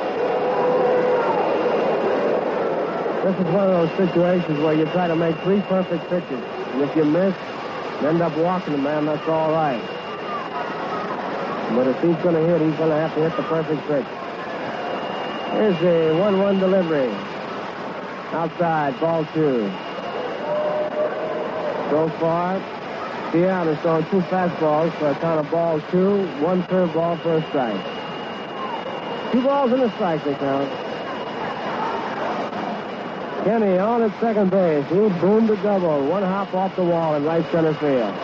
[3.23, 6.43] This is one of those situations where you try to make three perfect pitches.
[6.75, 7.33] And if you miss,
[8.01, 9.81] you end up walking the man, that's all right.
[11.77, 14.07] But if he's going to hit, he's going to have to hit the perfect pitch.
[15.55, 17.11] Here's the 1-1 delivery.
[18.35, 19.71] Outside, ball two.
[21.91, 22.59] So far,
[23.31, 27.49] Tiant has thrown two fastballs for a count of ball two, one curveball for a
[27.51, 29.33] strike.
[29.33, 30.82] Two balls and a strike, they count.
[33.45, 34.87] Kenney on at second base.
[34.87, 36.07] He boomed a double.
[36.07, 38.15] One hop off the wall in right center field.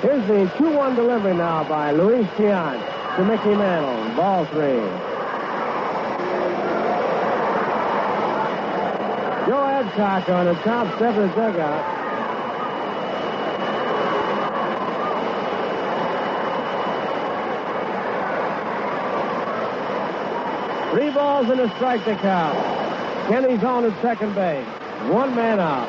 [0.00, 2.78] Here's the 2-1 delivery now by Luis Tiant
[3.16, 4.14] to Mickey Mantle.
[4.14, 4.78] Ball three.
[9.48, 11.96] Joe Adcock on the top step of the dugout.
[20.92, 22.77] Three balls and a strike to count.
[23.28, 24.66] Kenney's on at second base.
[25.12, 25.86] One man out.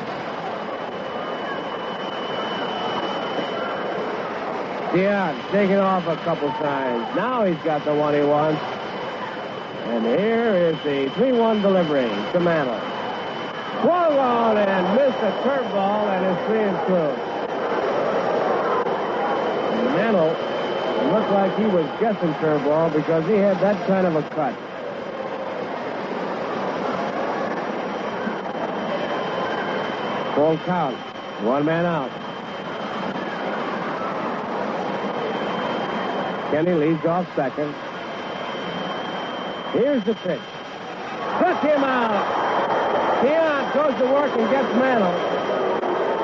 [4.92, 7.16] Tiant taking off a couple times.
[7.16, 8.60] Now he's got the one he wants.
[9.86, 12.78] And here is the 3-1 delivery to Mantle.
[13.80, 16.92] Swung on and missed a curveball and is 3 and 2.
[19.96, 20.36] Mantle
[21.10, 24.54] looked like he was guessing curveball because he had that kind of a cut.
[30.40, 30.96] Full count.
[31.44, 32.10] One man out.
[36.50, 37.74] Kenney leads off second.
[39.74, 40.40] Here's the pitch.
[41.36, 42.24] Struck him out.
[43.22, 45.12] Tiant goes to work and gets Mantle.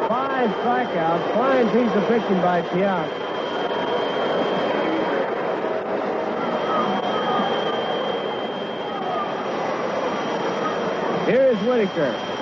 [0.09, 1.35] Five strikeouts.
[1.35, 3.11] Fine piece of pitching by Tiant.
[11.27, 12.36] Here's Whitaker.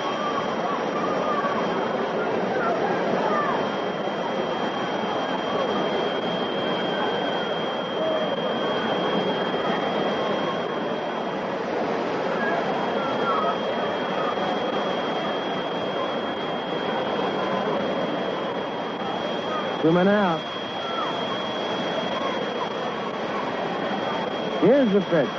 [19.85, 20.39] Two out.
[24.61, 25.29] Here's the pitch.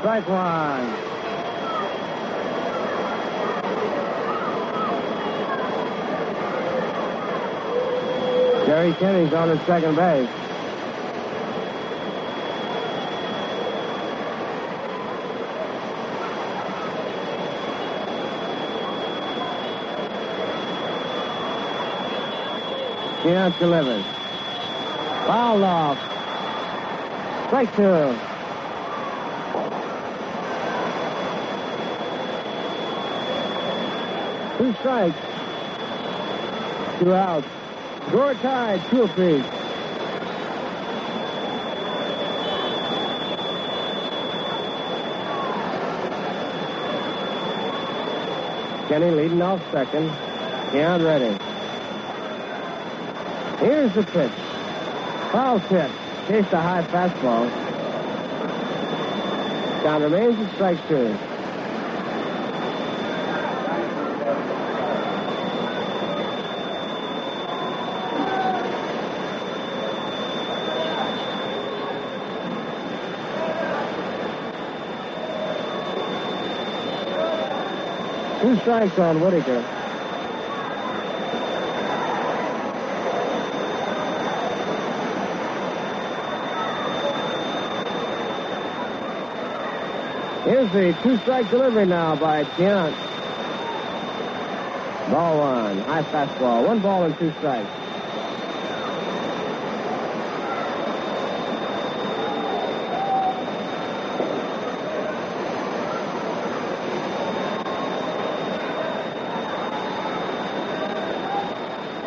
[0.00, 0.90] Strike one.
[8.66, 10.43] Jerry Kenney's on at second base.
[23.24, 24.04] Tiant delivers.
[25.26, 25.98] Fouled off.
[27.46, 28.18] Strike two.
[34.58, 35.16] Two strikes.
[36.98, 37.46] Two outs.
[38.08, 39.46] Score tied, two apiece.
[48.88, 50.10] Kenney leading off second.
[50.72, 51.43] Tiant ready.
[53.84, 54.32] Here's the pitch.
[55.30, 55.90] Foul tip.
[56.26, 57.50] Chased a high fastball.
[59.82, 61.14] Count remains at strike two.
[78.40, 79.83] Two strikes on Whitaker.
[90.44, 92.94] Here's the two-strike delivery now by Tiant.
[95.10, 95.78] Ball one.
[95.80, 96.66] High fastball.
[96.66, 97.70] One ball and two strikes.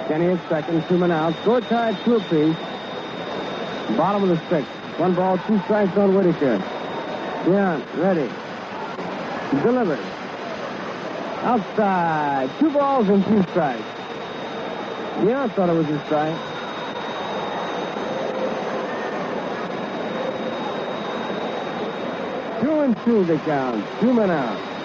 [0.08, 1.34] Kenney at second, two men out.
[1.42, 2.56] Score tied, two apiece.
[3.98, 4.70] Bottom of the sixth.
[5.00, 6.77] One ball, two strikes on Whitaker.
[7.48, 8.30] Yeah, ready.
[9.64, 10.04] Delivered.
[11.44, 12.50] Outside.
[12.60, 13.88] Two balls and two strikes.
[15.24, 16.36] Yeah, I thought it was a strike.
[22.62, 23.86] Two and two the count.
[24.02, 24.77] Two men out.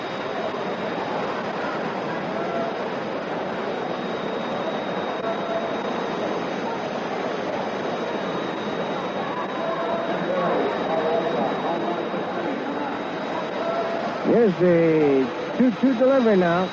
[14.42, 16.66] Here's the 2-2 delivery now.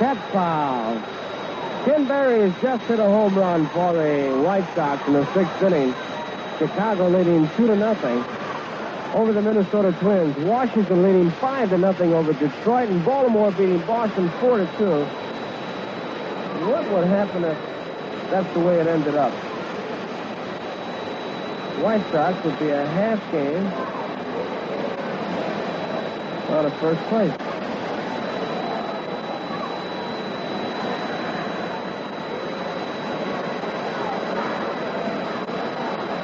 [0.00, 1.00] Cat foul.
[1.84, 5.62] Ken Berry has just hit a home run for the White Sox in the sixth
[5.62, 5.94] inning.
[6.58, 8.24] Chicago leading two to nothing
[9.14, 10.36] over the Minnesota Twins.
[10.38, 15.04] Washington leading five to nothing over Detroit, and Baltimore beating Boston four to two.
[16.66, 17.56] What would happen if
[18.30, 19.32] that's the way it ended up?
[21.80, 24.03] White Sox would be a half game
[26.50, 27.32] out of first place.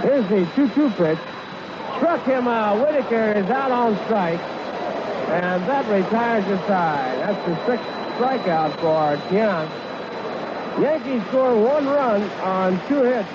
[0.02, 1.18] Here's the 2-2 pitch.
[1.96, 2.80] Struck him out.
[2.80, 4.40] Whitaker is out on strike.
[4.40, 7.18] And that retires the side.
[7.20, 7.86] That's the sixth
[8.16, 9.68] strikeout for Tiant.
[10.80, 13.28] Yankees score one run on two hits.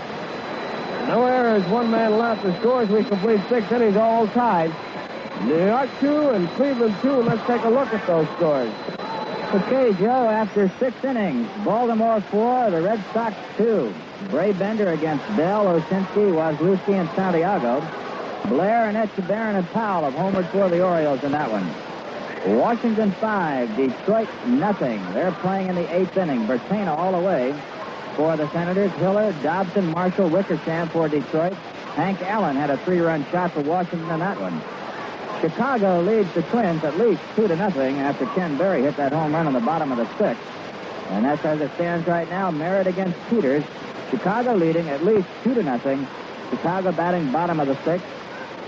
[1.07, 2.41] No errors, one man left.
[2.41, 4.71] The scores we complete six innings all tied.
[5.45, 7.17] New York two and Cleveland two.
[7.21, 8.73] Let's take a look at those scores.
[9.53, 13.93] Okay, Joe, after six innings, Baltimore four, the Red Sox two.
[14.29, 17.79] Brabender against Bell, Osinski, Waslewski, and Santiago.
[18.49, 22.57] Blair and Etchebarren and Powell have homered for the Orioles in that one.
[22.57, 24.99] Washington five, Detroit nothing.
[25.13, 26.47] They're playing in the eighth inning.
[26.47, 27.55] Bertaina all the way
[28.15, 28.91] for the Senators.
[28.93, 31.53] Hiller, Dobson, Marshall, Wickersham for Detroit.
[31.93, 34.59] Hank Allen had a three-run shot for Washington in that one.
[35.41, 39.33] Chicago leads the Twins at least two to nothing after Ken Berry hit that home
[39.33, 40.43] run on the bottom of the sixth.
[41.09, 42.51] And that's as it stands right now.
[42.51, 43.63] Merritt against Peters.
[44.09, 46.07] Chicago leading at least two to nothing.
[46.49, 48.07] Chicago batting bottom of the sixth.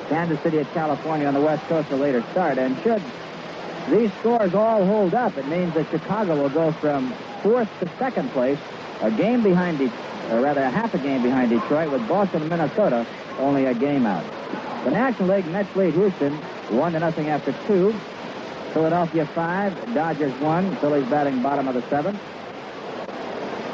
[0.09, 2.57] Kansas City at California on the West Coast a later start.
[2.57, 3.01] And should
[3.89, 8.31] these scores all hold up, it means that Chicago will go from fourth to second
[8.31, 8.59] place,
[9.01, 9.91] a game behind, De-
[10.31, 13.05] or rather a half a game behind Detroit, with Boston and Minnesota
[13.39, 14.25] only a game out.
[14.83, 16.33] The National League Mets lead Houston
[16.69, 17.93] one to nothing after two.
[18.73, 20.75] Philadelphia five, Dodgers one.
[20.77, 22.19] Phillies batting bottom of the seventh.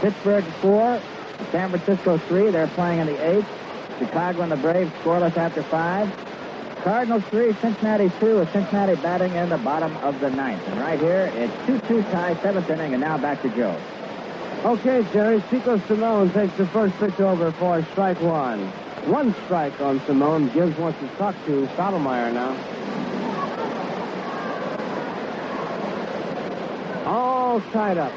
[0.01, 1.01] Pittsburgh four,
[1.51, 2.51] San Francisco three.
[2.51, 3.47] They're playing in the eighth.
[3.99, 6.11] Chicago and the Braves scoreless after five.
[6.83, 10.61] Cardinals three, Cincinnati two, with Cincinnati batting in the bottom of the ninth.
[10.67, 11.53] And right here, it's
[11.87, 13.79] 2-2 tie, seventh inning, and now back to Joe.
[14.63, 15.43] Okay, Jerry.
[15.49, 18.65] Chico Salmon takes the first pitch over for strike one.
[19.11, 20.47] One strike on Salmon.
[20.53, 22.55] Gibbs wants to talk to Stottlemyre now.
[27.05, 28.13] All tied up.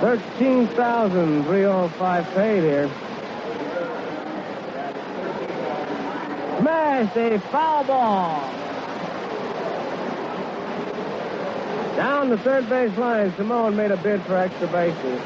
[0.00, 2.90] Thirteen thousand three hundred five paid here.
[6.60, 8.52] Smashed a foul ball.
[11.96, 15.20] Down the third base line, Salmon made a bid for extra bases.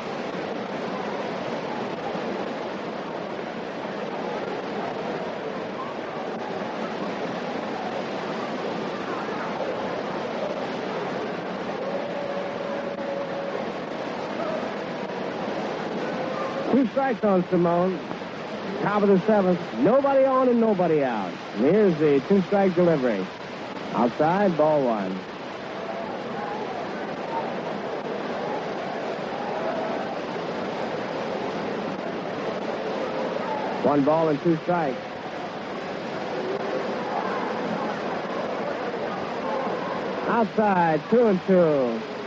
[16.72, 18.07] Two strikes on Salmon
[18.82, 19.60] top of the seventh.
[19.78, 21.32] Nobody on and nobody out.
[21.54, 23.24] And here's the two-strike delivery.
[23.94, 25.12] Outside, ball one.
[33.84, 35.00] One ball and two strikes.
[40.28, 42.17] Outside, two and two.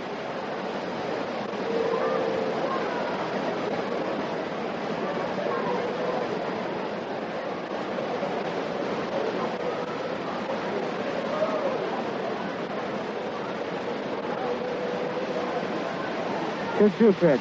[16.82, 17.40] Two-two pitch.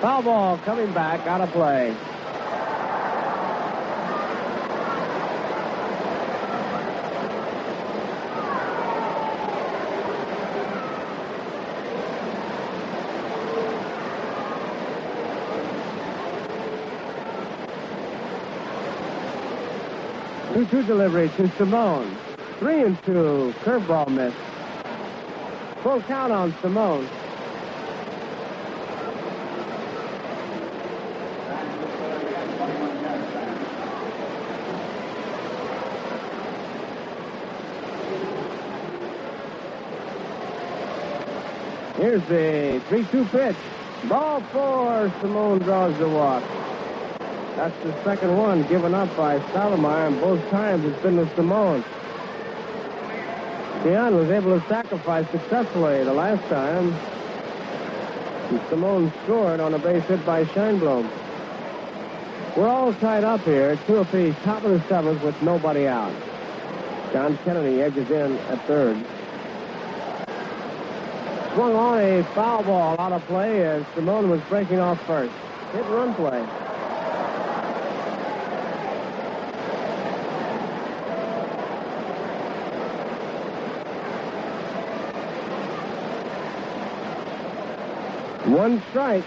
[0.00, 1.92] Foul ball coming back out of play.
[20.54, 22.16] Two-two delivery to Salmon.
[22.60, 23.52] Three and two.
[23.64, 24.32] Curveball miss.
[25.82, 27.08] Full count on Salmon.
[42.26, 43.56] Here's the 3-2 pitch.
[44.08, 45.12] Ball four.
[45.20, 46.42] Salmon draws the walk.
[47.56, 51.84] That's the second one given up by Stottlemyre, and both times it's been to Salmon.
[53.82, 56.92] Tiant was able to sacrifice successfully the last time.
[58.50, 61.08] And Salmon scored on a base hit by Scheinblum.
[62.56, 66.14] We're all tied up here, two apiece, top of the seventh with nobody out.
[67.12, 69.04] John Kennedy edges in at third.
[71.58, 75.34] Swung on a foul ball out of play as Salmon was breaking off first.
[75.72, 76.40] Hit run play.
[88.54, 89.24] One strike.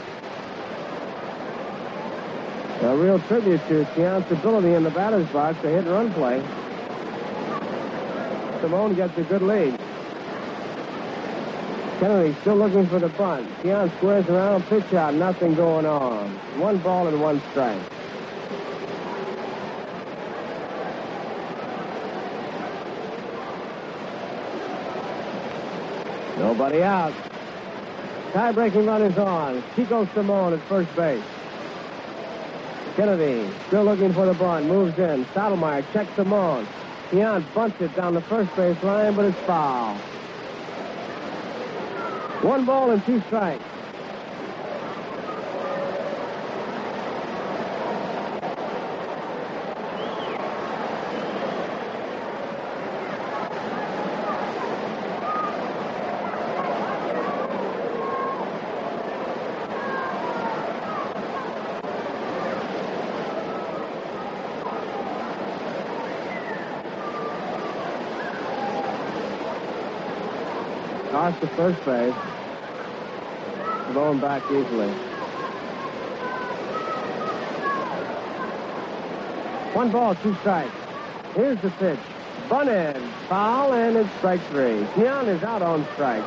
[2.84, 6.42] A real tribute to Tiant's ability in the batter's box to hit run play.
[8.62, 9.78] Salmon gets a good lead.
[12.02, 13.48] Kennedy still looking for the bunt.
[13.62, 16.32] Tiant squares around, pitch out, nothing going on.
[16.60, 17.80] One ball and one strike.
[26.40, 27.14] Nobody out.
[28.34, 29.64] Tie-breaking run is on.
[29.76, 31.24] Chico Salmon at first base.
[32.96, 34.66] Kennedy still looking for the bunt.
[34.66, 35.24] Moves in.
[35.26, 36.66] Stottlemyre checks Salmon.
[37.12, 40.02] Tiant bunts it down the first base line, but it's foul.
[42.44, 43.71] One ball and two strikes.
[71.42, 72.14] To first base.
[73.96, 74.90] Going back easily.
[79.74, 80.72] One ball, two strikes.
[81.34, 81.98] Here's the pitch.
[82.48, 83.02] Bunted.
[83.28, 84.84] Foul, and it's strike three.
[84.94, 86.24] Tiant is out on strike.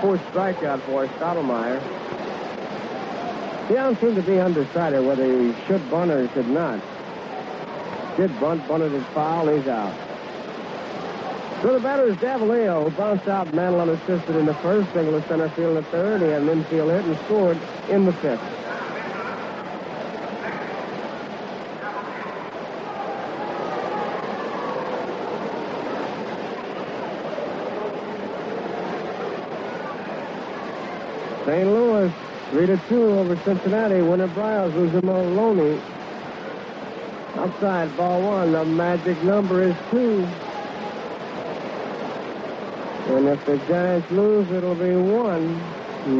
[0.00, 1.78] Fourth strikeout for Stottlemyre.
[3.68, 6.80] Tiant seemed to be undecided whether he should bunt or should not.
[8.16, 10.05] Did bunt, bunted it foul, he's out.
[11.66, 15.26] So the batter is Davalillo, who bounced out Mantle unassisted in the first, single to
[15.26, 16.22] center field in the third.
[16.22, 17.58] He had an infield hit and scored
[17.90, 18.40] in the fifth.
[31.46, 31.66] St.
[31.66, 32.12] Louis,
[32.50, 34.02] 3 to 2 over Cincinnati.
[34.02, 35.80] Winner Briles losing Maloney.
[37.34, 38.52] Outside, ball one.
[38.52, 40.28] The magic number is two.
[43.16, 45.58] And if the Giants lose, it'll be one.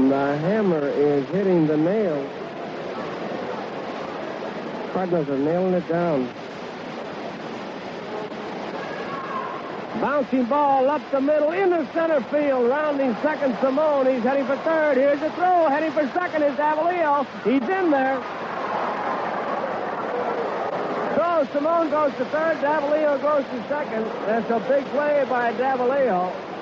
[0.08, 2.26] The hammer is hitting the nail.
[4.94, 6.26] Cardinals are nailing it down.
[10.00, 12.70] Bouncing ball up the middle into center field.
[12.70, 14.14] Rounding second, Salmon.
[14.14, 14.96] He's heading for third.
[14.96, 15.68] Here's the throw.
[15.68, 17.26] Heading for second is Davalillo.
[17.44, 18.16] He's in there.
[21.14, 22.56] So Salmon goes to third.
[22.64, 24.06] Davalillo goes to second.
[24.24, 26.55] That's a big play by Davalillo.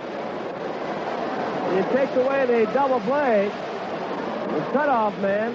[1.75, 3.49] You take away the double play.
[3.49, 5.53] The cutoff man.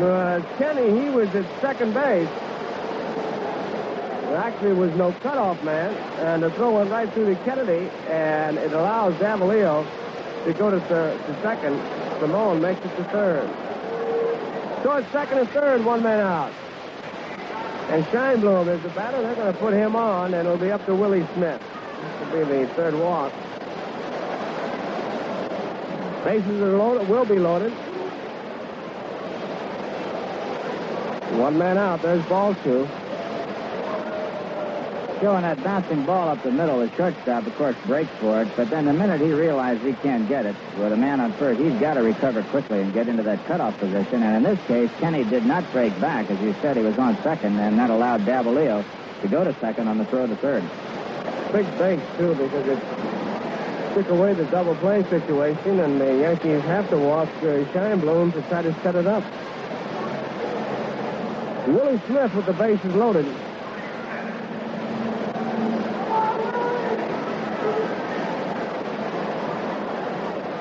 [0.00, 2.28] Uh, Kenney, he was at second base.
[4.26, 8.56] There actually was no cutoff man, and the throw went right through the Kennedy, and
[8.56, 9.86] it allows Davalillo
[10.46, 11.78] to go to, third, to second.
[12.18, 13.48] Salmon makes it to third.
[14.82, 16.52] Short second and third, one man out.
[17.90, 19.20] And Scheinblum is the batter.
[19.20, 21.62] They're going to put him on, and it'll be up to Willie Smith.
[22.20, 23.32] This will be the third walk.
[26.26, 27.70] Bases are loaded, will be loaded.
[31.38, 32.02] One man out.
[32.02, 32.84] There's ball two.
[35.20, 38.48] Showing that bouncing ball up the middle, the shortstop, of course, breaks for it.
[38.56, 41.60] But then the minute he realizes he can't get it with a man on first,
[41.60, 44.24] he's got to recover quickly and get into that cutoff position.
[44.24, 46.28] And in this case, Kenney did not break back.
[46.28, 48.84] As you said, he was on second, and that allowed Davalillo
[49.22, 50.64] to go to second on the throw to third.
[51.52, 53.15] Big base, too, because it
[53.96, 58.42] took away the double play situation, and the Yankees have to walk uh, Scheinblum to
[58.42, 59.24] try to set it up.
[61.66, 63.24] Willie Smith with the bases loaded.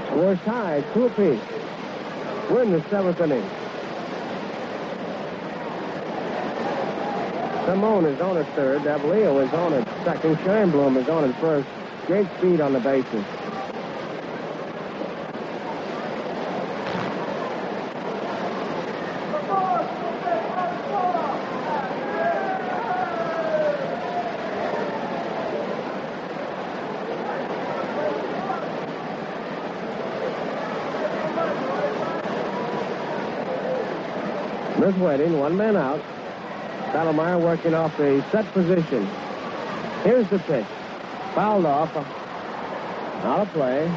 [0.08, 1.42] Scores tied, two apiece.
[2.50, 3.44] We're in the seventh inning.
[7.66, 8.84] Salmon is on at third.
[8.84, 10.38] Davalillo is on at second.
[10.38, 11.68] Scheinblum is on at first.
[12.06, 13.26] Great speed on the bases.
[34.76, 36.00] Smith waiting, one man out.
[36.92, 39.10] Stottlemyre working off the set position.
[40.04, 40.68] Here's the pitch.
[41.36, 41.94] Fouled off.
[41.98, 42.06] Um,
[43.22, 43.92] not a play.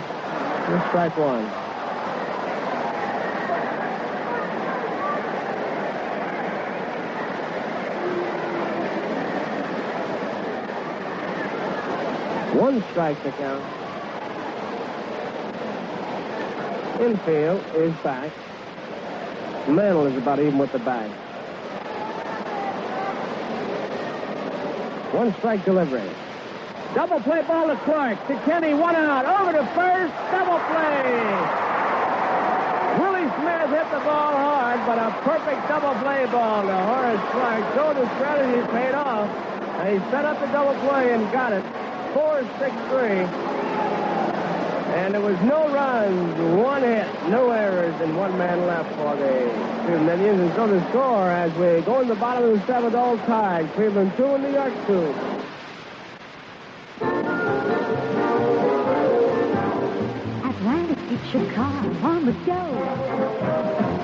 [0.69, 1.45] Just strike one.
[12.59, 13.65] One strike to count.
[17.01, 18.33] Infield is back.
[19.69, 21.09] Mantle is about even with the bag.
[25.13, 26.11] One strike delivery.
[26.99, 28.19] Double play ball to Clarke.
[28.27, 29.23] To Kenney, one out.
[29.25, 30.13] Over to first.
[30.35, 31.07] Double play.
[32.99, 37.75] Willie Smith hit the ball hard, but a perfect double play ball to Horace Clarke.
[37.79, 39.31] So the strategy paid off.
[39.79, 41.63] And he set up the double play and got it.
[42.19, 43.31] 4-6-3.
[44.99, 49.53] And there was no runs, one hit, no errors, and one man left for the
[49.87, 50.41] Cleveland Indians.
[50.41, 53.73] And so the score as we go in the bottom of the seventh, all tied.
[53.75, 55.38] Cleveland 2 and New York 2.
[61.33, 62.63] Your car on the go.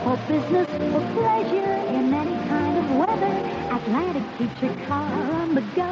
[0.04, 3.34] For business, for pleasure, in any kind of weather,
[3.74, 5.88] Atlantic keeps your car on the go.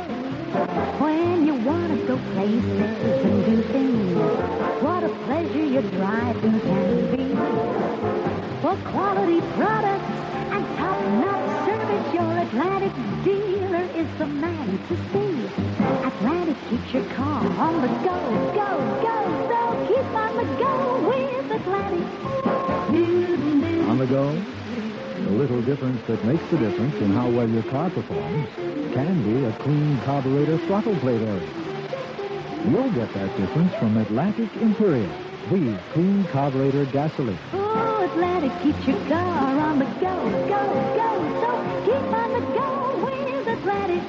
[1.01, 4.19] When you want to go places and do things,
[4.83, 7.35] what a pleasure your driving can be.
[8.61, 10.13] For quality products
[10.53, 12.93] and top-notch service, your Atlantic
[13.25, 15.33] dealer is the man to see.
[16.05, 18.21] Atlantic keeps your car on the go,
[18.53, 19.49] go, go.
[19.49, 19.62] So
[20.03, 22.07] keep on the go with Atlantic.
[23.89, 24.33] On the go,
[25.25, 28.49] the little difference that makes the difference in how well your car performs
[28.95, 31.49] can be a clean carburetor throttle plate area.
[32.69, 35.11] You'll get that difference from Atlantic Imperial,
[35.51, 37.39] the clean carburetor gasoline.
[37.53, 40.63] Oh, Atlantic keeps your car on the go, go,
[40.97, 41.11] go.
[41.43, 41.51] So
[41.85, 44.03] keep on the go with Atlantic.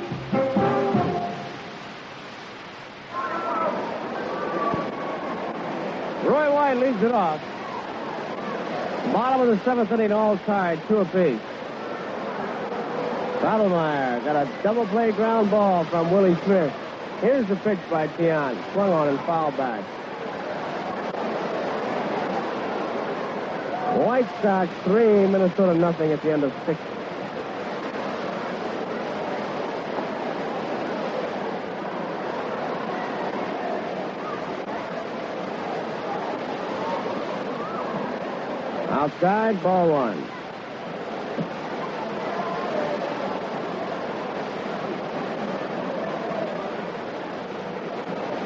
[6.23, 7.41] Roy White leads it off.
[9.11, 11.39] Bottom of the seventh inning, all tied, two apiece.
[13.39, 16.73] Stottlemyre got a double play ground ball from Willie Smith.
[17.19, 18.57] Here's the pitch by Tiant.
[18.71, 19.83] Swung on and fouled back.
[23.97, 26.79] White Sox three, Minnesota nothing at the end of six.
[39.03, 40.17] Outside, ball one.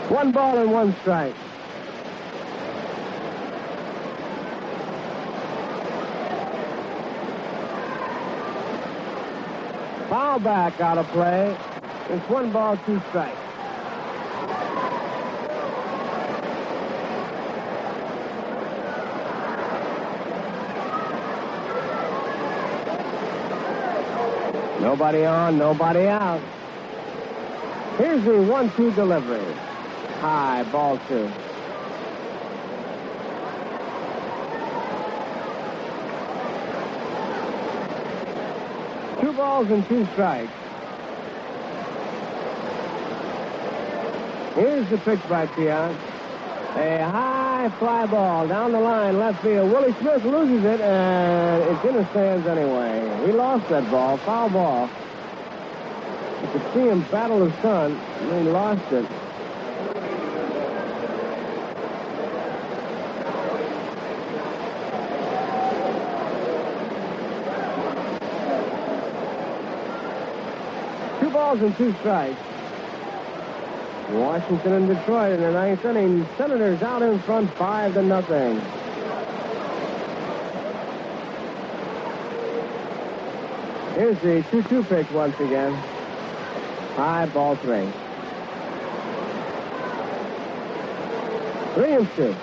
[0.10, 1.36] One ball and one strike.
[10.10, 11.56] Foul back out of play.
[12.10, 13.47] It's one ball, two strikes.
[24.80, 26.42] Nobody on, nobody out.
[27.98, 29.54] Here's the one-two delivery.
[30.20, 31.32] High, ball two.
[39.20, 40.52] Two balls and two strikes.
[44.54, 45.98] Here's the pitch by Tiant.
[46.78, 49.72] A high fly ball down the line, left field.
[49.72, 53.26] Willie Smith loses it, and it's in the stands anyway.
[53.26, 54.90] He lost that ball, foul ball.
[56.44, 59.08] You could see him battle his son, and he lost it.
[71.20, 72.57] Two balls and two strikes.
[74.10, 76.28] Washington and Detroit in the ninth inning.
[76.38, 78.62] Senators out in front, five to nothing.
[83.96, 85.74] Here's the 2-2 pitch once again.
[86.96, 87.90] High ball three.
[91.76, 92.36] Three and two.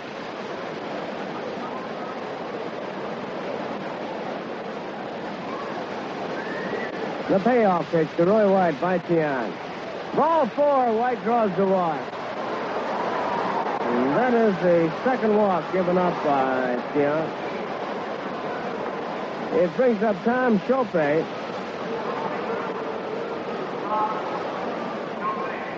[7.31, 9.64] The payoff pitch to Roy White by Tiant.
[10.17, 12.01] Ball four, White draws the walk.
[13.81, 17.29] And that is the second walk given up by Tiant.
[19.55, 21.25] It brings up Tom Shopay.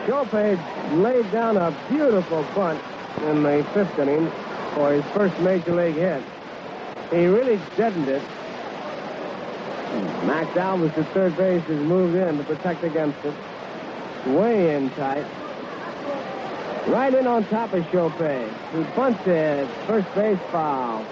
[0.06, 2.82] Shopay laid down a beautiful bunt
[3.22, 4.30] in the fifth inning
[4.74, 6.22] for his first major league hit.
[7.10, 8.22] He really deadened it.
[10.26, 13.34] Max Alvis at third base has moved in to protect against it.
[14.26, 15.24] Way in tight.
[16.88, 17.84] Right in on top of.
[17.88, 17.96] He
[18.96, 19.68] bunts it.
[19.86, 21.04] First base foul.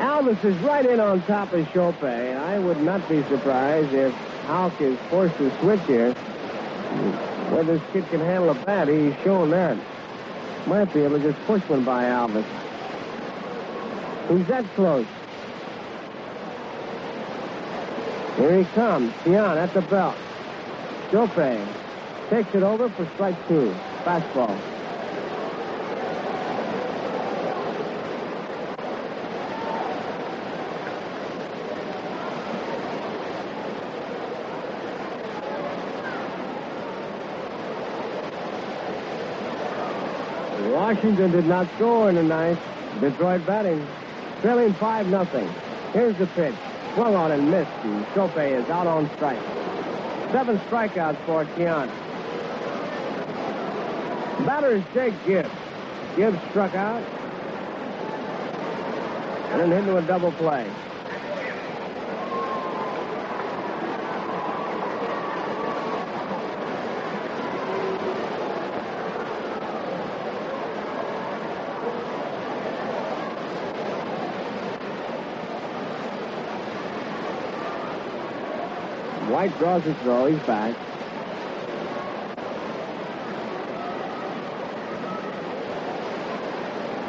[0.00, 2.36] Alvis is right in on top of Shopay.
[2.36, 4.12] I would not be surprised if
[4.46, 6.12] Houk is forced to switch here.
[7.50, 9.76] Whether this kid can handle a bat, he's shown that.
[10.66, 12.44] Might be able to just push one by Alvis.
[14.28, 15.06] Who's that close.
[18.36, 19.12] Here he comes.
[19.24, 20.16] Tiant at the belt.
[21.10, 21.66] Shopay
[22.30, 23.74] takes it over for strike two.
[24.04, 24.58] Fastball.
[40.72, 42.58] Washington did not score in the ninth.
[43.00, 43.86] Detroit batting,
[44.40, 45.48] trailing 5 nothing.
[45.92, 46.54] Here's the pitch.
[46.94, 49.38] Swung on and missed, and Shopay is out on strike.
[50.32, 51.90] Seven strikeouts for Tiant.
[54.46, 55.50] Batter is Jake Gibbs.
[56.16, 57.02] Gibbs struck out
[59.50, 60.70] and then into a double play.
[79.40, 80.26] White draws his throw.
[80.26, 80.74] He's back.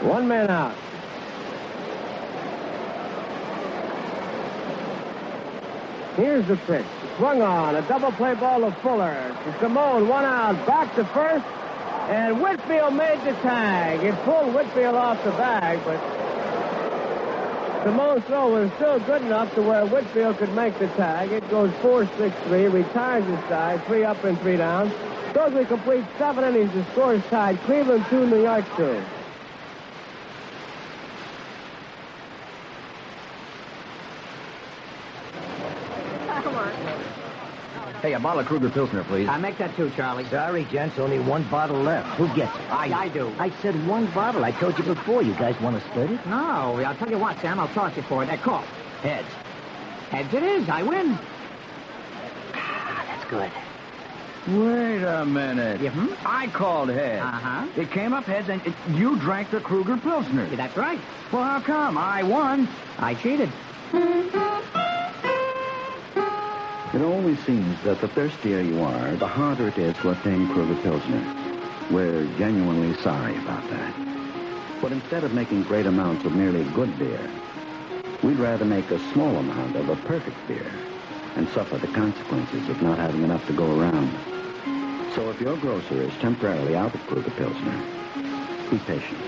[0.05, 0.73] One man out.
[6.15, 6.85] Here's the pitch.
[7.17, 7.75] Swung on.
[7.75, 9.35] A double play ball to Fuller.
[9.43, 10.07] To Salmon.
[10.07, 10.65] One out.
[10.65, 11.43] Back to first.
[12.07, 14.05] And Whitfield made the tag.
[14.05, 15.99] It pulled Whitfield off the bag, but
[17.83, 21.31] Salmon's throw was still good enough to where Whitfield could make the tag.
[21.31, 24.91] It goes 4-6-3, retires his side, three up and three down.
[25.33, 26.71] Goes we complete seven innings.
[26.73, 27.59] The score is tied.
[27.61, 29.03] Cleveland 2, New York 2.
[38.11, 39.29] Hey, a bottle of Krueger Pilsner, please.
[39.29, 40.25] I make that too, Charlie.
[40.25, 42.09] Sorry, gents, only one bottle left.
[42.17, 42.69] Who gets it?
[42.69, 43.33] I, I do.
[43.39, 44.43] I said one bottle.
[44.43, 45.23] I told you before.
[45.23, 46.25] You guys want to split it?
[46.27, 46.35] No,
[46.85, 47.57] I'll tell you what, Sam.
[47.57, 48.25] I'll toss it for it.
[48.25, 48.63] That call.
[49.01, 49.29] Heads.
[50.09, 50.67] Heads it is.
[50.67, 51.17] I win.
[52.53, 53.49] Ah, That's good.
[54.59, 55.79] Wait a minute.
[55.79, 56.17] Mhm.
[56.25, 57.23] I called heads.
[57.23, 57.67] Uh-huh.
[57.77, 60.47] It came up heads, and it, you drank the Krueger Pilsner.
[60.49, 60.99] Yeah, that's right.
[61.31, 61.97] Well, how come?
[61.97, 62.67] I won.
[62.99, 63.49] I cheated.
[66.93, 70.75] It always seems that the thirstier you are, the harder it is to obtain Krueger
[70.83, 71.23] Pilsner.
[71.89, 74.81] We're genuinely sorry about that.
[74.81, 77.31] But instead of making great amounts of merely good beer,
[78.23, 80.85] we'd rather make a small amount of a perfect beer
[81.37, 84.11] and suffer the consequences of not having enough to go around.
[85.15, 89.23] So if your grocer is temporarily out of Krueger Pilsner, be patient.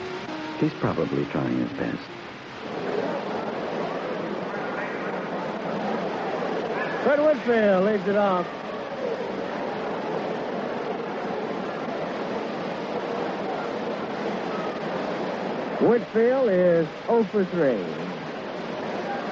[0.60, 2.23] He's probably trying his best.
[7.04, 8.46] Fred Whitfield leads it off.
[15.82, 17.78] Whitfield is 0 for 3.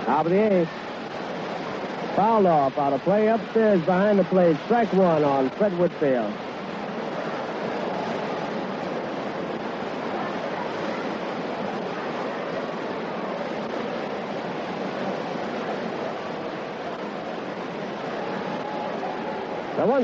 [0.05, 0.69] Top of the eighth.
[2.17, 4.57] Fouled off out of play upstairs behind the plate.
[4.65, 6.33] Strike one on Fred Whitfield.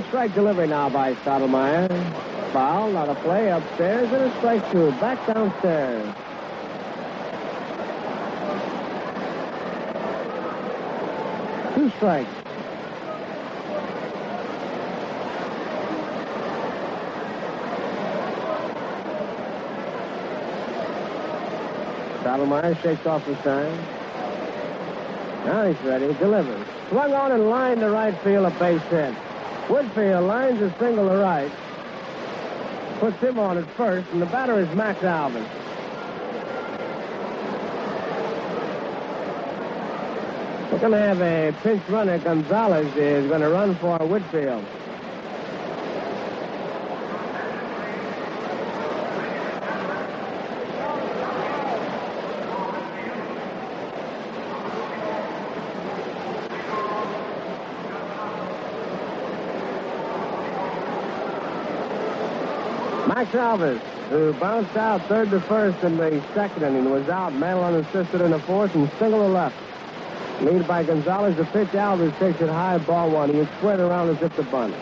[0.03, 1.87] Strike delivery now by Stottlemyre.
[2.51, 4.91] Foul, not a play upstairs, and a strike two.
[4.93, 6.13] Back downstairs.
[11.75, 12.29] Two strikes.
[22.21, 23.77] Stottlemyre shakes off the sign.
[25.45, 26.13] Now he's ready.
[26.15, 26.67] Delivers.
[26.89, 29.13] Swung on and lined to right field, a base hit.
[29.69, 31.51] Whitfield lines a single to right.
[32.99, 35.45] Puts him on at first, and the batter is Max Alvis.
[40.71, 42.17] We're going to have a pinch runner.
[42.19, 44.63] Gonzalez is going to run for Whitfield.
[63.17, 63.79] Max Alvis,
[64.09, 67.33] who bounced out third to first in the second inning, was out.
[67.33, 69.55] Mantle unassisted in the fourth and single to left.
[70.43, 71.35] Lead by Gonzalez.
[71.35, 73.31] The pitch, Alvis takes it high, ball one.
[73.31, 74.75] He was squared around as if to bunt.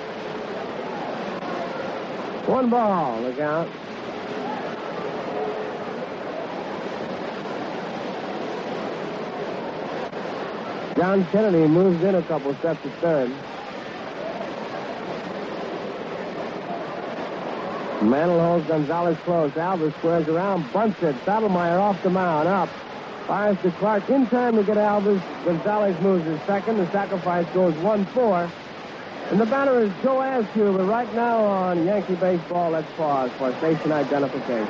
[2.45, 3.69] One ball, look out.
[10.97, 13.31] John Kennedy moves in a couple steps to third.
[18.05, 19.51] Mantle holds Gonzalez close.
[19.53, 21.15] Alvis squares around, bunts it.
[21.25, 22.69] Stottlemyre off the mound, up.
[23.27, 25.21] Fires to Clarke in time to get Alvis.
[25.45, 26.77] Gonzalez moves his second.
[26.77, 28.49] The sacrifice goes 1-4.
[29.31, 33.51] And the batter is Joe Azcue, but right now on Yankee Baseball, let's pause for
[33.57, 34.69] station identification.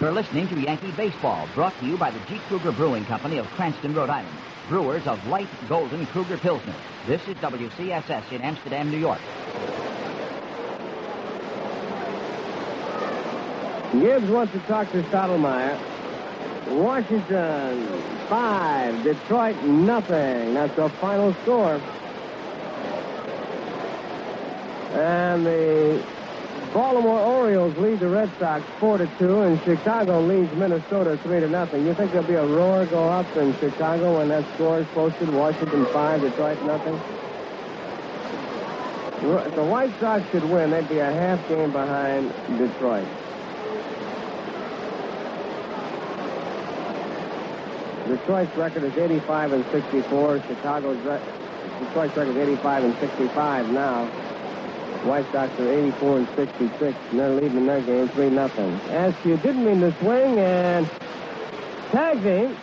[0.00, 2.38] You're listening to Yankee Baseball, brought to you by the G.
[2.48, 4.34] Krueger Brewing Company of Cranston, Rhode Island.
[4.68, 6.74] Brewers of light golden Krueger Pilsner.
[7.06, 9.20] This is WCSS in Amsterdam, New York.
[13.92, 15.78] Gibbs wants to talk to Stottlemyre.
[16.68, 17.86] Washington,
[18.28, 19.02] five.
[19.02, 20.54] Detroit, nothing.
[20.54, 21.80] That's the final score.
[24.92, 26.04] And the
[26.74, 31.48] Baltimore Orioles lead the Red Sox 4 to 2, and Chicago leads Minnesota 3 to
[31.48, 31.86] nothing.
[31.86, 35.32] You think there'll be a roar go up in Chicago when that score is posted?
[35.32, 37.00] Washington 5, Detroit nothing?
[39.20, 43.06] If the White Sox could win, they'd be a half game behind Detroit.
[48.08, 50.40] Detroit's record is 85 and 64.
[50.48, 51.20] Chicago's re-
[51.80, 54.06] Detroit's record is 85 and 65 now.
[55.04, 58.80] White Sox are 84 and 66, and they're leading their game 3 nothing.
[58.90, 60.88] Azcue didn't mean to swing and
[61.92, 62.56] tagged him.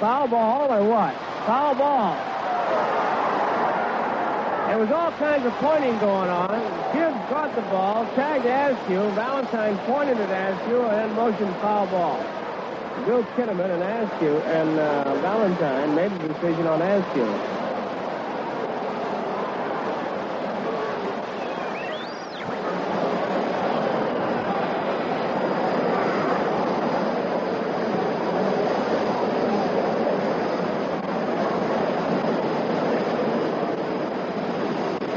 [0.00, 1.14] Foul ball or what?
[1.46, 2.16] Foul ball.
[4.68, 6.60] There was all kinds of pointing going on.
[6.92, 9.12] Gibbs caught the ball, tagged Azcue.
[9.14, 12.24] Valentine pointed at Azcue and then motioned foul ball.
[13.04, 17.60] Bill Kinnamon and Azcue and uh, Valentine made the decision on Azcue.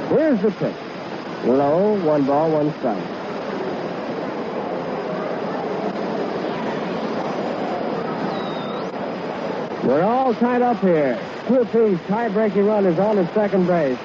[0.10, 0.76] Here's the pitch.
[1.46, 3.23] Low, one ball, one strike.
[9.84, 11.20] We're all tied up here.
[11.48, 12.00] Two apiece.
[12.08, 14.00] Tie-breaking run is on at second base.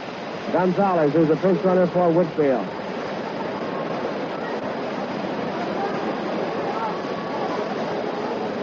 [0.52, 2.66] Gonzalez, who's a pinch runner for Whitfield.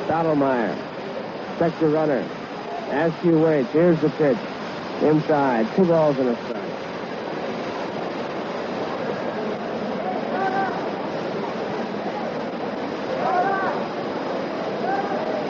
[0.08, 0.76] Stottlemyre.
[1.58, 2.28] The runner.
[2.90, 3.70] Azcue waits.
[3.72, 4.38] Here's the pitch.
[5.02, 5.74] Inside.
[5.76, 6.66] Two balls and a strike.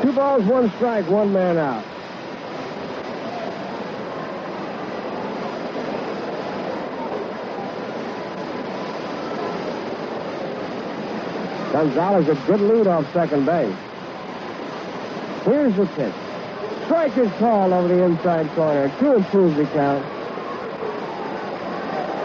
[0.01, 1.85] Two balls, one strike, one man out.
[11.71, 13.75] Gonzalez a good lead off second base.
[15.43, 16.13] Here's the pitch.
[16.85, 18.91] Strike is called over the inside corner.
[18.99, 20.03] Two improves the count.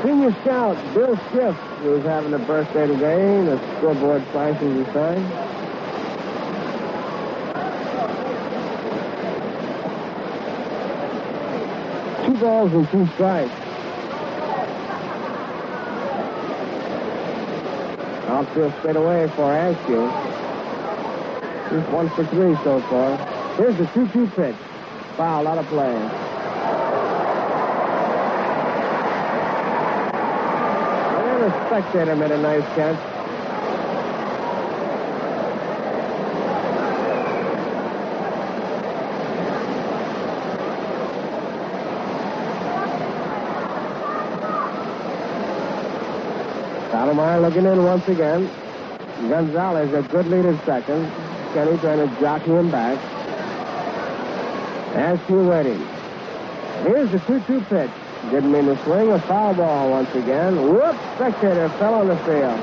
[0.02, 3.44] Senior scout Bill Schiff, who's having a birthday today.
[3.44, 5.59] The scoreboard flashes the sign.
[12.40, 13.52] Balls and two strikes.
[18.28, 20.08] Outfield straight away for Azcue.
[21.68, 23.16] He's one for three so far.
[23.56, 24.56] Here's the 2-2 pitch.
[25.18, 25.94] Foul, out of play.
[31.26, 33.20] And the spectator made a nice catch.
[46.90, 48.50] Stottlemyre looking in once again.
[49.28, 51.10] Gonzalez a good lead at second.
[51.52, 52.98] Kenney trying to jockey him back.
[54.94, 55.86] Azcue waiting.
[56.84, 57.90] Here's the 2-2 pitch.
[58.30, 59.10] Didn't mean to swing.
[59.10, 60.56] A foul ball once again.
[60.62, 60.98] Whoops!
[61.14, 62.60] Spectator fell on the field.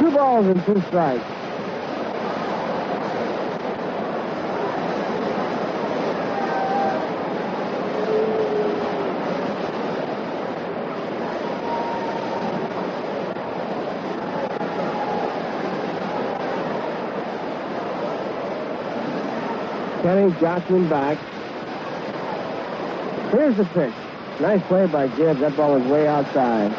[0.00, 1.41] Two balls and two strikes.
[20.12, 20.30] Kenney
[20.90, 21.16] back.
[23.30, 23.94] Here's the pitch.
[24.42, 25.40] Nice play by Gibbs.
[25.40, 26.70] That ball was way outside.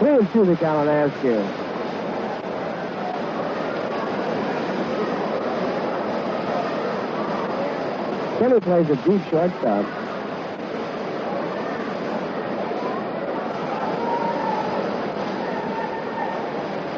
[0.00, 1.38] Three and two count on Azcue.
[8.40, 9.86] Kenney plays a deep shortstop.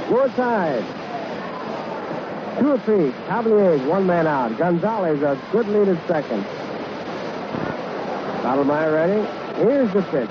[0.07, 1.00] Score tied.
[2.61, 3.15] Two apiece.
[3.27, 4.59] Cavaliers, one man out.
[4.59, 6.45] Gonzalez, a good lead at second.
[8.43, 9.65] Stottlemyre ready.
[9.65, 10.29] Here's the pitch.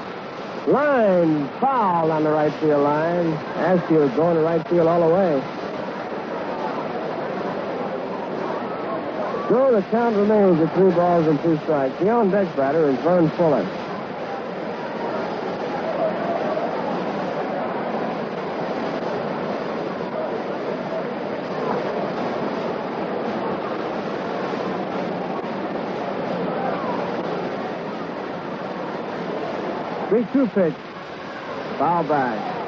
[0.68, 3.32] Line foul on the right field line.
[3.58, 5.42] Azcue going to right field all the way.
[9.50, 11.98] So the count remains at three balls and two strikes.
[11.98, 13.89] The on deck batter is Vern Fuller.
[30.10, 30.73] Three two pitch.
[31.77, 32.60] Foul back.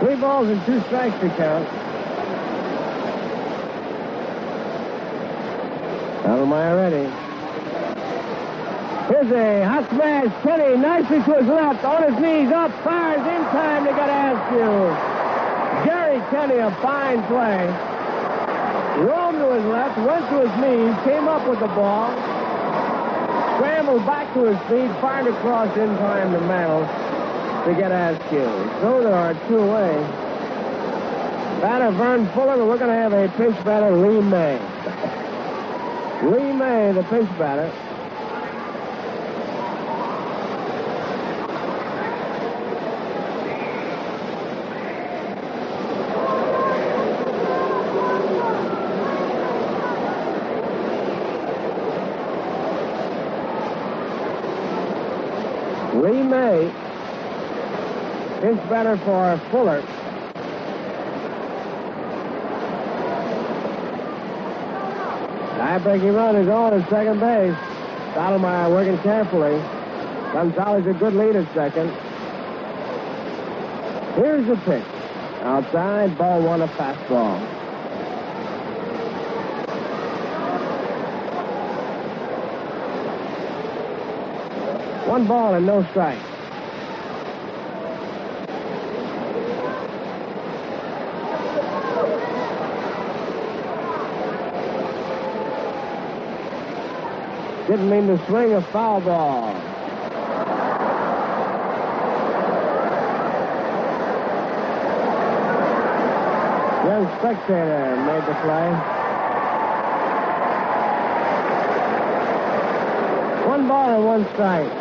[0.00, 1.66] Three balls and two strikes to count.
[6.22, 7.06] Stottlemyre ready.
[9.08, 10.30] Here's a hot smash.
[10.44, 14.94] Kenney nicely to his left, on his knees, up, fires in time to get Azcue.
[15.84, 17.66] Jerry Kenney, a fine play.
[19.02, 22.14] Roamed to his left, went to his knees, came up with the ball,
[23.56, 26.86] scrambled back to his feet, fired across in time to Mantle
[27.66, 28.80] to get Azcue.
[28.82, 30.27] So there are two away.
[31.60, 34.60] Batter Vern Fuller, and we're going to have a pinch batter, Lee Maye.
[36.22, 37.68] Lee Maye, the pinch batter.
[56.00, 56.72] Lee Maye,
[58.40, 59.97] pinch batter for Fuller.
[65.78, 67.54] Tie-breaking run is on at second base.
[68.12, 69.56] Stottlemyre working carefully.
[70.32, 71.88] Gonzalez a good lead at second.
[74.16, 74.84] Here's the pitch.
[75.42, 77.38] Outside, ball one, a fastball.
[85.06, 86.27] One ball and no strike.
[97.78, 99.52] Didn't mean to swing a foul ball.
[106.84, 108.68] Young spectator made the play.
[113.46, 114.77] One ball and one strike.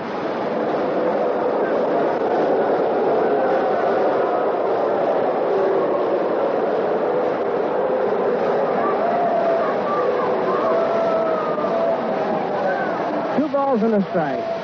[13.79, 14.57] balls and a strike.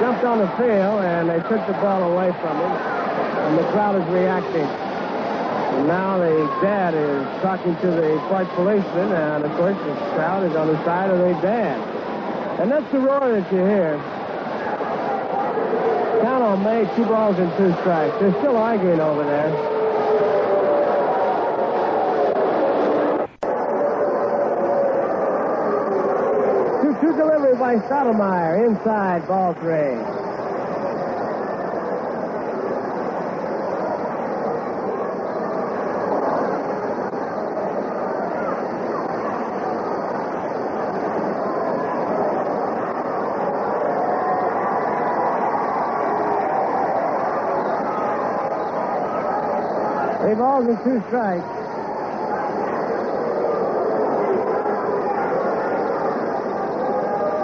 [0.00, 2.72] jumped on the field and they took the ball away from him.
[2.72, 4.89] And the crowd is reacting.
[5.80, 10.44] And now the dad is talking to the white policeman, and of course the crowd
[10.44, 11.80] is on the side of the dad.
[12.60, 13.96] And that's the roar that you hear.
[16.20, 18.14] Count on May, two balls and two strikes.
[18.20, 19.48] They're still arguing over there.
[26.82, 28.66] Two-two delivery by Stottlemyre.
[28.68, 30.09] Inside, ball three.
[50.60, 51.44] Balls and two strikes.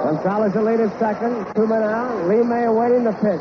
[0.04, 1.32] Gonzalez the lead at second.
[1.54, 2.28] Two men out.
[2.28, 3.40] Lee Maye awaiting the pitch.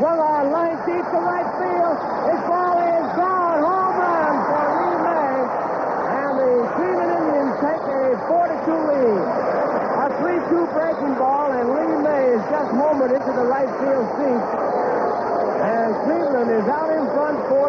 [0.00, 1.96] Swung on, line deep to right field.
[2.32, 3.60] This ball is gone.
[3.60, 5.44] Home run for Lee Maye.
[6.16, 9.20] And the Cleveland Indians take a 4 to 2 lead.
[10.00, 14.06] A 3 2 breaking ball, and Lee Maye is just homered into the right field
[14.16, 14.44] seat.
[15.60, 17.64] And Cleveland is out in front 4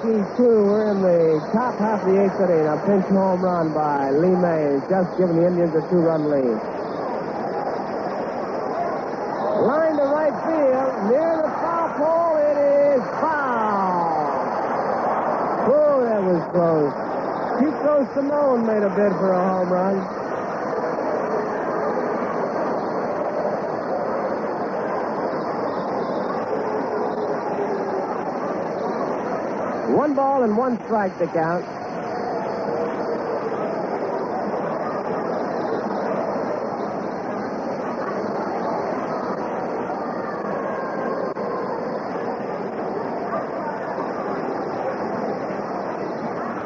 [0.00, 0.08] Two,
[0.64, 2.64] We're in the top half of the eighth inning.
[2.64, 6.56] A pinch home run by Lee Maye just giving the Indians a two-run lead.
[9.60, 12.32] Line to right field, near the foul pole.
[12.40, 12.56] It
[12.96, 14.24] is foul.
[15.68, 16.96] Oh, that was close.
[17.60, 20.19] Chico Salmon made a bid for a home run.
[30.10, 31.64] One ball and one strike to count.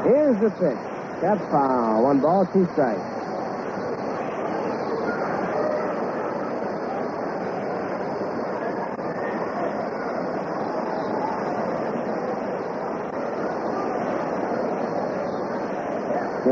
[0.07, 0.79] Here's the pitch.
[1.21, 2.03] That's foul.
[2.03, 3.14] One ball, two strikes.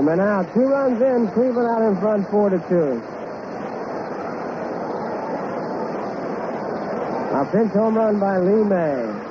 [0.01, 0.53] Men out.
[0.55, 1.31] Two runs in.
[1.33, 3.01] Cleveland out in front, four to two.
[7.37, 9.23] A pinch home run by Lee Maye.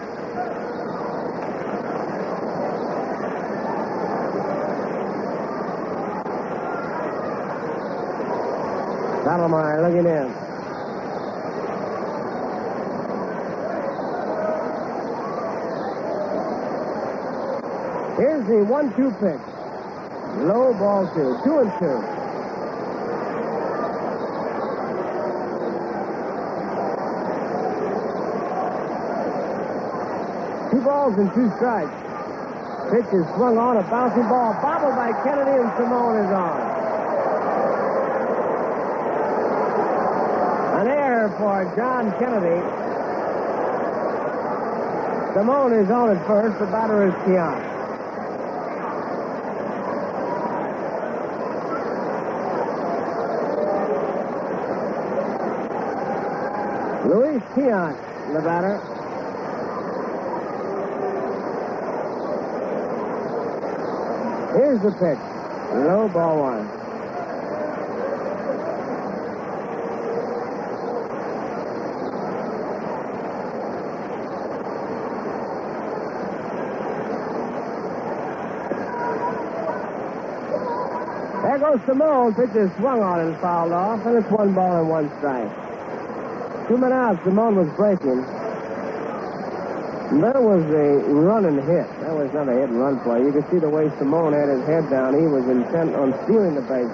[9.23, 10.41] Stottlemyre looking in.
[18.17, 19.60] Here's the one-two pitch.
[20.41, 21.37] Low ball two.
[21.43, 22.01] Two and two.
[30.71, 31.93] Two balls and two strikes.
[32.89, 34.53] Pitch is swung on, a bouncing ball.
[34.63, 36.57] Bobbled by Kennedy, and Salmon is on.
[40.81, 42.59] An error for John Kennedy.
[45.35, 46.57] Salmon is on at first.
[46.57, 47.69] The batter is Tiant.
[57.11, 57.97] Luis Tiant,
[58.33, 58.79] the batter.
[64.55, 65.19] Here's the pitch.
[65.85, 66.67] Low ball one.
[81.41, 82.33] There goes Salmon.
[82.33, 85.60] Pitch is swung on and fouled off, and it's one ball and one strike.
[86.71, 87.19] Two men out.
[87.25, 88.23] Salmon was breaking.
[90.23, 91.83] That was a run and hit.
[91.99, 93.19] That was not a hit and run play.
[93.19, 95.19] You could see the way Salmon had his head down.
[95.19, 96.87] He was intent on stealing the base.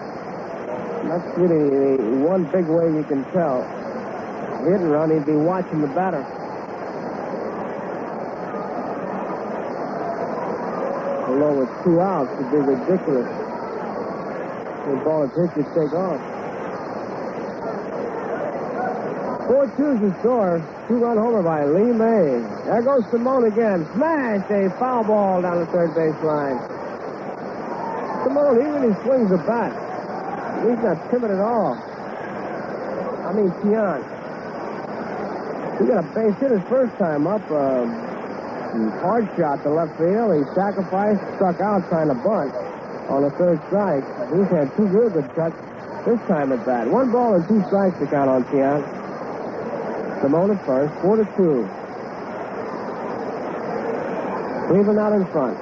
[1.06, 3.62] That's really the one big way you can tell.
[4.66, 6.26] Hit and run, he'd be watching the batter.
[11.30, 13.30] Although with two outs, it'd be ridiculous.
[14.90, 16.37] The ball and pitch would take off.
[19.48, 20.60] 4-2's the score.
[20.88, 22.44] Two-run homer by Lee Maye.
[22.68, 23.88] There goes Salmon again.
[23.96, 24.44] Smash!
[24.52, 26.60] A foul ball down the third base line.
[28.28, 29.72] Salmon, he swings the bat.
[30.68, 31.80] He's not timid at all.
[33.24, 34.04] I mean, Tiant.
[35.80, 37.44] He got a base hit his first time up.
[37.50, 37.88] Uh,
[39.00, 40.36] hard shot to left field.
[40.36, 42.54] He sacrificed, struck out trying to bunt
[43.08, 44.04] on the third strike.
[44.34, 45.56] He's had two real good cuts
[46.04, 46.90] this time at bat.
[46.90, 48.97] One ball and two strikes to count on Tiant.
[50.28, 51.64] Salmon at first, four to two.
[54.68, 55.56] Cleveland out in front.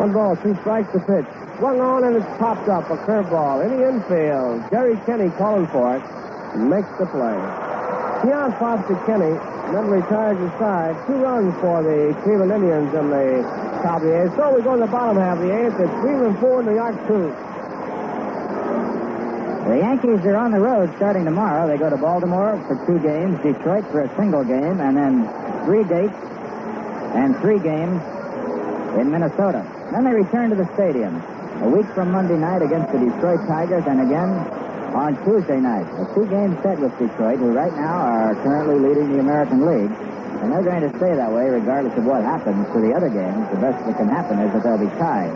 [0.00, 1.26] One ball, two strikes to pitch.
[1.58, 4.68] Swung on and it's popped up, a curveball in the infield.
[4.70, 6.02] Jerry Kenney calling for it.
[6.58, 7.38] Makes the play.
[8.26, 9.38] Tiant pops to Kenney,
[9.70, 10.98] then retires aside.
[11.06, 13.42] Two runs for the Cleveland Indians in the
[13.86, 14.34] top of the eighth.
[14.34, 15.78] So we go to the bottom half of the eighth.
[15.78, 17.30] It's Cleveland four, New York two.
[19.72, 21.64] The Yankees are on the road starting tomorrow.
[21.64, 25.24] They go to Baltimore for two games, Detroit for a single game, and then
[25.64, 26.12] three dates
[27.16, 27.96] and three games
[29.00, 29.64] in Minnesota.
[29.88, 31.16] Then they return to the stadium
[31.64, 34.44] a week from Monday night against the Detroit Tigers, and again
[34.92, 35.88] on Tuesday night.
[35.96, 39.96] A two-game set with Detroit, who right now are currently leading the American League.
[40.44, 43.48] And they're going to stay that way regardless of what happens to the other games.
[43.54, 45.32] The best that can happen is that they'll be tied.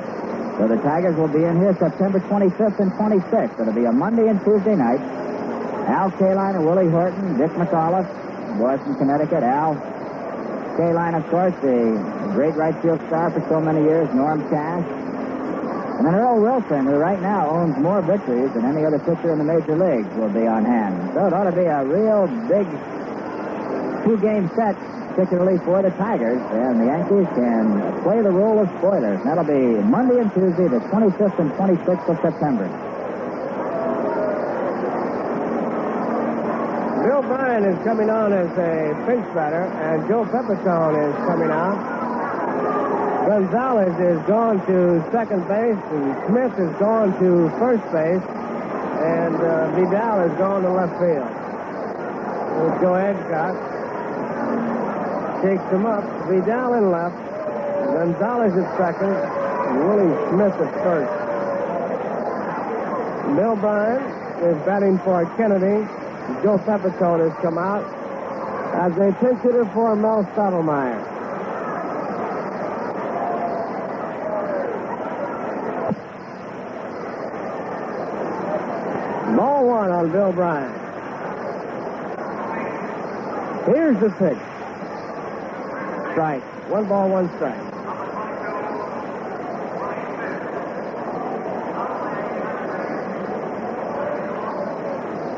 [0.58, 3.60] So the Tigers will be in here September 25th and 26th.
[3.60, 5.00] It'll be a Monday and Tuesday night.
[5.86, 8.08] Al Kaline and Willie Horton, Dick McAuliffe,
[8.58, 9.42] Boston, Connecticut.
[9.42, 9.76] Al
[10.80, 14.84] Kaline, of course, the great right field star for so many years, Norm Cash.
[15.96, 19.38] And then Earl Wilson, who right now owns more victories than any other pitcher in
[19.38, 21.12] the major leagues, will be on hand.
[21.12, 22.64] So it ought to be a real big
[24.04, 24.76] two-game set,
[25.16, 26.40] particularly for the Tigers.
[26.52, 29.16] And the Yankees can play the role of spoilers.
[29.24, 32.68] That'll be Monday and Tuesday, the 25th and 26th of September.
[37.00, 41.80] Bill Bryan is coming on as a pinch batter, and Joe Pepitone is coming out.
[43.26, 48.22] Gonzalez is gone to second base, and Smith is gone to first base,
[49.00, 51.32] and uh, Vidal is gone to left field.
[52.56, 53.75] There's Joe Adcock.
[55.42, 56.04] Takes him up.
[56.28, 57.16] Vidal in left.
[57.96, 59.14] Gonzalez at second,
[59.86, 61.12] Willie Smith at first.
[63.36, 63.56] Bill
[64.44, 65.86] is batting for Kennedy.
[66.42, 67.84] Joe Pepitone has come out
[68.74, 71.14] as a pinch hitter for Mel Stottlemyre.
[79.36, 80.72] Ball one on Bill Bryan.
[83.66, 84.55] Here's the pitch.
[86.16, 86.42] Strike.
[86.70, 87.60] One ball, one strike.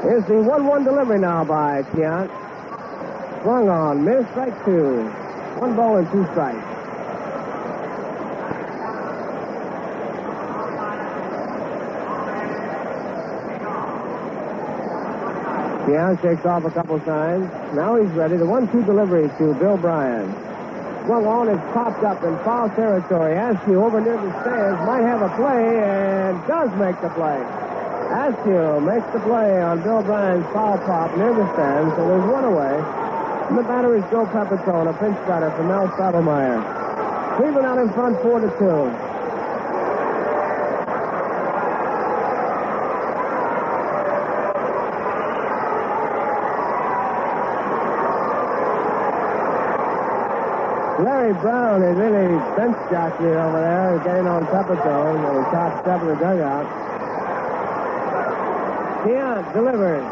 [0.04, 2.30] Here's the 1-1 delivery now by Tiant.
[3.42, 5.02] Swung on, missed, strike two.
[5.58, 6.64] One ball and two strikes.
[15.88, 17.50] Tiant shakes off a couple times.
[17.74, 18.36] Now he's ready.
[18.36, 20.47] The 1-2 delivery to Bill Bryan.
[21.08, 23.32] Swung on, it's popped up in foul territory.
[23.32, 27.40] Azcue over near the stands might have a play and does make the play.
[28.12, 32.44] Azcue makes the play on Bill Bryan's foul pop near the stands, so there's one
[32.44, 32.76] away.
[33.48, 36.60] And the batter is Joe Pepitone, a pinch batter for Mel Stottlemyre.
[37.40, 39.07] Cleveland out in front, four to two.
[50.98, 52.26] Larry Brown is really
[52.58, 56.18] bench jockey over there, getting on top of Pepitone on the top step of the
[56.18, 56.66] dugout.
[59.06, 60.02] Tiant delivers.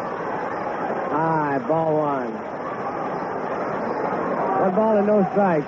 [1.11, 2.31] High, ball one.
[4.63, 5.67] One ball and no strikes.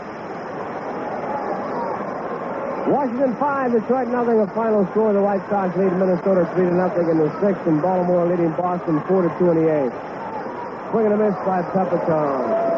[2.86, 4.38] Washington 5, Detroit nothing.
[4.38, 5.12] A final score.
[5.12, 9.02] The White Sox lead Minnesota 3 to nothing in the sixth, and Baltimore leading Boston
[9.08, 9.98] 4 to 2 in the eighth.
[10.92, 12.77] Swing and a miss by Pepitone.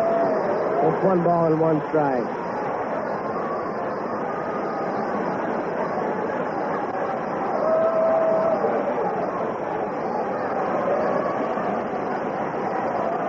[0.82, 2.24] It's one ball and one strike.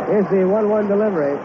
[0.07, 1.37] Here's the 1 1 delivery.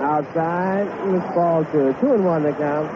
[0.00, 1.94] Outside, it's ball two.
[2.00, 2.90] Two and one to count.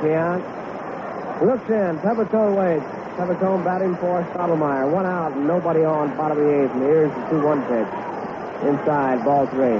[0.00, 0.42] Tiant
[1.42, 1.98] looks in.
[1.98, 3.03] Pepitone waits.
[3.16, 4.90] Pepitone batting for Stottlemyre.
[4.90, 6.72] One out, nobody on, bottom of the eighth.
[6.72, 7.86] And here's the 2 1 pitch.
[8.66, 9.78] Inside, ball three.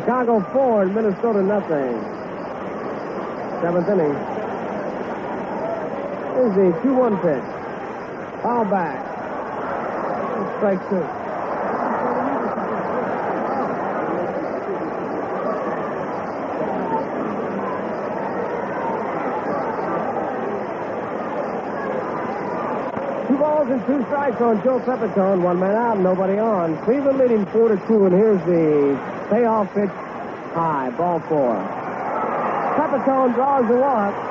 [0.00, 1.96] Chicago four and Minnesota nothing.
[3.62, 4.12] Seventh inning.
[6.34, 8.42] Here's the 2 1 pitch.
[8.42, 9.05] Foul back.
[10.58, 11.04] Strike two.
[23.28, 25.42] Two balls and two strikes on Joe Pepitone.
[25.42, 26.78] One man out, nobody on.
[26.84, 29.90] Cleveland leading four to two, and here's the payoff pitch.
[30.54, 31.56] High, ball four.
[32.78, 34.25] Pepitone draws the walk.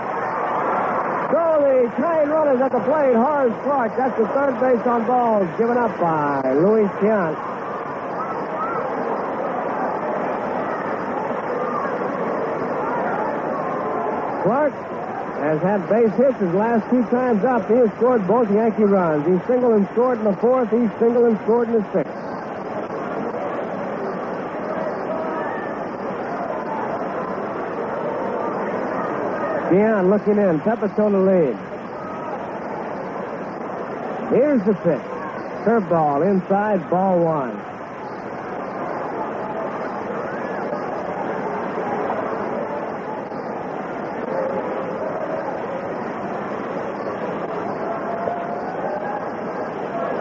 [1.86, 3.96] The runners at the plate, Horace Clarke.
[3.96, 7.36] That's the third base on balls given up by Luis Tiant.
[14.42, 17.70] Clarke has had base hits his last two times up.
[17.70, 19.24] He has scored both Yankee runs.
[19.28, 20.72] He singled and scored in the fourth.
[20.72, 22.12] He singled and scored in the sixth.
[29.70, 30.60] Tiant looking in.
[30.62, 31.75] Pepitone the lead.
[34.36, 35.00] Here's the pitch.
[35.64, 37.56] Curveball inside, ball one.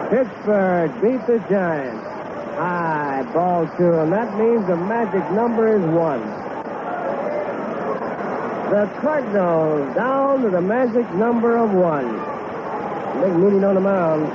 [0.09, 2.01] Pittsburgh beat the Giants.
[2.55, 6.21] High, ball two, and that means the magic number is one.
[8.71, 12.34] The Cardinals down to the magic number of one.
[13.21, 14.27] Big meeting on the mound.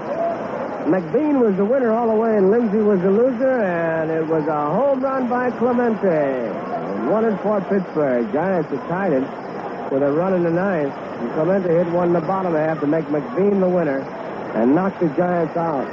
[0.88, 4.46] McBean was the winner all the way, and Linzy was the loser, and it was
[4.46, 6.48] a home run by Clemente.
[7.10, 8.32] One and four Pittsburgh.
[8.32, 9.22] Giants are tied it
[9.92, 10.94] with a run in the ninth.
[10.94, 14.00] And Clemente hit one in the bottom half to make McBean the winner
[14.54, 15.86] and knock the Giants out.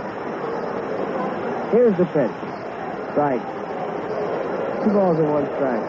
[1.72, 2.32] Here's the pitch.
[3.12, 3.44] Strike.
[4.84, 5.84] Two balls and one strike.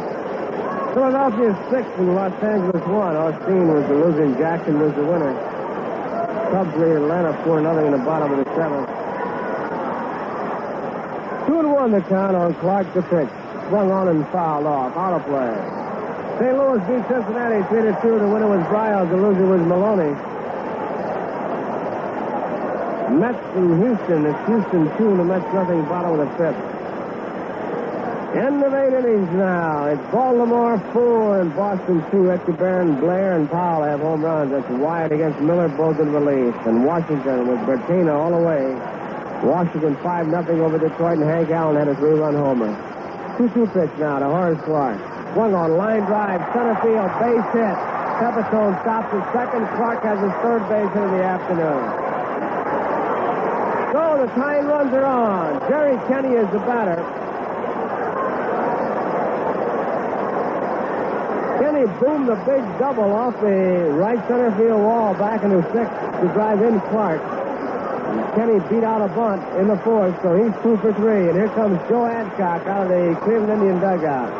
[0.95, 3.15] Philadelphia six and Los Angeles one.
[3.15, 5.48] Osteen was the loser Jackson was the winner.
[6.51, 8.89] Cubs lead Atlanta four nothing in the bottom of the seventh.
[11.47, 13.29] Two and one the count on Clarke the pitch.
[13.69, 14.97] Swung on and fouled off.
[14.97, 15.53] Out of play.
[16.41, 16.57] St.
[16.57, 18.19] Louis beat Cincinnati three to two.
[18.19, 19.11] The winner was Briles.
[19.11, 20.17] The loser was Maloney.
[23.21, 24.25] Mets in Houston.
[24.25, 25.85] It's Houston two and the Mets nothing.
[25.85, 26.78] Bottom of the fifth.
[28.39, 29.87] End of eight innings now.
[29.87, 32.31] It's Baltimore four and Boston two.
[32.31, 34.53] Etchebarren, Blair, and Powell have home runs.
[34.53, 36.55] That's Wyatt against Miller, both in relief.
[36.65, 38.71] And Washington with Bertaina all the way.
[39.43, 42.71] Washington 5 nothing over Detroit, and Hank Allen had a three-run homer.
[43.39, 45.03] 2-2 pitch now to Horace Clarke.
[45.35, 47.77] Swung on line drive, center field, base hit.
[48.23, 49.67] Pepitone stops at second.
[49.75, 51.83] Clarke has his third base hit of the afternoon.
[53.95, 55.59] So the tying runs are on.
[55.69, 57.03] Jerry Kenney is the batter.
[61.59, 66.31] Kenney boomed the big double off the right center field wall back into sixth to
[66.33, 67.21] drive in Clarke.
[67.21, 71.29] And Kenney beat out a bunt in the fourth, so he's two for three.
[71.29, 74.31] And here comes Joe Adcock out of the Cleveland Indian dugout.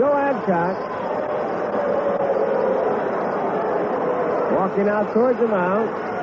[0.00, 0.76] Joe Adcock
[4.58, 6.13] walking out towards the mound.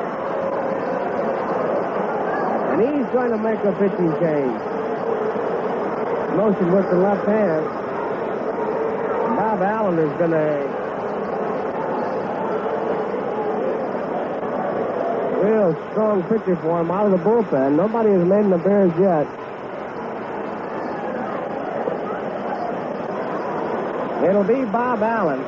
[2.82, 4.58] And he's going to make a pitching change.
[6.35, 7.66] Motion with the left hand.
[9.38, 10.82] Bob Allen is going to
[15.43, 17.76] real strong pitcher for him out of the bullpen.
[17.76, 19.27] Nobody has made an appearance yet.
[24.27, 25.40] It'll be Bob Allen.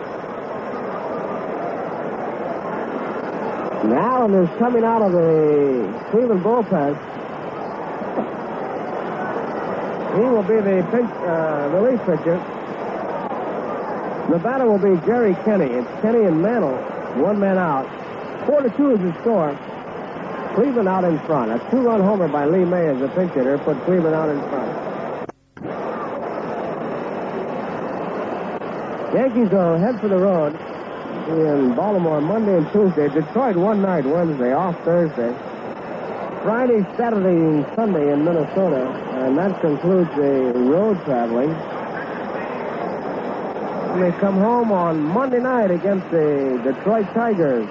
[3.81, 7.12] And Allen is coming out of the Cleveland bullpen.
[10.23, 12.39] He will be the pinch, uh, relief pitcher.
[14.31, 15.65] The batter will be Jerry Kenney.
[15.65, 16.77] It's Kenney and Mantle,
[17.21, 17.83] one man out.
[18.47, 19.51] Four to two is the score.
[20.55, 21.51] Cleveland out in front.
[21.51, 24.71] A two-run homer by Lee Maye as the pinch hitter put Cleveland out in front.
[29.13, 30.55] Yankees will head for the road
[31.27, 33.09] in Baltimore Monday and Tuesday.
[33.09, 35.35] Detroit one night Wednesday, off Thursday.
[36.43, 38.91] Friday, Saturday, and Sunday in Minnesota.
[39.23, 41.51] And that concludes the road traveling.
[43.93, 47.65] And they come home on Monday night against the Detroit Tigers,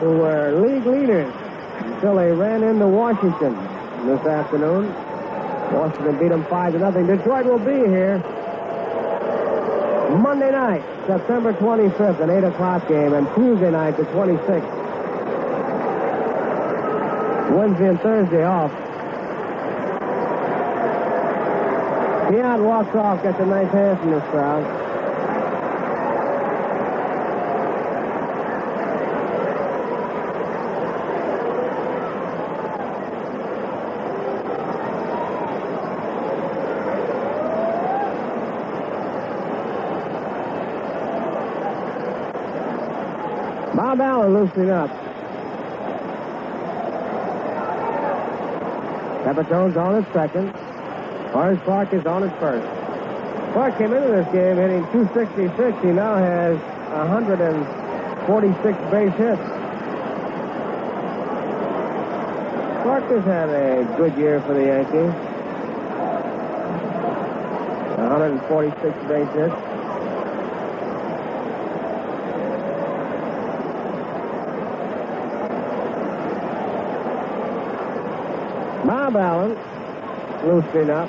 [0.00, 1.32] who were league leaders
[1.78, 3.54] until they ran into Washington
[4.06, 4.92] this afternoon.
[5.72, 7.06] Washington beat them 5 to nothing.
[7.06, 8.18] Detroit will be here
[10.18, 14.79] Monday night, September 25th, an 8 o'clock game, and Tuesday night, the 26th.
[17.54, 18.70] Wednesday and Thursday off.
[22.30, 24.62] Tiant walks off, gets a nice hand from this crowd.
[43.74, 45.09] Bob Allen loosening up.
[49.30, 50.50] Pepitone's on at second.
[51.30, 52.66] Horace Clarke is on at first.
[53.52, 55.78] Clarke came into this game hitting 266.
[55.84, 59.40] He now has 146 base hits.
[62.82, 65.14] Clarke has had a good year for the Yankees.
[68.02, 69.54] 146 base hits.
[79.16, 79.56] Allen
[80.46, 81.08] loosening up.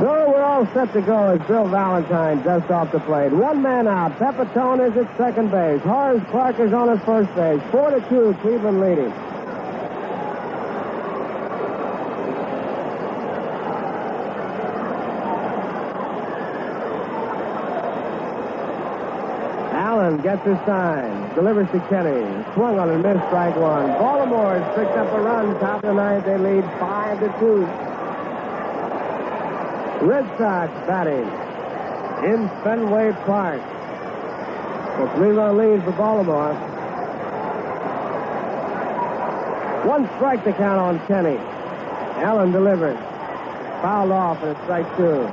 [0.00, 3.30] So we're all set to go as Bill Valentine just off the plate.
[3.32, 4.18] One man out.
[4.18, 5.80] Pepitone is at second base.
[5.82, 7.62] Horace Clarke is on at first base.
[7.70, 9.12] Four to two, Cleveland leading.
[19.92, 22.24] Allen gets his sign, delivers to Kenney.
[22.54, 23.86] Swung on and missed strike one.
[24.00, 25.58] Baltimore has picked up a run.
[25.60, 27.66] Top of the ninth, they lead five to two.
[30.06, 31.28] Red Sox batting
[32.24, 33.60] in Fenway Park.
[34.96, 36.54] The three-run lead for Baltimore.
[39.84, 41.36] One strike to count on Kenney.
[42.24, 42.98] Allen delivers.
[43.82, 45.28] Fouled off and it's strike two.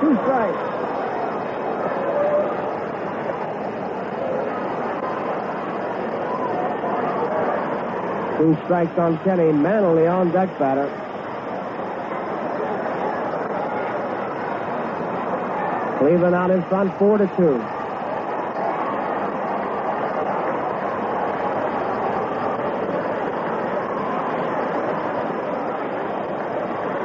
[0.00, 0.69] Two strikes.
[8.40, 9.52] Two strikes on Kenney.
[9.52, 10.88] Mantle on deck batter.
[15.98, 17.60] Cleveland out in front, four to two.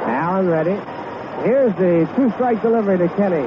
[0.07, 0.79] Allen ready.
[1.43, 3.43] Here's the two-strike delivery to Kenney.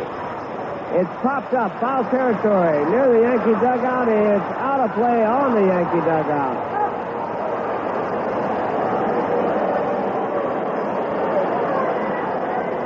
[1.00, 4.08] It's popped up, foul territory near the Yankee dugout.
[4.08, 6.77] It's out of play on the Yankee dugout.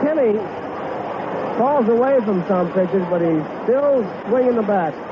[0.03, 0.37] Kenney
[1.59, 5.12] falls away from some pitches, but he's still swinging the bat.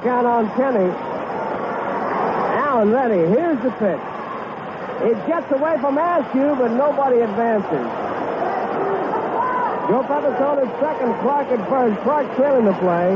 [0.00, 0.90] Count on Kenney.
[2.64, 3.28] Allen ready.
[3.28, 4.00] Here's the pitch.
[5.04, 7.86] It gets away from Azcue, but nobody advances.
[9.90, 12.00] Joe Pepitone at second, Clarke at first.
[12.02, 13.12] Clarke trailing the play.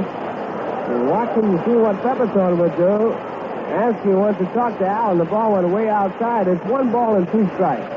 [1.08, 3.16] Watching to see what Pepitone would do.
[3.72, 5.18] Azcue wants to talk to Allen.
[5.18, 6.48] The ball went way outside.
[6.48, 7.95] It's one ball and two strikes.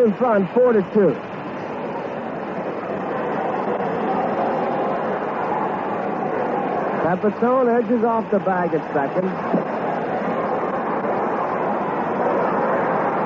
[0.00, 1.14] In front, four to two.
[7.04, 9.28] Pepitone edges off the bag at second.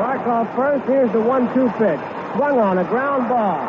[0.01, 0.85] Barkov first.
[0.87, 2.01] Here's the one-two pitch.
[2.35, 3.61] Swung on a ground ball.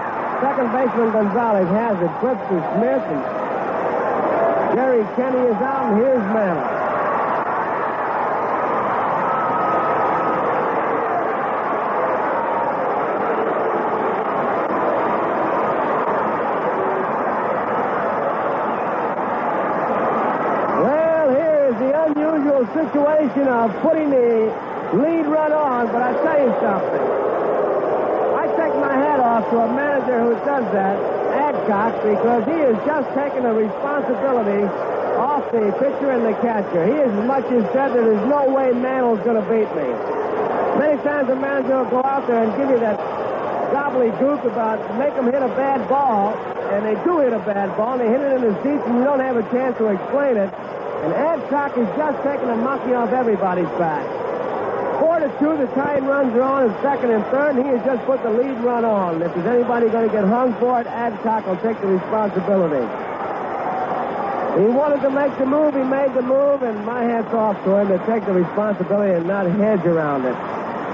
[0.41, 2.09] Second baseman Gonzalez has it.
[2.19, 3.21] Flips to Smith and
[4.75, 6.71] Jerry Kenney is out, and here's Mantle.
[20.83, 22.65] Well, here is the unusual
[23.47, 24.49] of putting the
[24.93, 27.05] lead run on, but I tell you something.
[28.35, 30.95] I take my hat off to a manager who does that,
[31.33, 34.63] Adcock, because he has just taken the responsibility
[35.17, 36.85] off the pitcher and the catcher.
[36.85, 39.87] He as much as said that there's no way Mantle's going to beat me.
[40.77, 42.99] Many times a manager will go out there and give you that
[43.71, 46.33] gobbledygook about make them hit a bad ball,
[46.71, 48.99] and they do hit a bad ball, and they hit it in the seats, and
[48.99, 50.51] you don't have a chance to explain it.
[51.05, 54.01] And Adcock is just taking a monkey off everybody's back.
[54.97, 57.85] Four to two, the tying runs are on in second and third, and he has
[57.85, 59.21] just put the lead run on.
[59.21, 62.81] If there's anybody going to get hung for it, Adcock will take the responsibility.
[64.57, 67.75] He wanted to make the move, he made the move, and my hat's off to
[67.75, 70.33] him to take the responsibility and not hedge around it.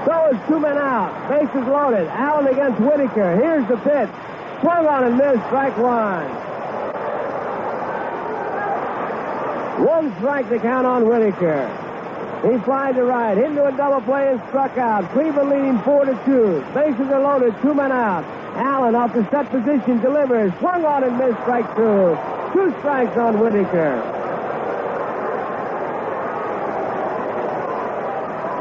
[0.04, 1.14] So is two men out.
[1.30, 2.08] Bases loaded.
[2.10, 3.38] Allen against Whitaker.
[3.40, 4.10] Here's the pitch.
[4.60, 5.46] Swung on and missed.
[5.48, 6.41] Strike one.
[9.82, 11.66] One strike to count on Whitaker.
[12.44, 15.10] He flies to right, into a double play and struck out.
[15.12, 16.64] Cleveland leading four to two.
[16.74, 18.24] Bases are loaded, two men out.
[18.58, 20.52] Allen off the set position delivers.
[20.60, 22.18] Swung on and missed strike two.
[22.54, 24.02] Two strikes on Whitaker.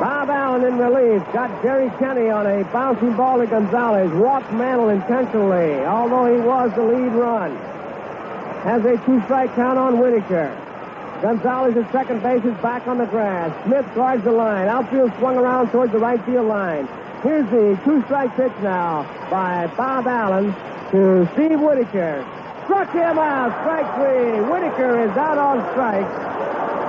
[0.01, 1.23] Bob Allen in relief.
[1.33, 4.11] Got Jerry Kenney on a bouncing ball to Gonzalez.
[4.13, 7.57] Walked Mantle intentionally, although he was the lead run.
[8.63, 10.60] Has a two strike count on Whitaker.
[11.23, 13.53] Gonzalez at second base is back on the grass.
[13.67, 14.69] Smith guards the line.
[14.69, 16.89] Outfield swung around towards the right field line.
[17.23, 20.55] Here's the two strike pitch now by Bob Allen
[20.93, 22.25] to Steve Whitaker.
[22.65, 23.53] Struck him out.
[23.61, 24.41] Strike three.
[24.49, 26.09] Whitaker is out on strikes.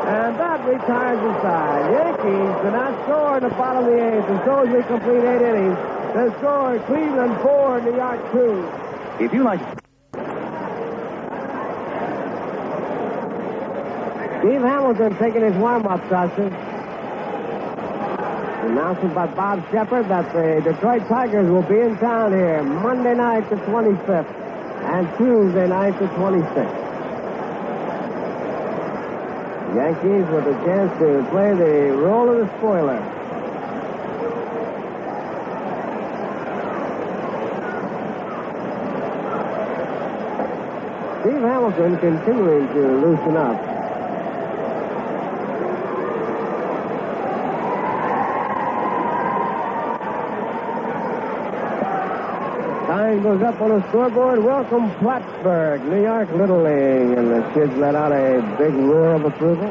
[0.08, 1.92] And that retires the side.
[1.92, 4.30] Yankees do not score in the bottom of the eighth.
[4.32, 5.76] And so as we complete eight innings,
[6.16, 8.64] the score Cleveland four, New York two.
[9.20, 9.81] If you like.
[14.42, 16.52] Steve Hamilton taking his warm-up session.
[18.66, 23.48] Announced by Bob Sheppard that the Detroit Tigers will be in town here Monday night,
[23.52, 24.26] the 25th,
[24.82, 26.82] and Tuesday night, the 26th.
[29.76, 32.98] Yankees with a chance to play the role of the spoiler.
[41.22, 43.71] Steve Hamilton continuing to loosen up.
[53.12, 54.44] Goes up on the scoreboard.
[54.44, 57.18] Welcome, Plattsburgh, New York Little League.
[57.18, 59.68] And the kids let out a big roar of approval.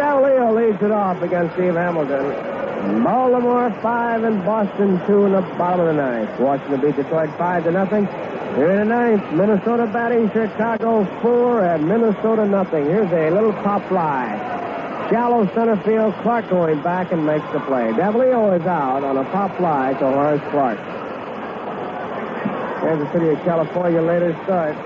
[0.00, 3.04] Davalillo leads it off against Steve Hamilton.
[3.04, 6.40] Baltimore five and Boston two in the bottom of the ninth.
[6.40, 8.06] Washington beat Detroit five to nothing.
[8.56, 12.86] Here in the ninth, Minnesota batting Chicago four and Minnesota nothing.
[12.86, 14.49] Here's a little pop fly.
[15.10, 17.90] Shallow center field, Clarke going back and makes the play.
[17.98, 20.78] Davalillo is out on a pop fly to Horace Clarke.
[22.78, 24.76] Kansas City of California later start.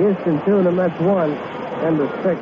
[0.00, 1.36] Houston two and the Mets one.
[1.84, 2.40] End of six.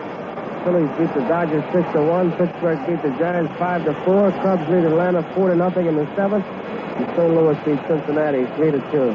[0.63, 2.31] Phillies beat the Dodgers six to one.
[2.39, 4.31] Pittsburgh beat the Giants five to four.
[4.31, 6.47] Cubs beat Atlanta four to nothing in the seventh.
[6.47, 7.35] And St.
[7.35, 9.11] Louis beat Cincinnati three to two.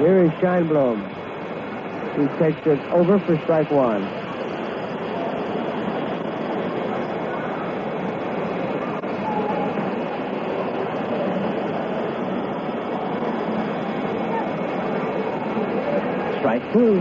[0.00, 1.17] Here is Scheinblum.
[2.18, 4.02] He takes it over for strike one.
[16.40, 16.98] Strike two.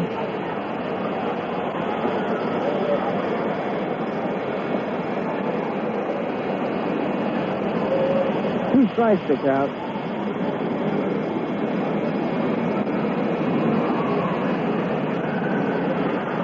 [8.71, 9.87] Two strikes to count.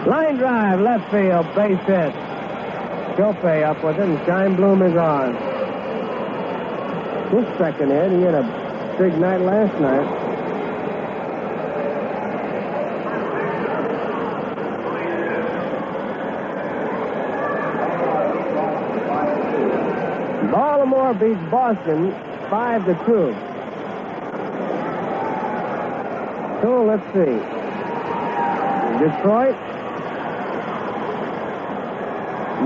[0.05, 2.13] Line drive, left field, base hit.
[3.15, 5.35] Chope up with it, and Scheinblum is on.
[7.31, 10.03] His second hit, he had a big night last night.
[20.51, 22.11] Baltimore beats Boston
[22.49, 23.33] five to two.
[26.61, 27.39] So let's see.
[28.99, 29.72] Detroit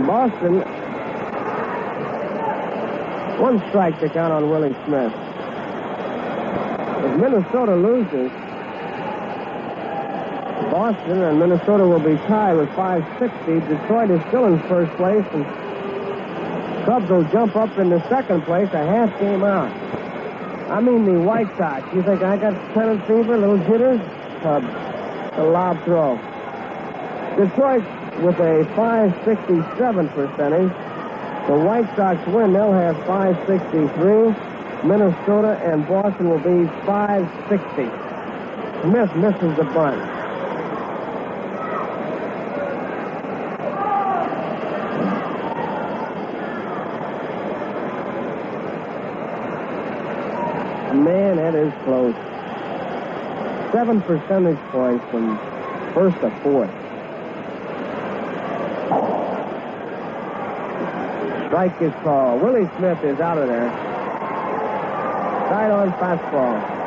[0.06, 0.59] Boston,
[3.40, 5.14] one strike to count on Willie Smith.
[7.06, 8.32] If Minnesota loses,
[10.72, 13.67] Boston and Minnesota will be tied with 560.
[13.67, 15.45] Detroit is still in first place, and
[16.85, 19.72] Cubs will jump up in the second place, a half game out.
[20.69, 21.88] I mean the White Sox.
[21.95, 24.01] You think I got pennant fever, little jitters?
[24.42, 24.67] Cubs,
[25.38, 26.17] a lob throw.
[27.38, 27.84] Detroit
[28.19, 30.71] with a 567 percentage.
[31.47, 34.87] The White Sox win, they'll have 563.
[34.87, 37.89] Minnesota and Boston will be 560.
[38.83, 39.97] Smith misses the bunt.
[51.03, 52.15] Man, that is close.
[53.71, 55.37] seven percentage points from
[55.93, 56.86] first to fourth.
[61.48, 62.42] Strike is called.
[62.42, 63.69] Willie Smith is out of there.
[65.48, 66.77] Side on fastball.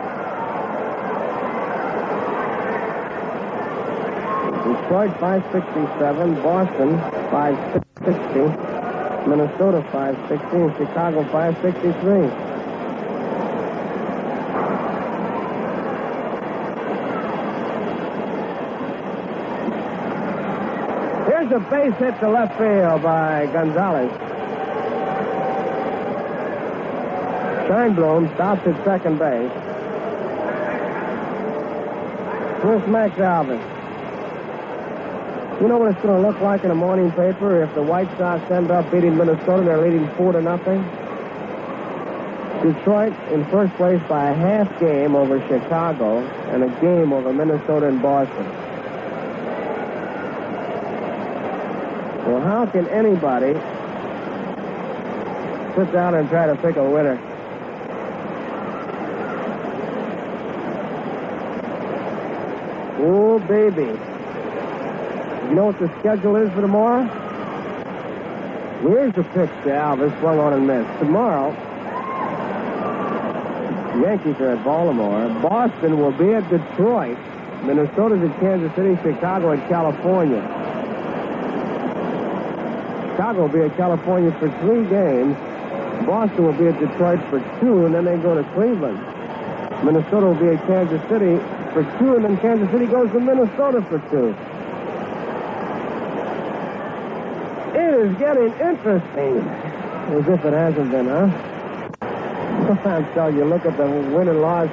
[4.61, 8.41] Detroit 567, Boston 560,
[9.31, 12.29] Minnesota 560, and Chicago 563.
[21.33, 24.13] Here's a base hit to left field by Gonzalez.
[27.71, 29.53] Scheinblum stops at second base.
[32.63, 33.63] Here's Max Alvis.
[35.61, 38.09] You know what it's going to look like in a morning paper if the White
[38.19, 39.59] Sox end up beating Minnesota?
[39.59, 40.83] And they're leading four to nothing.
[42.61, 47.87] Detroit in first place by a half game over Chicago and a game over Minnesota
[47.87, 48.47] and Boston.
[52.27, 53.53] Well, how can anybody
[55.77, 57.25] sit down and try to pick a winner?
[63.03, 63.99] Oh, baby.
[65.49, 67.03] You know what the schedule is for tomorrow?
[68.83, 70.99] Here's the pitch to Alvis, swung on and missed.
[71.01, 71.53] Tomorrow,
[73.93, 75.29] the Yankees are at Baltimore.
[75.43, 77.19] Boston will be at Detroit.
[77.65, 80.41] Minnesota's at Kansas City, Chicago at California.
[83.11, 85.37] Chicago will be at California for three games.
[86.07, 88.99] Boston will be at Detroit for two, and then they go to Cleveland.
[89.85, 91.37] Minnesota will be at Kansas City
[91.73, 94.35] for two, and then Kansas City goes to Minnesota for two.
[97.79, 99.39] It is getting interesting.
[100.11, 101.31] As if it hasn't been, huh?
[102.85, 104.69] I'm telling you, look at the win and loss.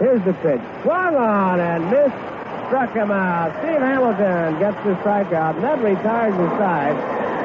[0.00, 0.60] Here's the pitch.
[0.82, 2.16] Swung on and missed.
[2.66, 3.54] Struck him out.
[3.62, 6.96] Steve Hamilton gets the strikeout, and that retires the side.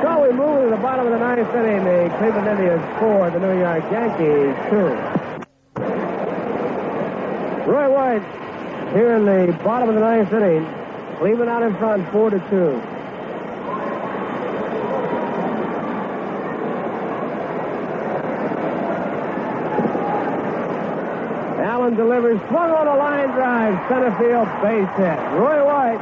[0.02, 1.84] So we move to the bottom of the ninth inning.
[1.84, 4.96] The Cleveland Indians four, the New York Yankees two.
[7.70, 8.39] Roy White
[8.94, 10.66] here in the bottom of the ninth inning.
[11.20, 12.82] Cleveland out in front, four to two.
[21.62, 25.20] Allen delivers, swung on a line drive, center field base hit.
[25.38, 26.02] Roy White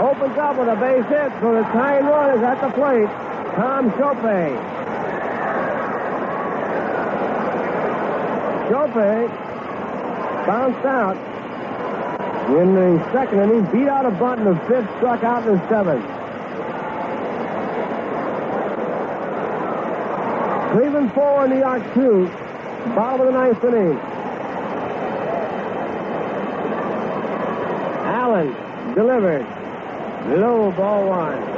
[0.00, 3.08] opens up with a base hit, so the tying run is at the plate.
[3.56, 4.56] Tom Shopay.
[8.70, 9.28] Shopay
[10.46, 11.35] bounced out
[12.48, 15.68] in the second inning, beat out a bunt in the fifth, struck out in the
[15.68, 16.04] seventh.
[20.72, 22.26] Cleveland four, New York two.
[22.94, 23.98] Bottom of the ninth inning.
[28.06, 29.46] Allen delivered.
[30.38, 31.55] Low ball one.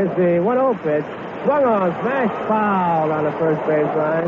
[0.00, 1.04] Here's the 1 0 pitch.
[1.44, 4.24] Swung on, smashed foul on the first baseline.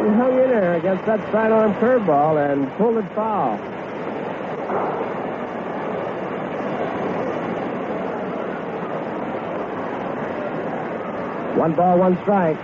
[0.00, 3.56] He hung in there against that sidearm curveball and pulled it foul.
[11.58, 12.56] One ball, one strike.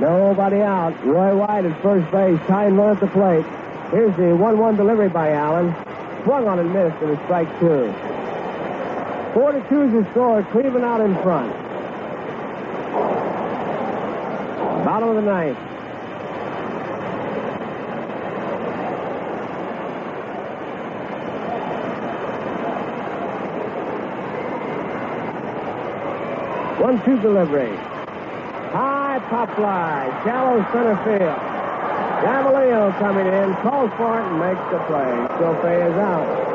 [0.00, 1.06] Nobody out.
[1.06, 2.40] Roy White at first base.
[2.48, 3.46] Tying run at the plate.
[3.92, 5.72] Here's the 1 1 delivery by Allen.
[6.24, 8.11] Swung on and missed, and a strike two.
[9.34, 10.42] Four to two is the score.
[10.52, 11.52] Cleveland out in front.
[14.84, 15.58] Bottom of the ninth.
[26.78, 27.74] One two delivery.
[28.72, 30.10] High pop fly.
[30.24, 31.38] Shallow center field.
[32.22, 35.10] Davalillo coming in, calls for it, and makes the play.
[35.38, 36.52] Shopay is out.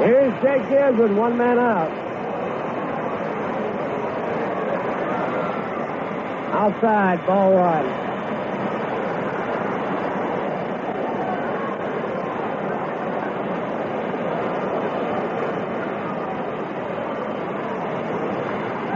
[0.00, 0.32] Here's
[0.90, 1.88] One man out.
[6.52, 7.86] Outside, ball one.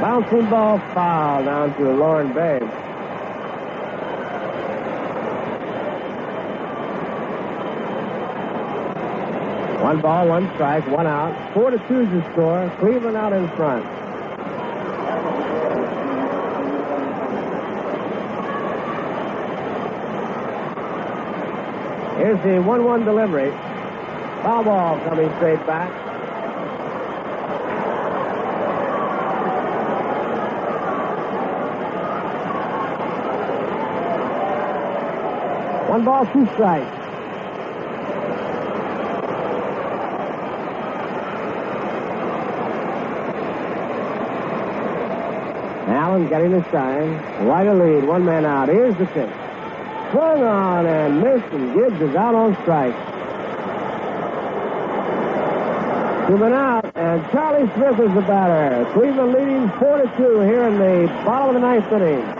[0.01, 2.84] Bouncing ball foul down to Loren Babe.
[9.85, 11.53] One ball, one strike, one out.
[11.53, 12.75] Four to two is the score.
[12.81, 13.85] Cleveland out in front.
[22.17, 23.51] Here's the 1 1 delivery.
[24.41, 25.91] Foul ball coming straight back.
[35.91, 37.04] One ball, two strikes.
[46.15, 47.11] Allen getting the sign.
[47.45, 48.69] Right a lead, one man out.
[48.69, 49.31] Here's the pitch.
[50.13, 52.95] Swung on and missed, and Gibbs is out on strike.
[56.29, 58.89] Two men out, and Charlie Smith is the batter.
[58.93, 62.34] Cleveland leading 4 to 2 here in the bottom of the ninth inning.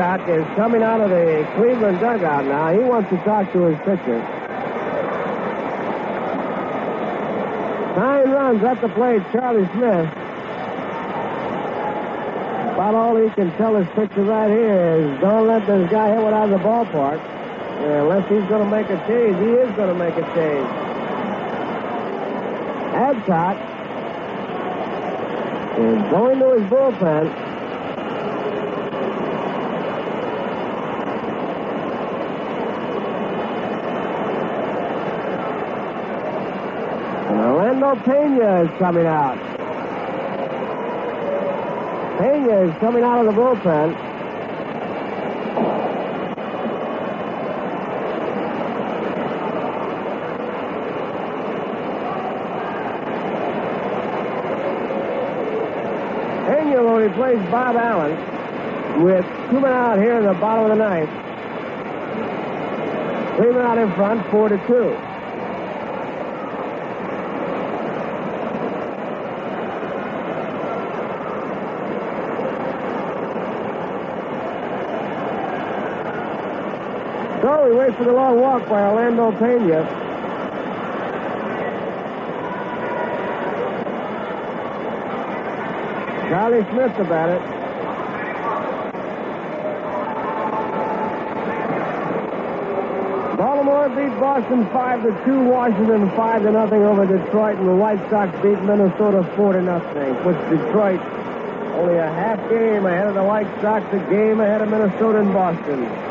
[0.00, 2.72] Is coming out of the Cleveland dugout now.
[2.72, 4.16] He wants to talk to his pitcher.
[8.00, 10.08] Nine runs at the plate, Charlie Smith.
[12.72, 16.22] About all he can tell his pitcher right here is don't let this guy hit
[16.22, 17.20] one out of the ballpark.
[17.84, 20.64] Unless he's going to make a change, he is going to make a change.
[22.96, 23.56] Adcock
[25.76, 27.49] is going to his bullpen.
[37.90, 39.36] And Pena is coming out.
[42.20, 44.10] Pena is coming out of the bullpen.
[57.00, 61.10] Replace Bob Allen with two men out here in the bottom of the ninth.
[63.36, 64.99] Three men out in front, four to two.
[77.70, 79.86] So we wait for the long walk by Orlando Pena.
[86.28, 87.42] Charlie Smith about it.
[93.38, 98.00] Baltimore beat Boston 5 to 2, Washington 5 to nothing over Detroit, and the White
[98.10, 100.16] Sox beat Minnesota 4 to nothing.
[100.24, 101.00] Puts Detroit
[101.78, 105.32] only a half game ahead of the White Sox, a game ahead of Minnesota and
[105.32, 106.09] Boston.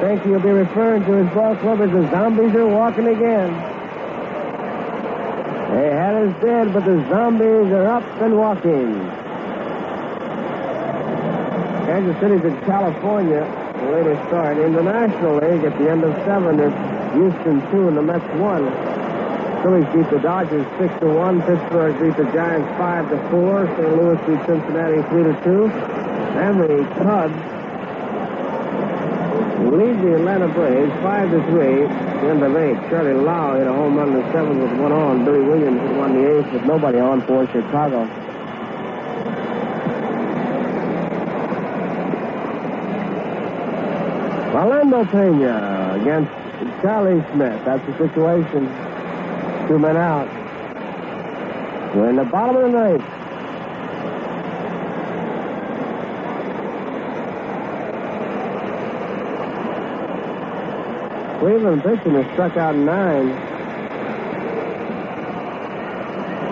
[0.00, 3.50] Think he'll be referring to his ball club as the zombies are walking again.
[5.74, 8.94] They had us dead, but the zombies are up and walking.
[11.86, 13.42] Kansas City's in California.
[13.78, 16.60] The latest start in the National League at the end of seven.
[16.60, 16.74] It's
[17.14, 18.70] Houston two and the Mets one.
[19.62, 21.40] Phillies beat the Dodgers six to one.
[21.42, 23.66] Pittsburgh beat the Giants five to four.
[23.66, 23.96] St.
[23.96, 25.66] Louis beat Cincinnati three to two.
[26.38, 27.57] And the Cubs
[29.70, 31.84] lead the Atlanta Braves five to three.
[32.28, 32.76] End of eight.
[32.88, 35.24] Charlie Lau hit a home run in the seventh with one on.
[35.24, 38.08] Billy Williams had won the eighth with nobody on for Chicago.
[44.54, 46.32] Orlando Pena against
[46.82, 47.64] Charlie Smith.
[47.64, 48.66] That's the situation.
[49.68, 50.26] Two men out.
[51.94, 53.17] We're in the bottom of the ninth.
[61.38, 63.28] Cleveland pitching has struck out nine.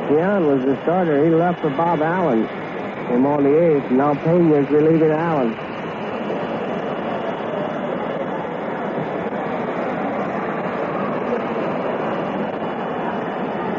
[0.07, 1.25] Tiant was the starter.
[1.25, 2.47] He left for Bob Allen.
[3.09, 3.91] Came on the eighth.
[3.91, 5.55] Now Pena is relieving Allen.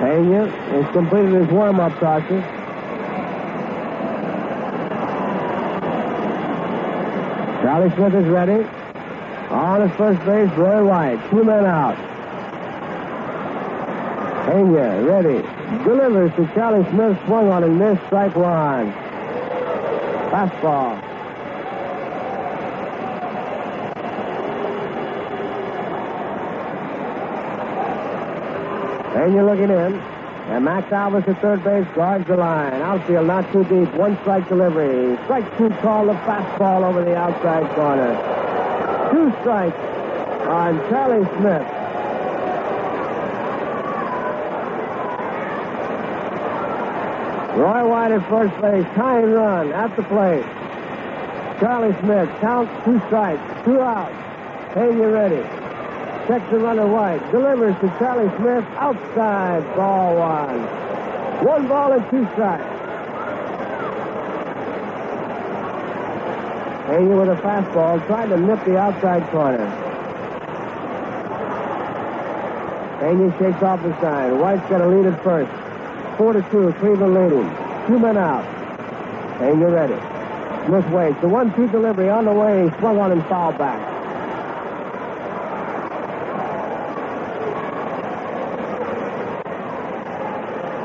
[0.01, 2.43] Pena has completed his warm-up process.
[7.63, 8.86] Charlie Smith is ready.
[9.77, 11.30] On his first base, Roy White.
[11.30, 11.95] Two men out.
[14.47, 15.43] Pena, ready.
[15.83, 17.15] Delivers to Charlie Smith.
[17.27, 18.03] Swung on and missed.
[18.07, 18.91] Strike one.
[20.31, 20.99] Fastball.
[29.14, 29.99] Pena looking in.
[30.49, 32.81] And Max Alvis at third base guards the line.
[32.81, 33.93] Outfield not too deep.
[33.93, 35.19] One strike delivery.
[35.25, 38.36] Strike two call the fastball over the outside corner.
[39.11, 39.77] Two strikes
[40.47, 41.67] on Charlie Smith.
[47.57, 48.85] Roy White at first base.
[48.95, 50.45] Tying run at the plate.
[51.59, 54.13] Charlie Smith counts two strikes, two outs.
[54.73, 55.41] Pena ready.
[56.27, 57.19] Checks the runner White.
[57.31, 58.63] Delivers to Charlie Smith.
[58.75, 59.63] Outside.
[59.75, 61.45] Ball one.
[61.45, 62.76] One ball and two strikes.
[66.88, 68.06] Pena with a fastball.
[68.07, 69.67] Tried to nip the outside corner.
[73.01, 74.40] Pena shakes off the sign.
[74.40, 75.51] White's got a lead at first.
[76.17, 76.72] Four to two.
[76.80, 77.49] Cleveland leading.
[77.88, 78.45] Two men out.
[79.38, 79.99] Pena ready.
[80.66, 81.19] Smith waits.
[81.19, 82.69] The one-two delivery on the way.
[82.80, 83.95] Swung on and fouled back.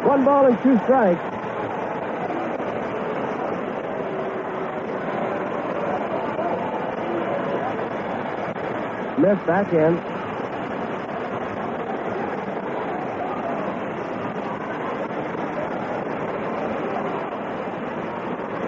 [0.05, 1.42] One ball and two strikes.
[9.23, 9.95] Smith back in.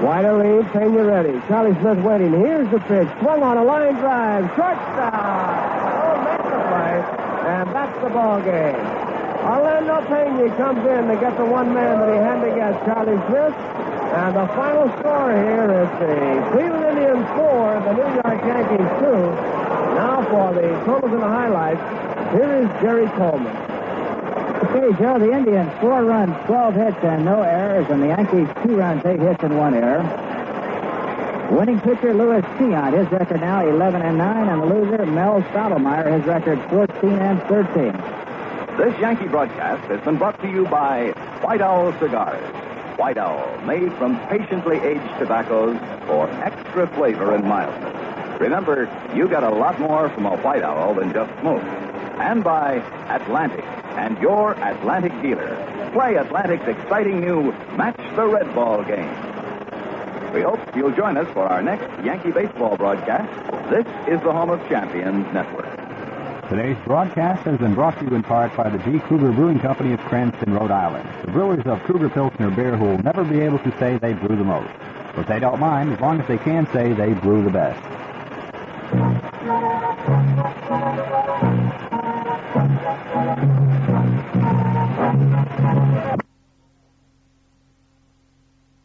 [0.05, 1.43] Wide lead, Pena ready.
[1.49, 2.31] Charlie Smith waiting.
[2.39, 3.09] Here's the pitch.
[3.19, 4.47] Swung on a line drive.
[4.55, 5.11] Shortstop.
[5.91, 7.03] Oh, makes the play.
[7.51, 8.79] And that's the ball game.
[9.43, 13.59] Orlando Pena comes in to get the one man that he had get, Charlie Smith.
[13.59, 16.15] And the final score here is the
[16.55, 19.54] Cleveland Indians four, the New York Yankees two.
[19.95, 21.81] Now for the totals and the highlights,
[22.33, 23.57] here is Jerry Coleman.
[24.65, 28.77] Okay, Joe, the Indians, four runs, 12 hits, and no errors, and the Yankees, two
[28.77, 30.03] runs, eight hits, and one error.
[31.51, 36.19] Winning pitcher Luis Tiant, his record now 11 and 9, and the loser Mel Stottlemyre,
[36.19, 37.93] his record 14 and 13.
[38.79, 41.11] This Yankee broadcast has been brought to you by
[41.43, 42.43] White Owl Cigars.
[42.99, 47.84] White Owl, made from patiently aged tobaccos for extra flavor and mildness.
[48.45, 51.63] Remember, you get a lot more from a White Owl than just smoke.
[52.21, 52.75] And by
[53.09, 53.65] Atlantic
[53.97, 55.91] and your Atlantic dealer.
[55.95, 59.09] Play Atlantic's exciting new Match the Red Ball game.
[60.35, 63.33] We hope you'll join us for our next Yankee baseball broadcast.
[63.71, 65.71] This is the Home of Champions Network.
[66.51, 68.99] Today's broadcast has been brought to you in part by the G.
[68.99, 71.09] Krueger Brewing Company of Cranston, Rhode Island.
[71.25, 74.37] The brewers of Krueger Pilsner beer who will never be able to say they brew
[74.37, 74.71] the most.
[75.17, 77.94] But they don't mind as long as they can say they brew the best.
[80.75, 81.14] Thank you.